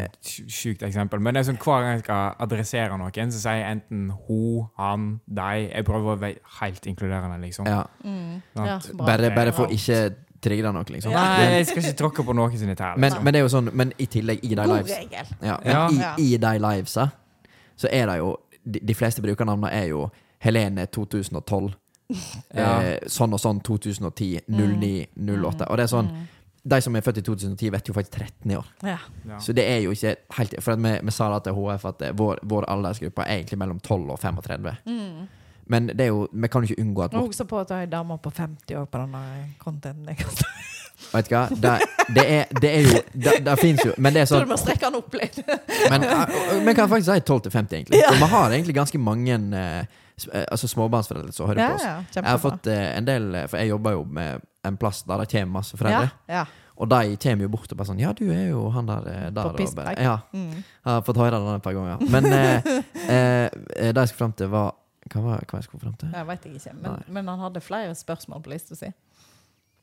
[0.00, 1.20] et sj- sjukt eksempel.
[1.20, 4.68] Men det er sånn hver gang jeg skal adressere noen, så sier jeg enten ho,
[4.78, 5.66] han, deg.
[5.74, 7.66] Jeg prøver å være helt inkluderende, liksom.
[7.66, 7.82] Ja.
[8.04, 8.38] Mm.
[8.56, 8.78] Ja.
[9.02, 9.98] Bare, bare for ikke
[10.42, 11.12] trigge noe, liksom.
[11.12, 12.94] Nei, jeg skal ikke tråkke på noen sine tær.
[12.96, 13.24] men, Liksom.
[13.24, 14.90] men det er jo sånn Men i tillegg, i de lives
[15.42, 16.14] ja, men Ja.
[16.16, 17.10] i, i de livesa
[17.76, 20.10] så er det jo De, de fleste brukernavnene er jo
[20.42, 21.74] Helene 2012.
[22.54, 22.68] Ja.
[22.82, 25.68] Eh, sånn og sånn 2010, 09, 08.
[25.70, 26.28] Og det er sånn Mm.
[26.64, 28.66] de som er født i 2010, vet jo faktisk 13 i år.
[28.86, 28.98] Ja.
[29.28, 29.38] Ja.
[29.42, 32.02] Så det er jo ikke helt For at vi, vi sa da til HF at
[32.02, 34.76] eh, vår, vår aldersgruppe er egentlig mellom 12 og 35.
[34.86, 35.28] Mm.
[35.72, 37.86] Men det er jo, vi kan jo ikke unngå at husk på at det er
[37.86, 39.22] damer på 50 år på denne
[39.62, 40.16] contenten.
[41.12, 41.46] Vet du hva?
[41.50, 41.72] Det,
[42.14, 44.58] det, er, det er jo Det, det fins jo Men det er sånn du må
[44.60, 45.40] strekke den opp litt.
[45.90, 46.36] Men eh,
[46.66, 48.02] vi kan faktisk si 12 til 50, egentlig.
[48.06, 49.98] For vi har egentlig ganske mange eh,
[50.52, 51.84] altså småbarnsforeldre som hører Ja, på oss.
[51.86, 55.02] ja, Jeg har fått eh, en del eh, For jeg jobber jo med en plass
[55.08, 56.10] der det kommer masse foreldre.
[56.28, 56.44] Ja, ja.
[56.82, 59.30] Og de kommer jo bort og bare sånn Ja, du er jo han der, eh,
[59.30, 60.18] der På og bare, Ja.
[60.32, 60.52] Mm.
[60.62, 62.04] Jeg har fått høre det et par ganger.
[62.10, 62.70] Men eh,
[63.16, 64.72] eh, det jeg skulle fram til, var
[65.12, 66.12] Hva var hva jeg skulle fram til?
[66.14, 66.74] Jeg vet ikke.
[66.80, 68.86] Men, men han hadde flere spørsmål på lista si.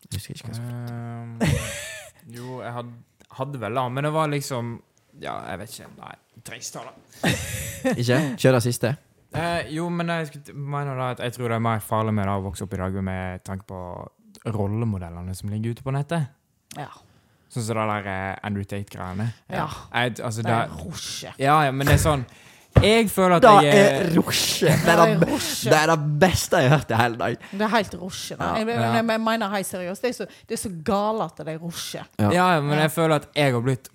[0.10, 1.40] Jeg husker ikke hva jeg skulle Ehm,
[2.30, 2.94] jo, jeg hadde,
[3.38, 4.78] hadde vel det, men det var liksom
[5.20, 5.90] Ja, jeg vet ikke.
[6.00, 6.16] Nei,
[6.48, 6.92] tristale.
[7.98, 8.20] Ikke?
[8.40, 8.94] Kjør det siste.
[9.36, 12.34] Eh, jo, men jeg mener da at jeg tror det er mer farlig med det
[12.34, 13.82] å vokse opp i dag med tanke på
[14.50, 16.30] rollemodellene som ligger ute på nettet.
[16.78, 16.90] Ja.
[17.50, 19.32] Sånn som det der eh, Andrew Tate-greiene.
[19.50, 19.68] ja.
[19.94, 21.34] Jeg, altså, Det er rosje.
[21.42, 22.26] ja, ja, men det er sånn
[22.80, 24.70] Jeg føler at Det jeg er rosje!
[24.86, 25.30] Det er det,
[25.66, 27.38] det er det beste jeg har hørt i hele dag.
[27.52, 28.36] Det er helt rosje.
[28.40, 28.50] Ja.
[28.62, 30.02] Jeg, jeg, jeg mener helt seriøst.
[30.06, 32.04] Det er så, det er så gale at det er rosje.
[32.22, 32.30] Ja.
[32.38, 33.90] Ja, men jeg føler at jeg har blitt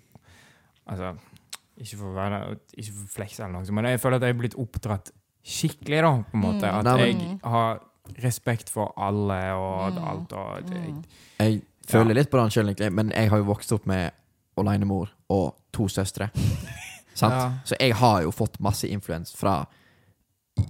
[0.85, 1.15] Altså,
[1.81, 2.41] ikke for å være
[2.77, 6.13] Ikke for flekse eller noe, men jeg føler at jeg har blitt oppdratt skikkelig, da,
[6.31, 6.65] på en måte.
[6.71, 6.79] Mm.
[6.79, 7.81] At Nei, jeg har
[8.23, 10.05] respekt for alle og Mm.
[10.09, 11.05] alt og det, Mm.
[11.41, 12.15] Jeg føler Ja.
[12.15, 14.11] litt på den sjøl, egentlig, men jeg har jo vokst opp med
[14.57, 16.31] alenemor og to søstre.
[17.15, 17.33] Sant?
[17.35, 17.53] Ja.
[17.65, 19.67] Så jeg har jo fått masse influens fra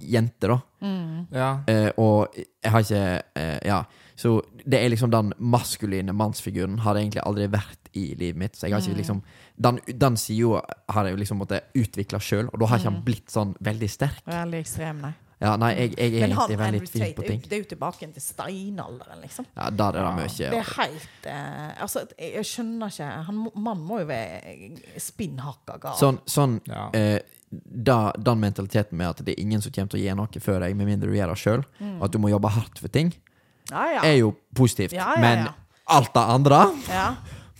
[0.01, 0.59] jenter, da.
[0.81, 1.27] Mm.
[1.31, 1.59] Ja.
[1.67, 3.83] Eh, og jeg har ikke eh, Ja.
[4.15, 8.55] Så det er liksom den maskuline mannsfiguren har det egentlig aldri vært i livet mitt.
[8.55, 9.21] Så jeg har ikke liksom
[9.57, 12.97] Den, den sida har jeg jo liksom måttet utvikle sjøl, og da har ikke han
[13.01, 13.05] Mm.
[13.05, 14.21] blitt sånn veldig sterk.
[14.27, 15.13] Veldig ekstrem, nei.
[15.41, 17.41] Ja, nei, jeg, jeg er Men han egentlig veldig tvil på ting.
[17.41, 19.45] det er jo tilbake til steinalderen, liksom.
[19.55, 20.15] Ja, der er det Ja.
[20.15, 20.49] mye.
[20.51, 25.95] Det er helt uh, Altså, jeg skjønner ikke han, må- må jo være spinnhakka gal.
[25.99, 26.87] Sånn, sånn ja.
[26.93, 27.19] uh,
[27.51, 30.59] da, Den mentaliteten med at det er ingen som kommer til å gi noe før
[30.65, 31.97] deg, med mindre du gjør det sjøl, Mm.
[31.99, 33.34] og at du må jobbe hardt for ting, ja, ja.
[33.71, 34.93] Er jo positivt.
[34.93, 35.47] Ja, ja, Men
[35.87, 37.15] alt det andre ja.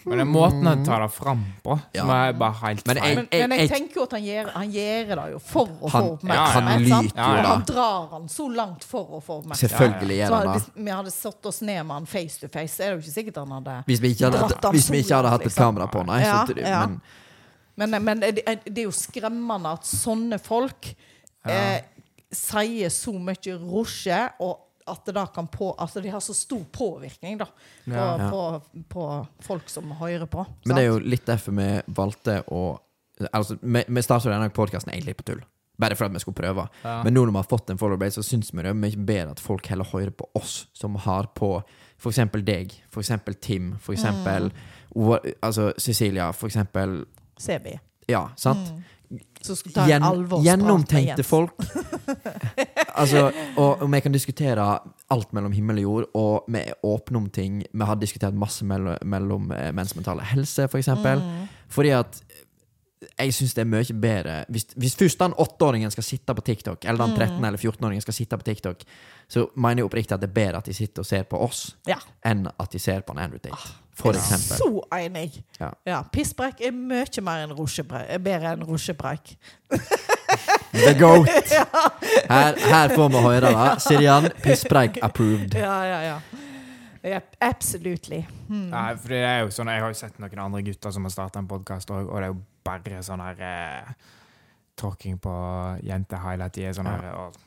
[0.08, 2.28] Men den måten han tar det fram på, som Ja.
[2.28, 4.72] er bare helt Men jeg, jeg- jeg, men jeg tenker jo at han gjør, han
[4.72, 6.56] gjør det jo for å Han- få oppmerksomhet.
[6.62, 7.46] han jo Og.
[7.48, 9.72] Han drar han så langt for å få oppmerksomhet.
[9.72, 10.54] Selvfølgelig gjør han det.
[10.62, 13.16] hvis vi hadde satt oss ned med han face to face, er det jo ikke
[13.16, 15.64] sikkert han hadde Hvis vi ikke hadde, vi ikke hadde hatt et liksom.
[15.66, 16.22] kamera på, nei.
[16.22, 16.88] Ja, så, ja.
[17.78, 20.94] Men Men, men det, det er jo skremmende at sånne folk
[21.48, 21.82] eh,
[22.32, 26.62] sier så mye rosje, og at det da kan på Altså de har så stor
[26.72, 28.06] påvirkning da på, Ja.
[28.20, 28.30] Ja.
[28.30, 29.06] På, på
[29.42, 30.46] folk som hører på.
[30.66, 32.80] Men det er jo litt derfor vi valgte å
[33.32, 35.44] Altså, Vi, vi starta denne podkasten egentlig på tull.
[35.80, 36.66] Bare for at vi skulle prøve.
[36.84, 36.98] Ja.
[37.04, 39.00] Men nå når vi har fått en follower base, så syns vi det er mye
[39.08, 41.54] bedre at folk heller hører på oss, som har på
[42.12, 44.52] eksempel deg, eksempel Tim, for eksempel
[45.42, 47.06] altså Cecilia, eksempel
[47.40, 47.80] CB.
[48.12, 48.72] Ja, sant?
[48.72, 48.84] Mm.
[49.46, 51.54] Så skulle ta en alvorsprat gjennomtenkte folk.
[53.02, 54.66] altså, og, og vi kan diskutere
[55.14, 57.62] alt mellom himmel og jord, og vi er åpne om ting.
[57.72, 61.22] Vi har diskutert masse mellom, mellom eh, menns mentale helse, for eksempel.
[61.22, 61.46] Mm.
[61.76, 62.22] Fordi at
[63.20, 66.86] jeg syns det er mye bedre Hvis, hvis først den åtteåringen skal sitte på TikTok,
[66.86, 67.22] eller den Mm.
[67.22, 68.82] 13- eller 14-åringen skal sitte på TikTok,
[69.30, 71.76] så mener jeg oppriktig at det er bedre at de sitter og ser på oss,
[71.88, 72.00] Ja.
[72.26, 73.76] enn at de ser på en Andrew Tate.
[73.96, 74.58] For Jeg er eksempel.
[74.60, 75.44] Så enig.
[75.60, 75.70] Ja.
[75.88, 77.54] Ja, Pisspreik er mye mer enn
[78.24, 79.38] Bedre enn rosjepreik.
[80.76, 81.30] The goat!
[82.36, 83.82] Her, her får vi høre det.
[83.82, 85.56] Sirian, pisspreik approved.
[85.56, 86.18] Ja, ja, ja.
[87.06, 88.26] Yep, absolutely.
[88.48, 88.70] Hmm.
[88.74, 91.14] Nei, for det er jo sånn Jeg har jo sett noen andre gutter som har
[91.14, 93.92] starta en podkast, og, og det er jo bare sånn her eh,
[94.76, 95.34] Tråkking på
[95.86, 96.74] jenter hele tida.
[96.76, 97.38] Sånn her og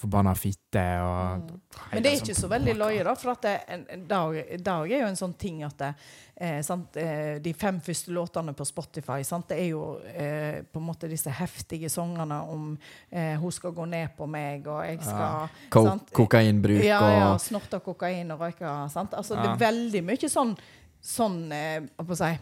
[0.00, 1.60] Forbanna fitte og Mm.
[1.92, 3.12] Men det er ikke så veldig løye, da.
[3.18, 5.90] For at det, en, en dag, dag er jo en sånn ting at det,
[6.36, 10.80] eh, sant, eh, de fem første låtene på Spotify sant, Det er jo eh, på
[10.80, 12.78] en måte disse heftige sangene om
[13.10, 16.10] eh, 'Hun skal gå ned på meg', og 'jeg skal Ko sant?
[16.12, 17.32] kokainbruk Ja, ja.
[17.32, 18.90] og Snorte kokain og røyke.
[18.90, 19.14] Sant?
[19.14, 20.56] Altså, Det er veldig mye sånn,
[21.00, 22.38] sånn eh, på å si,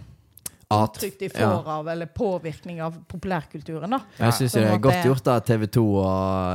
[0.69, 1.51] uttrykk de ja.
[1.65, 3.90] av, eller påvirkning av populærkulturen.
[3.90, 4.01] da.
[4.19, 6.09] Jeg syns det er godt gjort av TV 2 å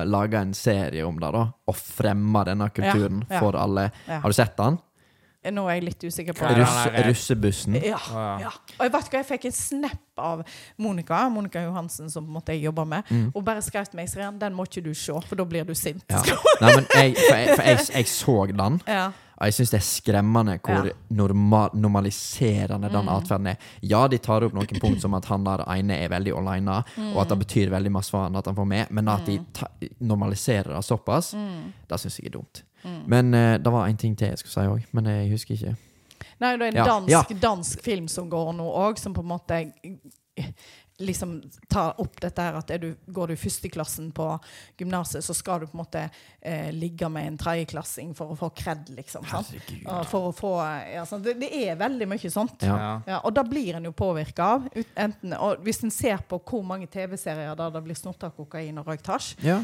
[0.06, 1.46] lage en serie om det, da.
[1.68, 3.40] Og fremme denne kulturen Ja, ja.
[3.42, 3.90] for alle.
[4.08, 4.20] Ja.
[4.22, 4.78] Har du sett den?
[5.52, 6.62] Nå er jeg litt usikker på den
[7.10, 7.76] russebussen.
[7.84, 8.00] Ja,
[8.40, 8.52] Ja.
[8.78, 10.44] Og jeg vet hva, jeg fikk en snap av
[10.80, 13.04] Monica Monica Johansen, som måtte jeg jobbe med.
[13.10, 13.26] Mm.
[13.36, 15.74] Og bare skrev til meg Sirian, den må ikke du se, for da blir du
[15.76, 16.06] sint.
[16.08, 16.22] Ja.
[16.64, 19.12] Nei, men jeg, for jeg, for jeg, jeg så den, Ja.
[19.46, 20.94] Jeg syns det er skremmende hvor Ja.
[21.10, 23.10] normal, normaliserende den Mm.
[23.10, 23.58] atferden er.
[23.82, 26.84] Ja, de tar opp noen punkt som at han der ene er veldig alene,
[27.16, 29.40] og at det betyr veldig masse for han at han får med, men at de
[29.54, 29.68] ta,
[30.02, 31.72] normaliserer det såpass, Mm.
[31.88, 32.64] det syns jeg er dumt.
[33.08, 35.76] Men uh, det var en ting til jeg skulle si òg, men jeg husker ikke.
[36.42, 37.24] Nei, det er en dansk, Ja.
[37.40, 39.72] dansk film som går nå òg, som på en måte
[41.06, 43.36] liksom ta opp dette her at er du, går du
[43.74, 44.28] klassen på
[44.80, 46.04] gymnaset, så skal du på en måte
[46.42, 49.26] eh, ligge med en tredjeklassing for å få kred, liksom.
[49.30, 49.52] Sant?
[50.10, 50.54] For å få,
[50.94, 51.24] ja, sant?
[51.26, 52.64] Det, det er veldig mye sånt.
[52.66, 53.02] Ja.
[53.08, 53.20] Ja.
[53.28, 54.68] Og da blir en jo påvirka av.
[54.76, 58.78] ut- Enten, og hvis en ser på hvor mange TV-serier der det blir snorta kokain
[58.80, 59.62] og røykt hasj, Ja.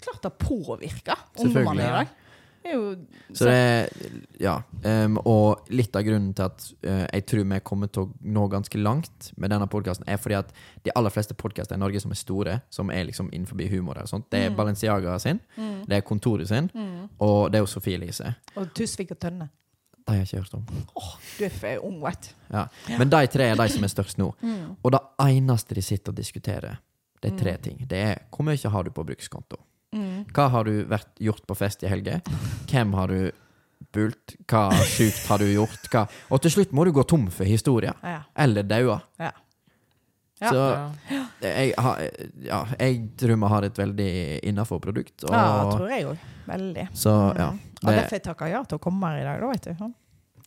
[0.00, 1.96] klart det påvirker ungdommene i Ja.
[2.00, 2.08] dag.
[2.64, 2.96] Jo,
[3.32, 3.90] Så det
[4.40, 4.62] Ja.
[4.84, 8.46] Um, og litt av grunnen til at uh, jeg tror vi kommer til å nå
[8.52, 10.52] ganske langt med denne podkasten, er fordi at
[10.84, 14.08] de aller fleste podkaster i Norge som er store, som er liksom innenfor humor og
[14.08, 15.40] sånt, det er Balenciaga sin,
[15.86, 16.70] det er Kontoret sin,
[17.18, 18.34] og det er jo Sofie Elise.
[18.56, 19.48] og Tusvik og Tønne.
[20.06, 20.64] De har jeg ikke hørt om.
[21.38, 22.34] Du er for ung, vet.
[22.50, 22.66] Ja.
[22.98, 24.32] Men de tre er de som er størst nå.
[24.82, 26.80] Og det eneste de sitter og diskuterer,
[27.22, 27.84] det er tre ting.
[27.88, 29.60] Det er hvor mye har du på brukskonto?
[29.90, 32.20] Hva har du vært, gjort på fest i helga?
[32.70, 33.30] Hvem har du
[33.92, 34.36] bult?
[34.46, 35.88] Hva sjukt har du gjort?
[35.90, 36.04] Hva?
[36.30, 37.96] Og til slutt må du gå tom for historier.
[38.06, 38.20] Ja.
[38.38, 39.00] Eller daua.
[39.18, 39.32] Ja.
[40.40, 40.48] Ja.
[40.50, 40.60] Så
[41.10, 41.24] Ja.
[41.42, 41.98] jeg, har,
[42.40, 44.12] ja, jeg tror vi har et veldig
[44.48, 45.24] innafor produkt.
[45.24, 46.22] Og, ja, tror jeg òg.
[46.46, 46.86] Veldig.
[46.96, 47.48] så ja.
[47.50, 49.92] Og Det, derfor jeg takker ja til å komme her i dag, da, vet du.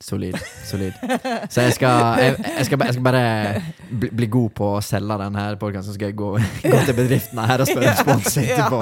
[0.01, 0.37] Solid.
[0.65, 0.93] solid.
[1.49, 3.25] Så jeg skal, jeg, jeg skal, jeg skal bare
[3.89, 6.31] bli, bli god på å selge denne podkasten, så skal jeg gå,
[6.63, 8.81] gå til bedriftene her og spørre om spons etterpå.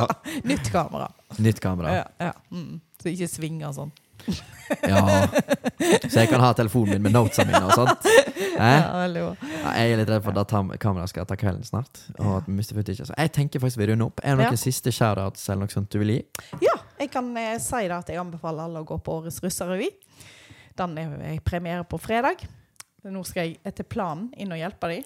[0.52, 1.10] Nytt kamera.
[1.42, 1.98] Nytt kamera.
[2.02, 2.32] Ja, ja.
[2.54, 2.80] Mm.
[3.02, 3.92] Så ikke svinger sånn.
[4.86, 5.02] Ja.
[6.06, 8.06] Så jeg kan ha telefonen min med notesene mine og sånt.
[8.06, 8.60] Eh?
[8.62, 9.08] Ja.
[9.10, 12.04] Ja, Jeg er litt redd for at kameraet skal ta kvelden snart.
[12.22, 13.02] Og at vi mister footage.
[13.10, 14.22] Så jeg tenker faktisk vi runder opp.
[14.24, 14.62] Er det noen Ja.
[14.62, 16.20] siste shoutouts eller noe sånt du vil gi?
[16.62, 19.90] Ja, jeg kan eh, si da at jeg anbefaler alle å gå på Årets russerevy.
[20.82, 22.42] Den er jeg premiere på fredag.
[23.10, 25.06] Nå skal jeg etter planen inn og hjelpe dem.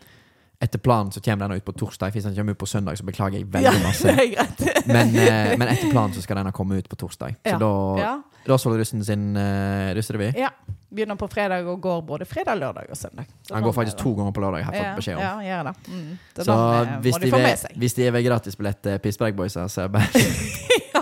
[0.59, 2.13] Etter planen så kommer denne ut på torsdag.
[2.15, 4.07] Hvis den kommer ut på søndag, så beklager jeg veldig masse.
[4.15, 4.87] det er greit.
[4.87, 7.35] Men, eh, men etter planen så skal denne komme ut på torsdag.
[7.43, 7.59] Så Ja.
[7.59, 8.13] da Ja,
[8.47, 10.31] Rashold Russen sin uh, russerevy.
[10.37, 10.49] ja.
[10.95, 13.25] Begynner på fredag og går både fredag, lørdag og søndag.
[13.43, 15.21] Så Han går er faktisk to ganger på lørdag, har jeg fått beskjed om.
[15.21, 15.75] Ja, ja gjør det.
[15.87, 16.17] Mm.
[16.35, 19.87] Så, Så eh, hvis de, vil, hvis de vil gratisbillett til Pissberg Boys, så er
[19.87, 20.07] det bare
[20.95, 21.01] Ja,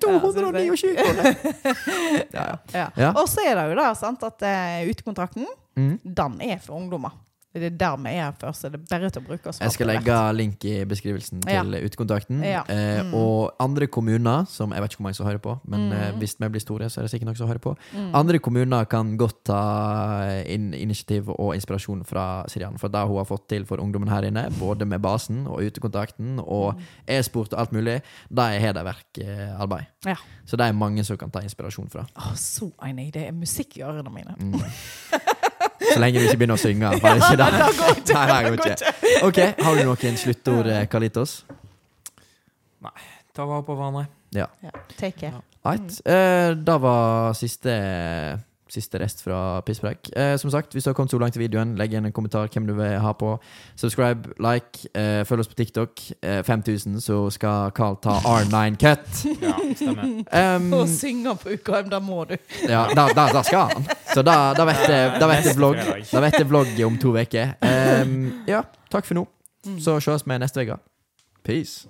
[0.00, 1.36] 229 kroner!
[2.76, 3.10] Ja, ja.
[3.16, 5.46] Og så er det jo da sant, at uh, utekontrakten,
[5.76, 5.98] Mm.
[6.04, 7.12] den er for ungdommer.
[7.56, 9.58] Det er der vi er først, så det er bare til å bruke oss.
[9.60, 11.62] Jeg skal legge link i beskrivelsen Ja.
[11.62, 12.42] til utekontakten.
[12.44, 12.62] Ja.
[12.68, 13.14] Eh, Mm.
[13.14, 15.92] Og andre kommuner, som jeg vet ikke hvor mange som hører på, men Mm.
[15.92, 17.76] eh, hvis vi blir store, så er det sikkert noen som hører på.
[17.94, 18.10] Mm.
[18.14, 22.78] Andre kommuner kan godt ta in initiativ og inspirasjon fra Sirian.
[22.78, 26.38] For det hun har fått til for ungdommen her inne, både med basen og utekontakten
[26.46, 26.82] og Mm.
[27.08, 29.86] e-sport og alt mulig, det er hederverkarbeid.
[30.04, 30.16] Ja.
[30.46, 32.06] Så det er mange som kan ta inspirasjon fra.
[32.16, 33.12] Oh, så enig.
[33.12, 34.34] Det er musikk i ørene mine.
[35.86, 35.92] Mm.
[35.94, 36.92] Så lenge du ikke begynner å synge.
[37.02, 37.50] Bare ikke det.
[37.54, 38.14] det går ikke.
[38.14, 38.94] Nei, det går ikke.
[39.28, 41.36] Ok, Har du noen sluttord, Kalitos?
[42.84, 42.96] Nei.
[43.36, 44.06] Ta vare på hverandre.
[44.34, 44.46] Ja.
[44.96, 45.42] Take care.
[45.66, 46.00] Right.
[46.06, 47.72] Eh, da var siste
[48.76, 50.10] Siste rest fra Pisspreik.
[50.16, 52.50] Eh, som sagt, hvis du har kommet så langt i videoen, legg igjen en kommentar
[52.52, 53.32] hvem du vil ha på.
[53.80, 56.02] Subscribe, like, eh, følg oss på TikTok.
[56.20, 59.06] Eh, 5000, så skal Carl ta R9 cut.
[59.46, 60.56] Ja, stemmer.
[60.56, 62.36] Um, Og synge på UKM, da må du.
[62.68, 63.88] ja, da, da, da skal han.
[64.12, 65.80] Så da, da vet jeg vlogg.
[66.10, 67.56] Da vet jeg vlogg om to uker.
[67.62, 69.26] Um, ja, takk for nå.
[69.82, 70.78] Så ses vi neste uke.
[71.46, 71.86] Peace.